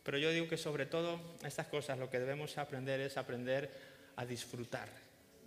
pero 0.04 0.18
yo 0.18 0.30
digo 0.30 0.46
que 0.46 0.58
sobre 0.58 0.86
todo 0.86 1.20
estas 1.42 1.66
cosas 1.66 1.98
lo 1.98 2.08
que 2.10 2.20
debemos 2.20 2.56
aprender 2.58 3.00
es 3.00 3.16
aprender 3.16 3.70
a 4.14 4.24
disfrutar, 4.24 4.88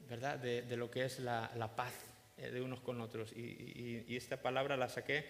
¿verdad? 0.10 0.40
De, 0.40 0.76
lo 0.76 0.92
que 0.92 1.06
es 1.06 1.20
la, 1.20 1.72
paz 1.76 1.94
eh, 2.38 2.50
de 2.50 2.62
unos 2.62 2.82
con 2.82 3.00
otros. 3.00 3.32
y, 3.34 4.04
esta 4.14 4.42
palabra 4.42 4.76
la 4.76 4.90
saqué, 4.90 5.26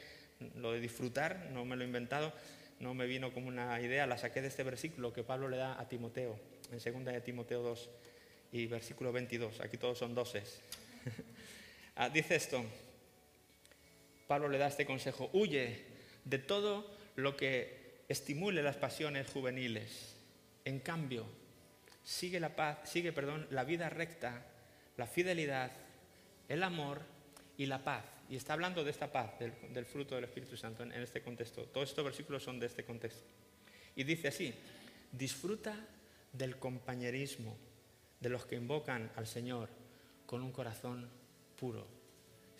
lo 0.55 0.71
de 0.71 0.79
disfrutar, 0.79 1.49
no 1.51 1.65
me 1.65 1.75
lo 1.75 1.83
he 1.83 1.85
inventado, 1.85 2.33
no 2.79 2.93
me 2.93 3.05
vino 3.05 3.33
como 3.33 3.47
una 3.47 3.79
idea, 3.81 4.07
la 4.07 4.17
saqué 4.17 4.41
de 4.41 4.47
este 4.47 4.63
versículo 4.63 5.11
que 5.11 5.23
Pablo 5.23 5.49
le 5.49 5.57
da 5.57 5.79
a 5.79 5.87
Timoteo, 5.89 6.39
en 6.71 7.03
2 7.03 7.05
de 7.05 7.21
Timoteo 7.21 7.61
2 7.61 7.89
y 8.53 8.67
versículo 8.67 9.11
22. 9.11 9.59
Aquí 9.61 9.77
todos 9.77 9.97
son 9.97 10.15
doses. 10.15 10.61
Ah, 12.01 12.07
dice 12.07 12.37
esto, 12.37 12.63
Pablo 14.25 14.47
le 14.47 14.57
da 14.57 14.67
este 14.67 14.85
consejo, 14.85 15.29
huye 15.33 15.83
de 16.23 16.39
todo 16.39 16.89
lo 17.17 17.35
que 17.35 18.03
estimule 18.07 18.63
las 18.63 18.77
pasiones 18.77 19.27
juveniles. 19.27 20.15
En 20.63 20.79
cambio, 20.79 21.25
sigue 22.05 22.39
la 22.39 22.55
paz, 22.55 22.89
sigue, 22.89 23.11
perdón, 23.11 23.47
la 23.51 23.65
vida 23.65 23.89
recta, 23.89 24.45
la 24.95 25.07
fidelidad, 25.07 25.73
el 26.47 26.63
amor 26.63 27.01
y 27.57 27.65
la 27.65 27.83
paz 27.83 28.05
y 28.29 28.35
está 28.35 28.53
hablando 28.53 28.83
de 28.83 28.91
esta 28.91 29.11
paz, 29.11 29.31
del, 29.39 29.85
fruto 29.85 30.13
del 30.13 30.25
Espíritu 30.25 30.55
Santo 30.55 30.83
en, 30.83 30.91
este 30.93 31.21
contexto. 31.21 31.63
Todos 31.63 31.89
estos 31.89 32.05
versículos 32.05 32.43
son 32.43 32.59
de 32.59 32.67
este 32.67 32.85
contexto. 32.85 33.23
Y 33.95 34.03
dice 34.03 34.27
así, 34.27 34.53
disfruta 35.11 35.75
del 36.31 36.57
compañerismo 36.57 37.57
de 38.19 38.29
los 38.29 38.45
que 38.45 38.55
invocan 38.55 39.11
al 39.15 39.25
Señor 39.25 39.67
con 40.27 40.43
un 40.43 40.51
corazón 40.51 41.09
puro. 41.59 41.87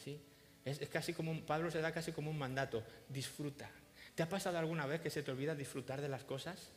¿Sí? 0.03 0.19
Es, 0.65 0.79
casi 0.89 1.13
como 1.13 1.39
Pablo 1.45 1.69
se 1.69 1.81
da 1.81 1.91
casi 1.91 2.11
como 2.11 2.31
un 2.31 2.39
mandato, 2.39 2.83
disfruta. 3.07 3.69
¿Te 4.15 4.23
ha 4.23 4.29
pasado 4.29 4.57
alguna 4.57 4.87
vez 4.87 5.01
que 5.01 5.11
se 5.11 5.21
te 5.21 5.29
olvida 5.29 5.53
disfrutar 5.53 6.01
de 6.01 6.09
las 6.09 6.23
cosas? 6.23 6.71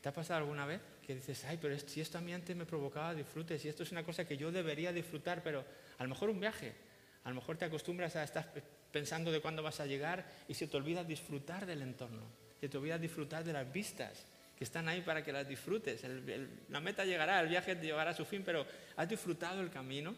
¿Te 0.00 0.08
ha 0.08 0.12
pasado 0.12 0.38
alguna 0.38 0.64
vez 0.64 0.80
que 1.06 1.14
dices, 1.14 1.44
ay, 1.44 1.58
pero 1.60 1.78
si 1.78 2.00
esto 2.00 2.16
a 2.16 2.22
mí 2.22 2.32
antes 2.32 2.56
me 2.56 2.64
provocaba 2.64 3.14
disfrute, 3.14 3.58
si 3.58 3.68
esto 3.68 3.82
es 3.82 3.92
una 3.92 4.04
cosa 4.04 4.26
que 4.26 4.38
yo 4.38 4.50
debería 4.50 4.90
disfrutar, 4.90 5.42
pero 5.42 5.64
a 5.98 6.02
lo 6.02 6.08
mejor 6.08 6.30
un 6.30 6.40
viaje, 6.40 6.74
a 7.24 7.28
lo 7.30 7.34
mejor 7.34 7.56
te 7.56 7.64
acostumbras 7.64 8.14
a 8.16 8.22
estar 8.22 8.52
pensando 8.92 9.32
de 9.32 9.40
cuándo 9.40 9.62
vas 9.62 9.80
a 9.80 9.86
llegar 9.86 10.24
y 10.46 10.54
se 10.54 10.66
te 10.66 10.76
olvida 10.76 11.02
disfrutar 11.02 11.66
del 11.66 11.82
entorno, 11.82 12.22
se 12.60 12.68
te 12.68 12.78
olvida 12.78 12.98
disfrutar 12.98 13.42
de 13.42 13.52
las 13.52 13.72
vistas 13.72 14.26
que 14.56 14.64
están 14.64 14.88
ahí 14.88 15.00
para 15.00 15.24
que 15.24 15.32
las 15.32 15.48
disfrutes. 15.48 16.02
la 16.68 16.80
meta 16.80 17.04
llegará, 17.04 17.40
el 17.40 17.48
viaje 17.48 17.74
llegará 17.74 18.10
a 18.10 18.14
su 18.14 18.24
fin, 18.24 18.42
pero 18.44 18.66
has 18.96 19.08
disfrutado 19.08 19.60
el 19.60 19.70
camino. 19.70 20.14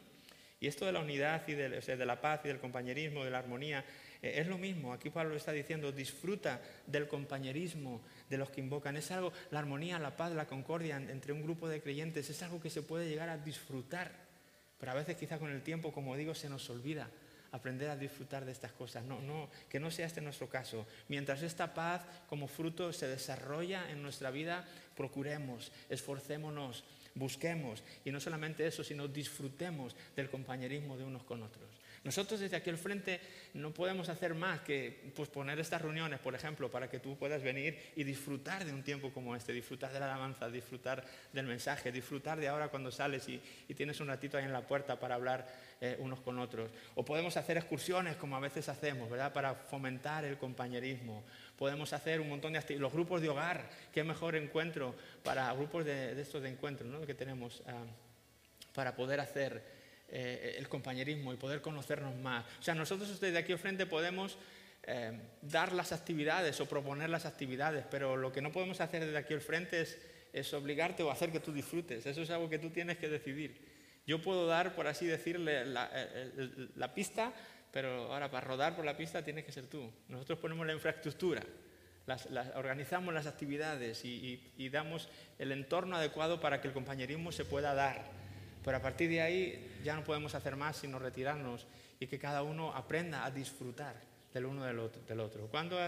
Y 0.58 0.66
esto 0.66 0.86
de 0.86 0.92
la 0.92 1.00
unidad 1.00 1.46
y 1.46 1.52
de, 1.52 2.06
la 2.06 2.20
paz 2.20 2.40
y 2.44 2.48
del 2.48 2.58
compañerismo, 2.58 3.24
de 3.24 3.30
la 3.30 3.38
armonía, 3.38 3.84
eh, 4.22 4.34
es 4.36 4.46
lo 4.46 4.56
mismo. 4.56 4.92
Aquí 4.92 5.10
Pablo 5.10 5.36
está 5.36 5.52
diciendo, 5.52 5.92
disfruta 5.92 6.62
del 6.86 7.06
compañerismo 7.06 8.02
de 8.28 8.38
los 8.38 8.50
que 8.50 8.62
invocan. 8.62 8.96
Es 8.96 9.10
algo, 9.10 9.32
la 9.50 9.58
armonía, 9.58 9.98
la 9.98 10.16
paz, 10.16 10.32
la 10.32 10.46
concordia 10.46 10.96
entre 10.96 11.32
un 11.32 11.42
grupo 11.42 11.68
de 11.68 11.82
creyentes, 11.82 12.30
es 12.30 12.42
algo 12.42 12.60
que 12.60 12.70
se 12.70 12.82
puede 12.82 13.08
llegar 13.08 13.28
a 13.28 13.36
disfrutar. 13.36 14.25
Pero 14.78 14.92
a 14.92 14.94
veces 14.94 15.16
quizá 15.16 15.38
con 15.38 15.50
el 15.50 15.62
tiempo, 15.62 15.92
como 15.92 16.16
digo, 16.16 16.34
se 16.34 16.48
nos 16.48 16.68
olvida 16.70 17.08
aprender 17.52 17.88
a 17.90 17.96
disfrutar 17.96 18.44
de 18.44 18.52
estas 18.52 18.72
cosas. 18.72 19.04
No, 19.04 19.20
no, 19.20 19.48
que 19.68 19.80
no 19.80 19.90
sea 19.90 20.06
este 20.06 20.20
nuestro 20.20 20.48
caso. 20.48 20.86
Mientras 21.08 21.42
esta 21.42 21.74
paz 21.74 22.02
como 22.28 22.48
fruto 22.48 22.92
se 22.92 23.08
desarrolla 23.08 23.90
en 23.90 24.02
nuestra 24.02 24.30
vida, 24.30 24.64
procuremos, 24.94 25.72
esforcémonos, 25.88 26.84
busquemos. 27.14 27.82
Y 28.04 28.10
no 28.10 28.20
solamente 28.20 28.66
eso, 28.66 28.84
sino 28.84 29.08
disfrutemos 29.08 29.96
del 30.14 30.30
compañerismo 30.30 30.96
de 30.96 31.04
unos 31.04 31.24
con 31.24 31.42
otros. 31.42 31.75
Nosotros 32.06 32.38
desde 32.38 32.54
aquí 32.54 32.70
al 32.70 32.78
frente 32.78 33.20
no 33.54 33.74
podemos 33.74 34.08
hacer 34.08 34.32
más 34.32 34.60
que 34.60 35.10
posponer 35.16 35.58
estas 35.58 35.82
reuniones, 35.82 36.20
por 36.20 36.36
ejemplo, 36.36 36.70
para 36.70 36.88
que 36.88 37.00
tú 37.00 37.18
puedas 37.18 37.42
venir 37.42 37.76
y 37.96 38.04
disfrutar 38.04 38.64
de 38.64 38.72
un 38.72 38.84
tiempo 38.84 39.10
como 39.12 39.34
este, 39.34 39.52
disfrutar 39.52 39.92
de 39.92 39.98
la 39.98 40.06
alabanza, 40.06 40.48
disfrutar 40.48 41.04
del 41.32 41.46
mensaje, 41.46 41.90
disfrutar 41.90 42.38
de 42.38 42.46
ahora 42.46 42.68
cuando 42.68 42.92
sales 42.92 43.28
y, 43.28 43.42
tienes 43.74 43.98
un 43.98 44.06
ratito 44.06 44.38
ahí 44.38 44.44
en 44.44 44.52
la 44.52 44.64
puerta 44.64 45.00
para 45.00 45.16
hablar 45.16 45.48
eh, 45.80 45.96
unos 45.98 46.20
con 46.20 46.38
otros. 46.38 46.70
O 46.94 47.04
podemos 47.04 47.36
hacer 47.36 47.56
excursiones 47.56 48.14
como 48.14 48.36
a 48.36 48.40
veces 48.40 48.68
hacemos, 48.68 49.10
¿verdad? 49.10 49.32
Para 49.32 49.56
fomentar 49.56 50.24
el 50.24 50.38
compañerismo. 50.38 51.24
Podemos 51.58 51.92
hacer 51.92 52.20
un 52.20 52.28
montón 52.28 52.52
de 52.52 52.78
Los 52.78 52.92
grupos 52.92 53.20
de 53.20 53.30
hogar, 53.30 53.68
qué 53.92 54.04
mejor 54.04 54.36
encuentro 54.36 54.94
para 55.24 55.52
grupos 55.54 55.84
de, 55.84 56.20
estos 56.20 56.40
de 56.40 56.50
encuentro 56.50 56.86
¿no? 56.86 57.04
que 57.04 57.14
tenemos 57.14 57.64
ah, 57.66 57.84
para 58.72 58.94
poder 58.94 59.18
hacer 59.18 59.75
eh, 60.08 60.56
el 60.58 60.68
compañerismo 60.68 61.32
y 61.32 61.36
poder 61.36 61.60
conocernos 61.60 62.14
más. 62.16 62.44
O 62.60 62.62
sea, 62.62 62.74
nosotros 62.74 63.20
desde 63.20 63.38
aquí 63.38 63.52
al 63.52 63.58
frente 63.58 63.86
podemos 63.86 64.38
eh, 64.84 65.18
dar 65.42 65.72
las 65.72 65.92
actividades 65.92 66.60
o 66.60 66.66
proponer 66.66 67.10
las 67.10 67.26
actividades, 67.26 67.84
pero 67.90 68.16
lo 68.16 68.32
que 68.32 68.40
no 68.40 68.52
podemos 68.52 68.80
hacer 68.80 69.04
desde 69.04 69.18
aquí 69.18 69.34
al 69.34 69.40
frente 69.40 69.80
es, 70.32 70.52
obligarte 70.52 71.02
o 71.02 71.10
hacer 71.10 71.32
que 71.32 71.40
tú 71.40 71.50
disfrutes. 71.50 72.04
Eso 72.04 72.20
es 72.20 72.30
algo 72.30 72.50
que 72.50 72.58
tú 72.58 72.68
tienes 72.68 72.98
que 72.98 73.08
decidir. 73.08 73.58
Yo 74.06 74.20
puedo 74.20 74.46
dar, 74.46 74.74
por 74.74 74.86
así 74.86 75.06
decirle, 75.06 75.64
la, 75.64 75.90
la 76.74 76.92
pista, 76.92 77.32
pero 77.76 78.12
ahora 78.12 78.30
para 78.30 78.46
rodar 78.46 78.74
por 78.74 78.84
la 78.84 78.96
pista 78.96 79.22
tienes 79.22 79.44
que 79.44 79.52
ser 79.52 79.66
tú. 79.66 79.92
Nosotros 80.08 80.38
ponemos 80.38 80.66
la 80.66 80.72
infraestructura, 80.72 81.42
las, 82.06 82.26
organizamos 82.54 83.12
las 83.12 83.26
actividades 83.26 84.04
y, 84.04 84.68
damos 84.70 85.08
el 85.38 85.52
entorno 85.52 85.96
adecuado 85.96 86.40
para 86.40 86.60
que 86.60 86.68
el 86.68 86.74
compañerismo 86.74 87.32
se 87.32 87.44
pueda 87.44 87.74
dar. 87.74 88.02
Pero 88.66 88.78
a 88.78 88.82
partir 88.82 89.08
de 89.08 89.22
ahí 89.22 89.78
ya 89.84 89.94
no 89.94 90.02
podemos 90.02 90.34
hacer 90.34 90.56
más 90.56 90.76
sino 90.76 90.98
retirarnos 90.98 91.68
y 92.00 92.08
que 92.08 92.18
cada 92.18 92.42
uno 92.42 92.74
aprenda 92.74 93.24
a 93.24 93.30
disfrutar 93.30 93.94
del 94.34 94.44
uno 94.44 94.64
del 94.64 95.20
otro. 95.20 95.46
¿Cuándo 95.46 95.78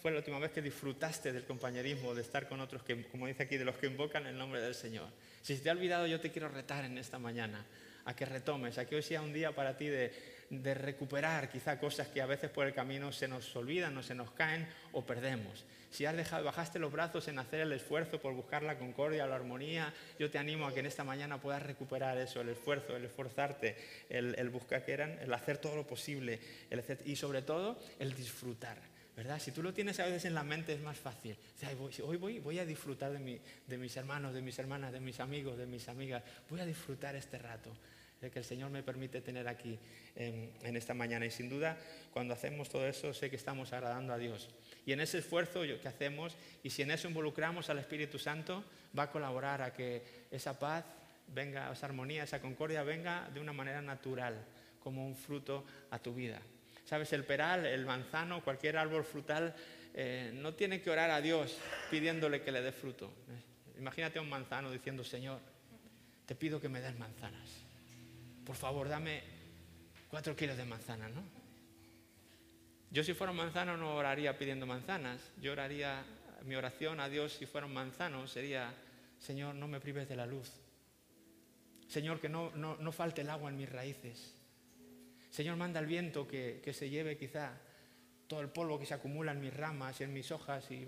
fue 0.00 0.12
la 0.12 0.18
última 0.18 0.38
vez 0.38 0.52
que 0.52 0.62
disfrutaste 0.62 1.32
del 1.32 1.44
compañerismo, 1.44 2.14
de 2.14 2.22
estar 2.22 2.48
con 2.48 2.60
otros 2.60 2.84
que, 2.84 3.08
como 3.08 3.26
dice 3.26 3.42
aquí, 3.42 3.56
de 3.56 3.64
los 3.64 3.76
que 3.76 3.88
invocan 3.88 4.24
el 4.28 4.38
nombre 4.38 4.60
del 4.60 4.76
Señor? 4.76 5.08
Si 5.42 5.58
te 5.58 5.68
ha 5.68 5.72
olvidado, 5.72 6.06
yo 6.06 6.20
te 6.20 6.30
quiero 6.30 6.48
retar 6.48 6.84
en 6.84 6.96
esta 6.96 7.18
mañana 7.18 7.66
a 8.04 8.14
que 8.14 8.24
retomes, 8.24 8.78
a 8.78 8.86
que 8.86 8.94
hoy 8.94 9.02
sea 9.02 9.20
un 9.20 9.32
día 9.32 9.52
para 9.52 9.76
ti 9.76 9.88
de, 9.88 10.12
de 10.50 10.74
recuperar 10.74 11.50
quizá 11.50 11.78
cosas 11.78 12.08
que 12.08 12.22
a 12.22 12.26
veces 12.26 12.50
por 12.50 12.66
el 12.66 12.72
camino 12.72 13.12
se 13.12 13.28
nos 13.28 13.54
olvidan 13.54 13.96
o 13.96 14.02
se 14.02 14.14
nos 14.14 14.30
caen 14.30 14.66
o 14.92 15.04
perdemos. 15.04 15.64
Si 15.90 16.04
has 16.04 16.16
dejado, 16.16 16.44
bajaste 16.44 16.78
los 16.78 16.92
brazos 16.92 17.28
en 17.28 17.38
hacer 17.38 17.60
el 17.60 17.72
esfuerzo 17.72 18.20
por 18.20 18.34
buscar 18.34 18.62
la 18.62 18.78
concordia, 18.78 19.26
la 19.26 19.36
armonía, 19.36 19.92
yo 20.18 20.30
te 20.30 20.38
animo 20.38 20.66
a 20.66 20.74
que 20.74 20.80
en 20.80 20.86
esta 20.86 21.04
mañana 21.04 21.40
puedas 21.40 21.62
recuperar 21.62 22.18
eso, 22.18 22.40
el 22.40 22.50
esfuerzo, 22.50 22.96
el 22.96 23.06
esforzarte, 23.06 23.76
el, 24.10 24.50
buscar 24.50 24.84
que 24.84 24.92
eran, 24.92 25.18
el 25.20 25.32
hacer 25.32 25.58
todo 25.58 25.76
lo 25.76 25.86
posible 25.86 26.40
y 27.04 27.16
sobre 27.16 27.42
todo 27.42 27.78
el 27.98 28.14
disfrutar. 28.14 28.78
¿verdad? 29.16 29.40
Si 29.40 29.50
tú 29.50 29.64
lo 29.64 29.74
tienes 29.74 29.98
a 29.98 30.04
veces 30.04 30.26
en 30.26 30.34
la 30.34 30.44
mente 30.44 30.72
es 30.72 30.80
más 30.80 30.96
fácil. 30.96 31.36
hoy 32.04 32.16
voy, 32.18 32.38
voy 32.38 32.58
a 32.58 32.64
disfrutar 32.64 33.10
de, 33.10 33.40
de 33.66 33.78
mis 33.78 33.96
hermanos, 33.96 34.32
de 34.32 34.42
mis 34.42 34.56
hermanas, 34.58 34.92
de 34.92 35.00
mis 35.00 35.18
amigos, 35.18 35.58
de 35.58 35.66
mis 35.66 35.88
amigas. 35.88 36.22
Voy 36.48 36.60
a 36.60 36.66
disfrutar 36.66 37.16
este 37.16 37.38
rato 37.38 37.72
que 38.20 38.38
el 38.40 38.44
Señor 38.44 38.70
me 38.70 38.82
permite 38.82 39.20
tener 39.20 39.46
aquí 39.46 39.78
en, 40.16 40.76
esta 40.76 40.92
mañana. 40.92 41.24
Y 41.24 41.30
sin 41.30 41.48
duda, 41.48 41.78
cuando 42.12 42.34
hacemos 42.34 42.68
todo 42.68 42.86
eso, 42.86 43.14
sé 43.14 43.30
que 43.30 43.36
estamos 43.36 43.72
agradando 43.72 44.12
a 44.12 44.18
Dios. 44.18 44.48
Y 44.84 44.92
en 44.92 45.00
ese 45.00 45.18
esfuerzo 45.18 45.62
que 45.62 45.88
hacemos, 45.88 46.36
y 46.62 46.70
si 46.70 46.82
en 46.82 46.90
eso 46.90 47.08
involucramos 47.08 47.70
al 47.70 47.78
Espíritu 47.78 48.18
Santo, 48.18 48.64
va 48.98 49.04
a 49.04 49.10
colaborar 49.10 49.62
a 49.62 49.72
que 49.72 50.02
esa 50.30 50.58
paz 50.58 50.84
venga, 51.28 51.72
esa 51.72 51.86
armonía, 51.86 52.24
esa 52.24 52.40
concordia 52.40 52.82
venga 52.82 53.30
de 53.32 53.38
una 53.38 53.52
manera 53.52 53.80
natural, 53.80 54.34
como 54.80 55.06
un 55.06 55.14
fruto 55.14 55.64
a 55.90 56.00
tu 56.00 56.12
vida. 56.12 56.40
Sabes, 56.84 57.12
el 57.12 57.24
peral, 57.24 57.66
el 57.66 57.86
manzano, 57.86 58.42
cualquier 58.42 58.78
árbol 58.78 59.04
frutal, 59.04 59.54
eh, 59.94 60.32
no 60.34 60.54
tiene 60.54 60.80
que 60.80 60.90
orar 60.90 61.10
a 61.10 61.20
Dios 61.20 61.56
pidiéndole 61.90 62.42
que 62.42 62.50
le 62.50 62.62
dé 62.62 62.72
fruto. 62.72 63.12
Imagínate 63.78 64.18
a 64.18 64.22
un 64.22 64.28
manzano 64.28 64.72
diciendo, 64.72 65.04
Señor, 65.04 65.38
te 66.26 66.34
pido 66.34 66.60
que 66.60 66.68
me 66.68 66.80
des 66.80 66.98
manzanas 66.98 67.67
por 68.48 68.56
favor, 68.56 68.88
dame 68.88 69.20
cuatro 70.08 70.34
kilos 70.34 70.56
de 70.56 70.64
manzana, 70.64 71.06
¿no? 71.10 71.22
Yo 72.90 73.04
si 73.04 73.12
fuera 73.12 73.30
un 73.30 73.36
manzano 73.36 73.76
no 73.76 73.94
oraría 73.94 74.38
pidiendo 74.38 74.64
manzanas, 74.64 75.20
yo 75.38 75.52
oraría, 75.52 76.02
mi 76.46 76.54
oración 76.54 76.98
a 76.98 77.10
Dios 77.10 77.34
si 77.34 77.44
fuera 77.44 77.66
un 77.66 77.74
manzano 77.74 78.26
sería, 78.26 78.72
Señor, 79.18 79.54
no 79.54 79.68
me 79.68 79.80
prives 79.80 80.08
de 80.08 80.16
la 80.16 80.24
luz. 80.24 80.50
Señor, 81.88 82.22
que 82.22 82.30
no, 82.30 82.50
no, 82.56 82.90
falte 82.90 83.20
el 83.20 83.28
agua 83.28 83.50
en 83.50 83.58
mis 83.58 83.70
raíces. 83.70 84.34
Señor, 85.28 85.58
manda 85.58 85.78
el 85.78 85.86
viento 85.86 86.26
que, 86.26 86.62
que, 86.64 86.72
se 86.72 86.88
lleve 86.88 87.18
quizá 87.18 87.52
todo 88.28 88.40
el 88.40 88.48
polvo 88.48 88.78
que 88.78 88.86
se 88.86 88.94
acumula 88.94 89.32
en 89.32 89.42
mis 89.42 89.54
ramas 89.54 90.00
y 90.00 90.04
en 90.04 90.14
mis 90.14 90.30
hojas. 90.30 90.70
Y... 90.70 90.86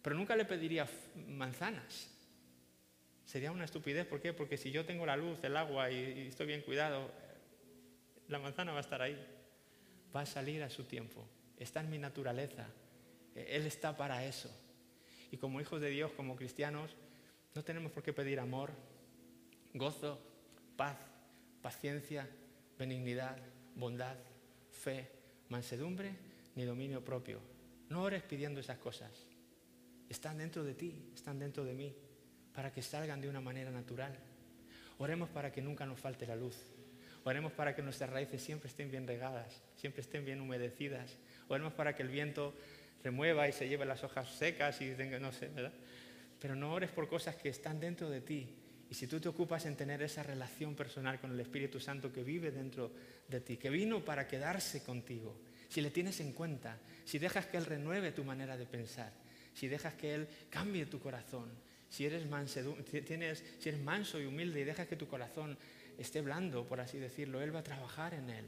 Pero 0.00 0.16
nunca 0.16 0.34
le 0.34 0.46
pediría 0.46 0.88
manzanas. 1.28 2.08
Sería 3.30 3.52
una 3.52 3.64
estupidez, 3.64 4.08
¿por 4.08 4.20
qué? 4.20 4.32
Porque 4.32 4.56
si 4.56 4.72
yo 4.72 4.84
tengo 4.84 5.06
la 5.06 5.16
luz, 5.16 5.38
el 5.44 5.56
agua 5.56 5.88
y, 5.88 6.26
estoy 6.26 6.48
bien 6.48 6.62
cuidado, 6.62 7.08
la 8.26 8.40
manzana 8.40 8.72
va 8.72 8.78
a 8.78 8.80
estar 8.80 9.00
ahí, 9.00 9.16
va 10.14 10.22
a 10.22 10.26
salir 10.26 10.64
a 10.64 10.68
su 10.68 10.82
tiempo, 10.82 11.24
está 11.56 11.78
en 11.78 11.90
mi 11.90 11.98
naturaleza, 11.98 12.66
e, 13.36 13.46
Él 13.54 13.66
está 13.66 13.96
para 13.96 14.26
eso. 14.26 14.50
Y 15.30 15.36
como 15.36 15.60
hijos 15.60 15.80
de 15.80 15.90
Dios, 15.90 16.10
como 16.16 16.34
cristianos, 16.34 16.96
no 17.54 17.62
tenemos 17.62 17.92
por 17.92 18.02
qué 18.02 18.12
pedir 18.12 18.40
amor, 18.40 18.72
gozo, 19.74 20.20
paz, 20.76 20.96
paciencia, 21.62 22.28
benignidad, 22.76 23.36
bondad, 23.76 24.16
fe, 24.72 25.08
mansedumbre, 25.50 26.16
ni 26.56 26.64
dominio 26.64 27.04
propio. 27.04 27.38
No 27.90 28.02
ores 28.02 28.24
pidiendo 28.24 28.58
esas 28.58 28.78
cosas. 28.78 29.12
Están 30.08 30.38
dentro 30.38 30.64
de 30.64 30.74
ti, 30.74 31.12
están 31.14 31.38
dentro 31.38 31.64
de 31.64 31.74
mí 31.74 31.94
para 32.54 32.72
que 32.72 32.82
salgan 32.82 33.20
de 33.20 33.28
una 33.28 33.40
manera 33.40 33.70
natural. 33.70 34.16
Oremos 34.98 35.28
para 35.30 35.50
que 35.50 35.62
nunca 35.62 35.86
nos 35.86 35.98
falte 35.98 36.26
la 36.26 36.36
luz. 36.36 36.56
Oremos 37.24 37.52
para 37.52 37.74
que 37.74 37.82
nuestras 37.82 38.10
raíces 38.10 38.42
siempre 38.42 38.68
estén 38.68 38.90
bien 38.90 39.06
regadas, 39.06 39.62
siempre 39.76 40.00
estén 40.00 40.24
bien 40.24 40.40
humedecidas. 40.40 41.16
Oremos 41.48 41.72
para 41.74 41.94
que 41.94 42.02
el 42.02 42.08
viento 42.08 42.54
remueva 43.02 43.48
y 43.48 43.52
se 43.52 43.68
lleve 43.68 43.84
las 43.84 44.04
hojas 44.04 44.30
secas 44.30 44.80
y 44.80 44.92
tenga, 44.92 45.18
no 45.18 45.32
sé, 45.32 45.48
¿verdad? 45.48 45.72
Pero 46.38 46.54
no 46.54 46.72
ores 46.72 46.90
por 46.90 47.08
cosas 47.08 47.36
que 47.36 47.50
están 47.50 47.80
dentro 47.80 48.08
de 48.08 48.20
ti. 48.20 48.56
Y 48.90 48.94
si 48.94 49.06
tú 49.06 49.20
te 49.20 49.28
ocupas 49.28 49.66
en 49.66 49.76
tener 49.76 50.02
esa 50.02 50.22
relación 50.22 50.74
personal 50.74 51.20
con 51.20 51.30
el 51.30 51.40
Espíritu 51.40 51.78
Santo 51.78 52.12
que 52.12 52.24
vive 52.24 52.50
dentro 52.50 52.92
de 53.28 53.40
ti, 53.40 53.56
que 53.56 53.70
vino 53.70 54.04
para 54.04 54.26
quedarse 54.26 54.82
contigo, 54.82 55.40
si 55.68 55.80
le 55.80 55.90
tienes 55.90 56.18
en 56.20 56.32
cuenta, 56.32 56.78
si 57.04 57.18
dejas 57.18 57.46
que 57.46 57.56
Él 57.56 57.66
renueve 57.66 58.10
tu 58.10 58.24
manera 58.24 58.56
de 58.56 58.66
pensar, 58.66 59.12
si 59.54 59.68
dejas 59.68 59.94
que 59.94 60.14
Él 60.14 60.28
cambie 60.48 60.86
tu 60.86 60.98
corazón, 60.98 61.50
si 61.90 62.06
eres, 62.06 62.24
manso 62.26 62.60
y 64.20 64.24
humilde 64.24 64.60
y 64.60 64.64
dejas 64.64 64.86
que 64.86 64.96
tu 64.96 65.08
corazón 65.08 65.58
esté 65.98 66.20
blando, 66.22 66.64
por 66.66 66.80
así 66.80 66.98
decirlo, 66.98 67.42
Él 67.42 67.54
va 67.54 67.60
a 67.60 67.64
trabajar 67.64 68.14
en 68.14 68.30
él. 68.30 68.46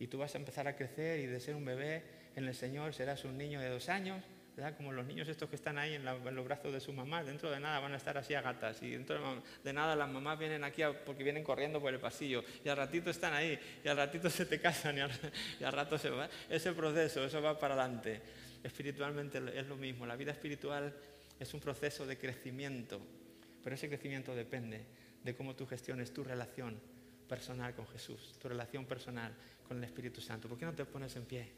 Y 0.00 0.06
tú 0.06 0.18
vas 0.18 0.34
a 0.34 0.38
empezar 0.38 0.66
a 0.66 0.74
crecer 0.74 1.20
y 1.20 1.26
de 1.26 1.38
ser 1.38 1.54
un 1.54 1.64
bebé 1.64 2.02
en 2.34 2.46
el 2.46 2.54
Señor 2.54 2.94
serás 2.94 3.24
un 3.24 3.36
niño 3.36 3.60
de 3.60 3.68
dos 3.68 3.88
años, 3.88 4.22
¿verdad? 4.56 4.76
Como 4.76 4.92
los 4.92 5.04
niños 5.04 5.28
estos 5.28 5.50
que 5.50 5.56
están 5.56 5.76
ahí 5.76 5.94
en, 5.94 6.04
los 6.04 6.44
brazos 6.44 6.72
de 6.72 6.80
su 6.80 6.92
mamá, 6.92 7.22
dentro 7.22 7.50
de 7.50 7.60
nada 7.60 7.78
van 7.80 7.92
a 7.92 7.96
estar 7.96 8.16
así 8.16 8.32
a 8.34 8.40
gatas 8.40 8.82
y 8.82 8.90
dentro 8.90 9.42
de 9.62 9.72
nada 9.72 9.94
las 9.94 10.08
mamás 10.08 10.38
vienen 10.38 10.64
aquí 10.64 10.82
porque 11.04 11.24
vienen 11.24 11.44
corriendo 11.44 11.80
por 11.80 11.92
el 11.92 12.00
pasillo 12.00 12.42
y 12.64 12.68
al 12.68 12.76
ratito 12.76 13.10
están 13.10 13.34
ahí 13.34 13.58
y 13.84 13.88
al 13.88 13.96
ratito 13.96 14.30
se 14.30 14.46
te 14.46 14.60
casan 14.60 14.96
y 14.98 15.00
al, 15.00 15.72
rato 15.72 15.98
se 15.98 16.10
va. 16.10 16.28
Ese 16.48 16.72
proceso, 16.72 17.24
eso 17.24 17.42
va 17.42 17.58
para 17.58 17.74
adelante. 17.74 18.22
Espiritualmente 18.62 19.42
es 19.54 19.66
lo 19.66 19.76
mismo, 19.76 20.06
la 20.06 20.16
vida 20.16 20.32
espiritual 20.32 20.94
es 21.38 21.54
un 21.54 21.60
proceso 21.60 22.06
de 22.06 22.18
crecimiento, 22.18 23.00
pero 23.62 23.74
ese 23.74 23.88
crecimiento 23.88 24.34
depende 24.34 24.84
de 25.22 25.34
cómo 25.34 25.54
tú 25.54 25.66
gestiones 25.66 26.12
tu 26.12 26.24
relación 26.24 26.80
personal 27.28 27.74
con 27.74 27.86
Jesús, 27.88 28.34
tu 28.40 28.48
relación 28.48 28.86
personal 28.86 29.34
con 29.66 29.78
el 29.78 29.84
Espíritu 29.84 30.20
Santo. 30.20 30.48
¿Por 30.48 30.58
qué 30.58 30.64
no 30.64 30.74
te 30.74 30.84
pones 30.84 31.14
en 31.16 31.24
pie? 31.24 31.52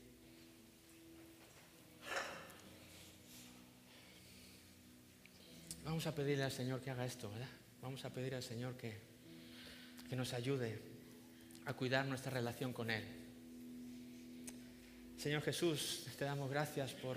Vamos 5.84 6.06
a 6.06 6.14
pedirle 6.14 6.44
al 6.44 6.52
Señor 6.52 6.80
que 6.80 6.90
haga 6.90 7.04
esto, 7.04 7.30
¿verdad? 7.30 7.48
Vamos 7.80 8.04
a 8.04 8.12
pedir 8.12 8.34
al 8.34 8.42
Señor 8.42 8.76
que, 8.76 8.98
que 10.08 10.16
nos 10.16 10.34
ayude 10.34 10.78
a 11.64 11.72
cuidar 11.74 12.06
nuestra 12.06 12.30
relación 12.30 12.72
con 12.72 12.90
Él. 12.90 13.04
Señor 15.16 15.42
Jesús, 15.42 16.06
te 16.18 16.24
damos 16.24 16.50
gracias 16.50 16.92
por, 16.92 17.16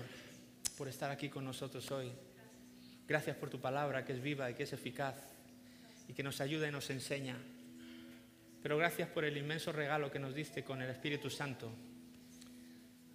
por 0.76 0.88
estar 0.88 1.10
aquí 1.10 1.28
con 1.28 1.44
nosotros 1.44 1.90
hoy. 1.90 2.12
Gracias 3.06 3.36
por 3.36 3.50
tu 3.50 3.60
palabra 3.60 4.04
que 4.04 4.14
es 4.14 4.22
viva 4.22 4.50
y 4.50 4.54
que 4.54 4.62
es 4.62 4.72
eficaz 4.72 5.16
y 6.08 6.14
que 6.14 6.22
nos 6.22 6.40
ayuda 6.40 6.68
y 6.68 6.72
nos 6.72 6.88
enseña. 6.90 7.36
Pero 8.62 8.78
gracias 8.78 9.08
por 9.10 9.24
el 9.24 9.36
inmenso 9.36 9.72
regalo 9.72 10.10
que 10.10 10.18
nos 10.18 10.34
diste 10.34 10.64
con 10.64 10.80
el 10.80 10.88
Espíritu 10.88 11.28
Santo, 11.28 11.70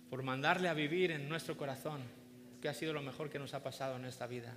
por 0.09 0.21
mandarle 0.21 0.69
a 0.69 0.75
vivir 0.75 1.09
en 1.11 1.27
nuestro 1.27 1.57
corazón, 1.57 2.01
que 2.61 2.69
ha 2.69 2.73
sido 2.73 2.93
lo 2.93 3.01
mejor 3.01 3.29
que 3.29 3.39
nos 3.39 3.55
ha 3.55 3.63
pasado 3.63 3.95
en 3.95 4.05
esta 4.05 4.27
vida. 4.27 4.53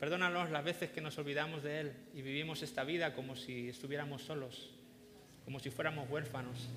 Perdónanos 0.00 0.50
las 0.50 0.64
veces 0.64 0.90
que 0.90 1.00
nos 1.02 1.18
olvidamos 1.18 1.62
de 1.62 1.80
Él 1.80 1.92
y 2.14 2.22
vivimos 2.22 2.62
esta 2.62 2.84
vida 2.84 3.14
como 3.14 3.36
si 3.36 3.68
estuviéramos 3.68 4.22
solos, 4.22 4.70
como 5.44 5.60
si 5.60 5.70
fuéramos 5.70 6.08
huérfanos, 6.08 6.68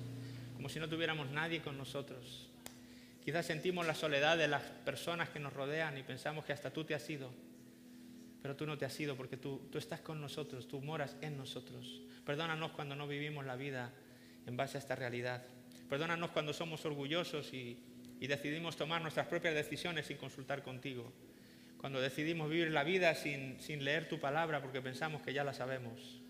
como 0.54 0.68
si 0.68 0.78
no 0.78 0.88
tuviéramos 0.88 1.30
nadie 1.30 1.62
con 1.62 1.78
nosotros. 1.78 2.51
Quizás 3.24 3.46
sentimos 3.46 3.86
la 3.86 3.94
soledad 3.94 4.36
de 4.36 4.48
las 4.48 4.62
personas 4.62 5.28
que 5.28 5.38
nos 5.38 5.52
rodean 5.52 5.96
y 5.96 6.02
pensamos 6.02 6.44
que 6.44 6.52
hasta 6.52 6.72
tú 6.72 6.84
te 6.84 6.94
has 6.94 7.08
ido. 7.08 7.30
Pero 8.42 8.56
tú 8.56 8.66
no 8.66 8.76
te 8.76 8.84
has 8.84 8.98
ido 8.98 9.16
porque 9.16 9.36
tú, 9.36 9.68
tú 9.70 9.78
estás 9.78 10.00
con 10.00 10.20
nosotros, 10.20 10.66
tú 10.66 10.80
moras 10.80 11.16
en 11.20 11.36
nosotros. 11.36 12.02
Perdónanos 12.26 12.72
cuando 12.72 12.96
no 12.96 13.06
vivimos 13.06 13.46
la 13.46 13.54
vida 13.54 13.92
en 14.46 14.56
base 14.56 14.76
a 14.76 14.80
esta 14.80 14.96
realidad. 14.96 15.44
Perdónanos 15.88 16.30
cuando 16.30 16.52
somos 16.52 16.84
orgullosos 16.84 17.52
y, 17.54 17.78
y 18.18 18.26
decidimos 18.26 18.76
tomar 18.76 19.00
nuestras 19.02 19.28
propias 19.28 19.54
decisiones 19.54 20.06
sin 20.06 20.16
consultar 20.16 20.62
contigo. 20.62 21.12
Cuando 21.78 22.00
decidimos 22.00 22.50
vivir 22.50 22.72
la 22.72 22.82
vida 22.82 23.14
sin, 23.14 23.60
sin 23.60 23.84
leer 23.84 24.08
tu 24.08 24.18
palabra 24.18 24.60
porque 24.60 24.80
pensamos 24.80 25.22
que 25.22 25.32
ya 25.32 25.44
la 25.44 25.54
sabemos. 25.54 26.20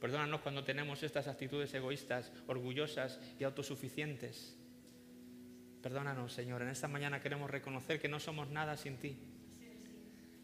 Perdónanos 0.00 0.40
cuando 0.40 0.64
tenemos 0.64 1.02
estas 1.04 1.28
actitudes 1.28 1.72
egoístas, 1.74 2.32
orgullosas 2.46 3.20
y 3.38 3.44
autosuficientes. 3.44 4.56
Perdónanos, 5.86 6.32
Señor. 6.32 6.62
En 6.62 6.68
esta 6.68 6.88
mañana 6.88 7.20
queremos 7.20 7.48
reconocer 7.48 8.00
que 8.00 8.08
no 8.08 8.18
somos 8.18 8.48
nada 8.48 8.76
sin 8.76 8.96
ti. 8.96 9.16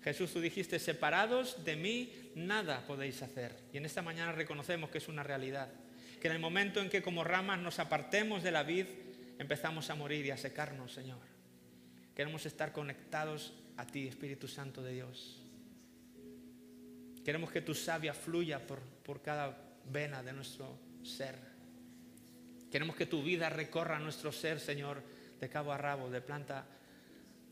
Jesús, 0.00 0.32
tú 0.32 0.40
dijiste, 0.40 0.78
separados 0.78 1.64
de 1.64 1.74
mí, 1.74 2.30
nada 2.36 2.86
podéis 2.86 3.22
hacer. 3.22 3.52
Y 3.72 3.78
en 3.78 3.84
esta 3.84 4.02
mañana 4.02 4.30
reconocemos 4.30 4.88
que 4.88 4.98
es 4.98 5.08
una 5.08 5.24
realidad. 5.24 5.68
Que 6.20 6.28
en 6.28 6.34
el 6.34 6.38
momento 6.38 6.80
en 6.80 6.88
que 6.88 7.02
como 7.02 7.24
ramas 7.24 7.58
nos 7.58 7.80
apartemos 7.80 8.44
de 8.44 8.52
la 8.52 8.62
vid, 8.62 8.86
empezamos 9.40 9.90
a 9.90 9.96
morir 9.96 10.24
y 10.24 10.30
a 10.30 10.36
secarnos, 10.36 10.92
Señor. 10.92 11.18
Queremos 12.14 12.46
estar 12.46 12.70
conectados 12.70 13.52
a 13.76 13.84
ti, 13.84 14.06
Espíritu 14.06 14.46
Santo 14.46 14.80
de 14.80 14.92
Dios. 14.92 15.42
Queremos 17.24 17.50
que 17.50 17.62
tu 17.62 17.74
savia 17.74 18.14
fluya 18.14 18.64
por, 18.64 18.78
por 18.78 19.20
cada 19.20 19.58
vena 19.90 20.22
de 20.22 20.34
nuestro 20.34 20.78
ser. 21.02 21.34
Queremos 22.70 22.94
que 22.94 23.06
tu 23.06 23.24
vida 23.24 23.50
recorra 23.50 23.98
nuestro 23.98 24.30
ser, 24.30 24.60
Señor, 24.60 25.02
de 25.42 25.48
cabo 25.48 25.72
a 25.72 25.76
rabo, 25.76 26.08
de 26.08 26.20
planta 26.20 26.64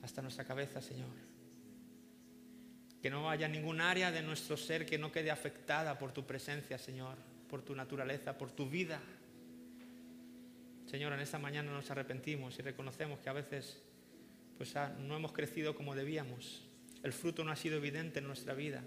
hasta 0.01 0.23
nuestra 0.23 0.45
cabeza, 0.45 0.81
Señor. 0.81 1.11
Que 3.03 3.11
no 3.11 3.29
haya 3.29 3.49
ningún 3.49 3.81
área 3.81 4.13
de 4.13 4.23
nuestro 4.23 4.57
ser 4.57 4.87
que 4.87 4.97
no 4.97 5.11
quede 5.11 5.33
afectada 5.33 5.99
por 5.99 6.13
tu 6.13 6.25
presencia, 6.25 6.79
Señor, 6.79 7.17
por 7.49 7.63
tu 7.63 7.75
naturaleza, 7.75 8.39
por 8.39 8.53
tu 8.53 8.71
vida. 8.71 9.01
Señor, 10.87 11.13
en 11.15 11.19
esta 11.19 11.41
mañana 11.41 11.73
nos 11.73 11.91
arrepentimos 11.91 12.57
y 12.61 12.63
reconocemos 12.63 13.19
que 13.19 13.29
a 13.29 13.33
veces 13.33 13.83
pues, 14.57 14.77
ah, 14.77 14.95
no 15.01 15.17
hemos 15.17 15.33
crecido 15.33 15.75
como 15.75 15.97
debíamos. 15.97 16.63
El 17.03 17.13
fruto 17.13 17.43
no 17.43 17.51
ha 17.51 17.57
sido 17.57 17.79
evidente 17.79 18.21
en 18.21 18.29
nuestra 18.29 18.55
vida. 18.55 18.85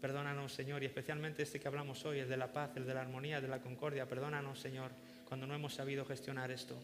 Perdónanos, 0.00 0.54
Señor, 0.54 0.82
y 0.82 0.86
especialmente 0.86 1.42
este 1.42 1.60
que 1.60 1.68
hablamos 1.68 2.06
hoy, 2.06 2.20
el 2.20 2.28
de 2.30 2.38
la 2.38 2.54
paz, 2.54 2.70
el 2.76 2.86
de 2.86 2.94
la 2.94 3.02
armonía, 3.02 3.36
el 3.36 3.42
de 3.42 3.48
la 3.48 3.60
concordia. 3.60 4.08
Perdónanos, 4.08 4.58
Señor, 4.58 4.92
cuando 5.26 5.46
no 5.46 5.54
hemos 5.54 5.74
sabido 5.74 6.06
gestionar 6.06 6.50
esto. 6.50 6.80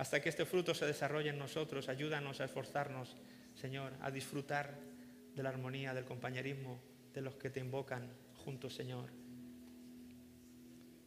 Hasta 0.00 0.18
que 0.22 0.30
este 0.30 0.46
fruto 0.46 0.72
se 0.72 0.86
desarrolle 0.86 1.28
en 1.28 1.38
nosotros, 1.38 1.90
ayúdanos 1.90 2.40
a 2.40 2.46
esforzarnos, 2.46 3.18
Señor, 3.54 3.92
a 4.00 4.10
disfrutar 4.10 4.78
de 5.36 5.42
la 5.42 5.50
armonía, 5.50 5.92
del 5.92 6.06
compañerismo, 6.06 6.80
de 7.12 7.20
los 7.20 7.34
que 7.34 7.50
te 7.50 7.60
invocan 7.60 8.10
juntos, 8.34 8.72
Señor. 8.74 9.10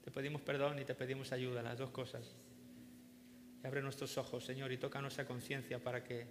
Te 0.04 0.12
pedimos 0.12 0.44
perdón 0.44 0.78
y 0.78 0.86
te 0.86 0.94
pedimos 0.94 1.32
ayuda, 1.32 1.64
las 1.64 1.80
dos 1.80 1.90
cosas. 1.90 2.36
Y 3.64 3.66
abre 3.66 3.82
nuestros 3.82 4.16
ojos, 4.20 4.46
Señor, 4.46 4.72
y 4.72 4.78
toca 4.78 5.02
nuestra 5.02 5.26
conciencia 5.26 5.80
para 5.80 6.04
que 6.04 6.28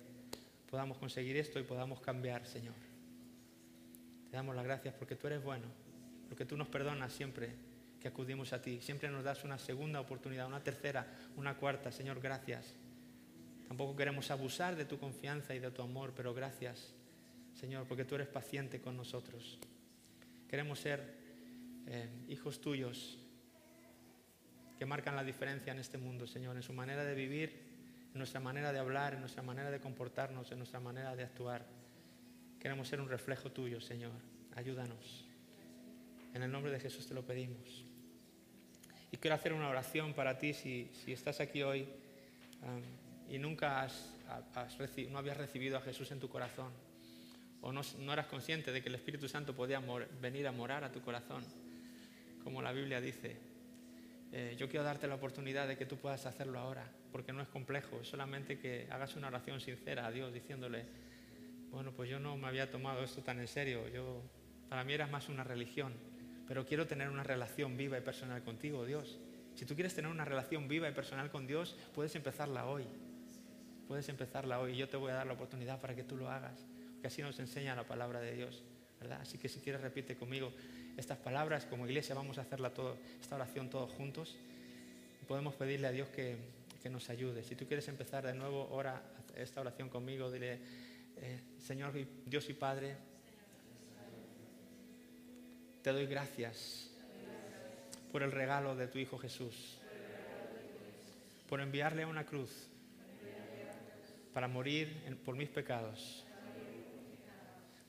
podamos 0.71 0.99
conseguir 0.99 1.37
esto 1.37 1.59
y 1.59 1.65
podamos 1.65 2.01
cambiar, 2.01 2.47
Señor. 2.47 2.77
Te 4.31 4.37
damos 4.37 4.55
las 4.55 4.65
gracias 4.65 4.95
porque 4.95 5.17
tú 5.17 5.27
eres 5.27 5.43
bueno, 5.43 5.67
porque 6.29 6.45
tú 6.45 6.57
nos 6.57 6.69
perdonas 6.69 7.13
siempre 7.13 7.57
que 8.03 8.09
acudimos 8.09 8.53
a 8.53 8.61
ti. 8.61 8.81
Siempre 8.81 9.09
nos 9.09 9.23
das 9.23 9.45
una 9.45 9.59
segunda 9.59 10.01
oportunidad, 10.01 10.49
una 10.49 10.63
tercera, 10.63 11.07
una 11.37 11.57
cuarta. 11.57 11.93
Señor, 11.93 12.21
gracias. 12.21 12.75
Tampoco 13.69 13.95
queremos 13.95 14.29
abusar 14.33 14.75
de 14.75 14.85
tu 14.85 14.99
confianza 14.99 15.55
y 15.55 15.61
de 15.61 15.71
tu 15.71 15.83
amor, 15.83 16.13
pero 16.15 16.35
gracias, 16.35 16.93
Señor, 17.55 17.87
porque 17.87 18.05
tú 18.05 18.17
eres 18.17 18.27
paciente 18.27 18.81
con 18.81 18.97
nosotros. 18.97 19.59
Queremos 20.49 20.81
ser 20.81 21.15
eh, 21.87 22.09
hijos 22.29 22.61
tuyos 22.61 23.19
que 24.77 24.85
marcan 24.85 25.15
la 25.15 25.23
diferencia 25.23 25.73
en 25.73 25.79
este 25.79 25.97
mundo, 25.97 26.27
Señor, 26.27 26.57
en 26.57 26.63
su 26.63 26.73
manera 26.73 27.05
de 27.05 27.15
vivir, 27.15 27.63
en 28.13 28.19
nuestra 28.19 28.41
manera 28.41 28.73
de 28.73 28.81
hablar, 28.81 29.15
en 29.15 29.21
nuestra 29.21 29.45
manera 29.45 29.71
de 29.71 29.79
comportarnos, 29.79 30.51
en 30.51 30.59
nuestra 30.59 30.81
manera 30.81 31.15
de 31.15 31.23
actuar. 31.23 31.65
Queremos 32.59 32.89
ser 32.89 33.01
un 33.01 33.09
reflejo 33.09 33.53
tuyo, 33.53 33.81
Señor. 33.81 34.13
Ayúdanos. 34.57 35.25
En 36.35 36.43
el 36.43 36.51
nombre 36.51 36.73
de 36.73 36.81
Jesús 36.81 37.07
te 37.07 37.15
lo 37.15 37.25
pedimos. 37.25 37.92
Y 39.13 39.19
quiero 39.19 39.37
hacer 39.37 39.53
una 39.53 39.69
oración 39.69 40.15
para 40.15 40.39
ti 40.39 40.55
si, 40.55 40.91
estás 41.07 41.41
aquí 41.41 41.63
hoy 41.63 41.87
y 43.29 43.39
nunca 43.39 43.87
no 45.11 45.19
habías 45.19 45.37
recibido 45.37 45.77
a 45.77 45.83
Jesús 45.83 46.11
en 46.11 46.19
tu 46.19 46.29
corazón 46.29 46.73
o 47.61 47.73
no, 47.73 47.83
eras 48.13 48.27
consciente 48.27 48.73
de 48.73 48.83
que 48.83 48.89
el 48.89 48.97
Espíritu 48.97 49.29
Santo 49.29 49.55
podía 49.55 49.81
venir 50.21 50.49
a 50.49 50.53
morar 50.53 50.83
a 50.83 50.91
tu 50.91 51.01
corazón, 51.01 51.45
como 52.43 52.61
la 52.61 52.73
Biblia 52.73 53.01
dice. 53.01 53.37
Eh, 54.33 54.57
yo 54.59 54.69
quiero 54.69 54.83
darte 54.83 55.07
la 55.07 55.15
oportunidad 55.15 55.69
de 55.69 55.77
que 55.77 55.85
tú 55.85 55.99
puedas 55.99 56.25
hacerlo 56.25 56.59
ahora, 56.59 56.91
porque 57.13 57.33
no 57.33 57.43
es 57.43 57.49
complejo, 57.49 58.01
es 58.01 58.09
solamente 58.09 58.59
que 58.59 58.89
hagas 58.91 59.15
una 59.15 59.29
oración 59.29 59.61
sincera 59.61 60.07
a 60.07 60.11
Dios 60.11 60.33
diciéndole, 60.33 60.87
bueno, 61.71 61.93
pues 61.93 62.09
yo 62.09 62.19
no 62.19 62.37
me 62.37 62.49
había 62.49 62.71
tomado 62.71 63.05
esto 63.05 63.21
tan 63.23 63.39
en 63.39 63.47
serio. 63.47 63.87
Yo, 63.89 64.23
para 64.69 64.85
mí 64.85 64.95
era 64.95 65.07
más 65.07 65.29
una 65.29 65.45
religión, 65.45 65.93
pero 66.53 66.67
quiero 66.67 66.87
tener 66.87 67.09
una 67.09 67.23
relación 67.23 67.79
viva 67.79 67.97
y 67.97 68.03
personal 68.03 68.43
contigo, 68.43 68.85
Dios. 68.85 69.19
Si 69.55 69.65
tú 69.65 69.75
quieres 69.75 69.95
tener 69.95 70.11
una 70.11 70.27
relación 70.27 70.69
viva 70.69 70.87
y 70.87 70.93
personal 70.93 71.31
con 71.31 71.47
Dios, 71.47 71.75
puedes 71.95 72.15
empezarla 72.15 72.67
hoy. 72.67 72.85
Puedes 73.89 74.07
empezarla 74.11 74.61
hoy 74.61 74.77
yo 74.77 74.87
te 74.87 74.99
voy 74.99 75.13
a 75.13 75.15
dar 75.15 75.27
la 75.27 75.33
oportunidad 75.33 75.81
para 75.81 75.95
que 75.97 76.05
tú 76.05 76.15
lo 76.15 76.29
hagas, 76.31 76.67
porque 76.93 77.07
así 77.07 77.23
nos 77.23 77.41
enseña 77.41 77.75
la 77.75 77.85
palabra 77.85 78.21
de 78.21 78.35
Dios, 78.35 78.63
¿verdad? 79.01 79.23
Así 79.23 79.39
que 79.39 79.49
si 79.49 79.61
quieres 79.61 79.81
repite 79.81 80.15
conmigo 80.15 80.53
estas 80.99 81.17
palabras, 81.17 81.65
como 81.65 81.87
iglesia 81.87 82.15
vamos 82.15 82.37
a 82.37 82.43
hacerla 82.43 82.75
todo, 82.75 82.99
esta 83.19 83.37
oración 83.37 83.71
todos 83.71 83.91
juntos. 83.91 84.37
podemos 85.27 85.55
pedirle 85.55 85.87
a 85.87 85.93
Dios 85.93 86.11
que, 86.11 86.37
que 86.83 86.91
nos 86.91 87.09
ayude. 87.09 87.45
Si 87.45 87.57
tú 87.57 87.67
quieres 87.67 87.89
empezar 87.89 88.27
de 88.27 88.35
nuevo, 88.35 88.69
ora 88.71 89.03
esta 89.37 89.63
oración 89.63 89.89
conmigo, 89.89 90.31
dile, 90.31 90.59
eh, 91.17 91.41
Señor 91.59 91.95
Dios 92.27 92.51
y 92.51 92.53
Padre, 92.53 92.97
te 95.83 95.91
doy 95.91 96.07
gracias 96.07 96.91
por 98.13 98.23
el 98.23 98.31
regalo 98.31 98.77
de 98.77 98.87
tu 98.87 98.99
Hijo 98.99 99.19
Jesús, 99.19 99.79
por 101.49 101.61
enviarle 101.61 102.03
a 102.03 102.07
una 102.07 102.25
cruz 102.25 102.69
para 104.33 104.49
morir 104.49 105.19
por 105.25 105.37
mis 105.37 105.49
pecados. 105.49 106.25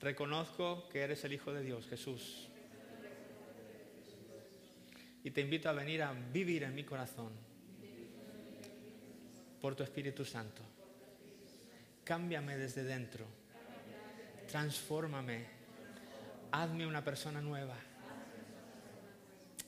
Reconozco 0.01 0.89
que 0.89 1.01
eres 1.01 1.23
el 1.23 1.33
Hijo 1.33 1.53
de 1.53 1.63
Dios, 1.63 1.87
Jesús. 1.87 2.49
Y 5.23 5.31
te 5.31 5.39
invito 5.39 5.69
a 5.69 5.73
venir 5.73 6.03
a 6.03 6.11
vivir 6.11 6.63
en 6.63 6.75
mi 6.75 6.83
corazón 6.83 7.31
por 9.61 9.75
tu 9.75 9.83
Espíritu 9.83 10.25
Santo. 10.25 10.61
Cámbiame 12.03 12.57
desde 12.57 12.83
dentro. 12.83 13.25
Transfórmame. 14.47 15.52
Hazme 16.53 16.85
una 16.85 17.03
persona 17.03 17.41
nueva. 17.41 17.75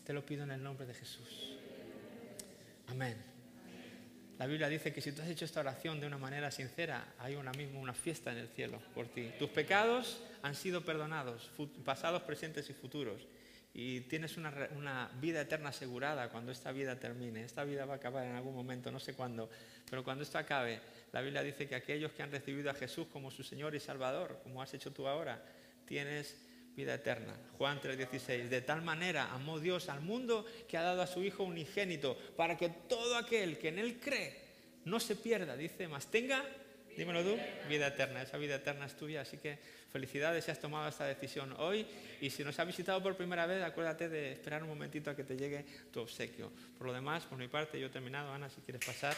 Te 0.03 0.13
lo 0.13 0.23
pido 0.23 0.43
en 0.43 0.51
el 0.51 0.61
nombre 0.61 0.85
de 0.85 0.93
Jesús. 0.93 1.57
Amén. 2.85 3.17
La 4.37 4.45
Biblia 4.45 4.69
dice 4.69 4.93
que 4.93 5.01
si 5.01 5.11
tú 5.11 5.23
has 5.23 5.27
hecho 5.27 5.45
esta 5.45 5.61
oración 5.61 5.99
de 5.99 6.05
una 6.05 6.19
manera 6.19 6.51
sincera, 6.51 7.15
hay 7.17 7.37
una 7.37 7.51
misma 7.53 7.79
una 7.79 7.95
fiesta 7.95 8.31
en 8.31 8.37
el 8.37 8.49
cielo 8.49 8.79
por 8.93 9.07
ti. 9.07 9.31
Tus 9.39 9.49
pecados 9.49 10.21
han 10.43 10.53
sido 10.53 10.85
perdonados, 10.85 11.49
pasados, 11.83 12.21
presentes 12.21 12.69
y 12.69 12.73
futuros. 12.73 13.25
Y 13.73 14.01
tienes 14.01 14.37
una, 14.37 14.53
una, 14.75 15.09
vida 15.19 15.41
eterna 15.41 15.69
asegurada 15.69 16.29
cuando 16.29 16.51
esta 16.51 16.71
vida 16.71 16.99
termine. 16.99 17.43
Esta 17.43 17.63
vida 17.63 17.85
va 17.85 17.95
a 17.95 17.97
acabar 17.97 18.27
en 18.27 18.35
algún 18.35 18.53
momento, 18.53 18.91
no 18.91 18.99
sé 18.99 19.15
cuándo, 19.15 19.49
pero 19.89 20.03
cuando 20.03 20.23
esto 20.23 20.37
acabe, 20.37 20.79
la 21.11 21.21
Biblia 21.21 21.41
dice 21.41 21.67
que 21.67 21.73
aquellos 21.73 22.11
que 22.11 22.21
han 22.21 22.31
recibido 22.31 22.69
a 22.69 22.75
Jesús 22.75 23.07
como 23.11 23.31
su 23.31 23.41
Señor 23.41 23.73
y 23.73 23.79
Salvador, 23.79 24.39
como 24.43 24.61
has 24.61 24.71
hecho 24.75 24.91
tú 24.91 25.07
ahora, 25.07 25.43
tienes 25.87 26.44
vida 26.75 26.93
eterna. 26.93 27.33
Juan 27.57 27.79
3:16. 27.79 28.49
De 28.49 28.61
tal 28.61 28.81
manera 28.81 29.31
amó 29.31 29.59
Dios 29.59 29.89
al 29.89 30.01
mundo 30.01 30.45
que 30.67 30.77
ha 30.77 30.81
dado 30.81 31.01
a 31.01 31.07
su 31.07 31.23
Hijo 31.23 31.43
unigénito 31.43 32.17
para 32.35 32.57
que 32.57 32.69
todo 32.69 33.15
aquel 33.17 33.57
que 33.57 33.69
en 33.69 33.79
Él 33.79 33.99
cree 33.99 34.45
no 34.85 34.99
se 34.99 35.15
pierda, 35.15 35.57
dice, 35.57 35.87
más 35.87 36.11
tenga, 36.11 36.45
dímelo 36.95 37.23
tú, 37.23 37.37
vida 37.67 37.87
eterna. 37.87 38.21
Esa 38.21 38.37
vida 38.37 38.55
eterna 38.55 38.85
es 38.85 38.95
tuya, 38.95 39.21
así 39.21 39.37
que 39.37 39.57
felicidades 39.91 40.45
si 40.45 40.51
has 40.51 40.59
tomado 40.59 40.87
esta 40.87 41.05
decisión 41.05 41.55
hoy. 41.57 41.85
Y 42.21 42.29
si 42.29 42.43
nos 42.43 42.59
has 42.59 42.67
visitado 42.67 43.01
por 43.01 43.15
primera 43.15 43.45
vez, 43.45 43.63
acuérdate 43.63 44.09
de 44.09 44.33
esperar 44.33 44.61
un 44.61 44.69
momentito 44.69 45.09
a 45.09 45.15
que 45.15 45.23
te 45.23 45.35
llegue 45.35 45.65
tu 45.91 46.01
obsequio. 46.01 46.51
Por 46.77 46.87
lo 46.87 46.93
demás, 46.93 47.23
por 47.23 47.37
mi 47.37 47.47
parte, 47.47 47.79
yo 47.79 47.87
he 47.87 47.89
terminado. 47.89 48.31
Ana, 48.31 48.49
si 48.49 48.61
quieres 48.61 48.85
pasar. 48.85 49.15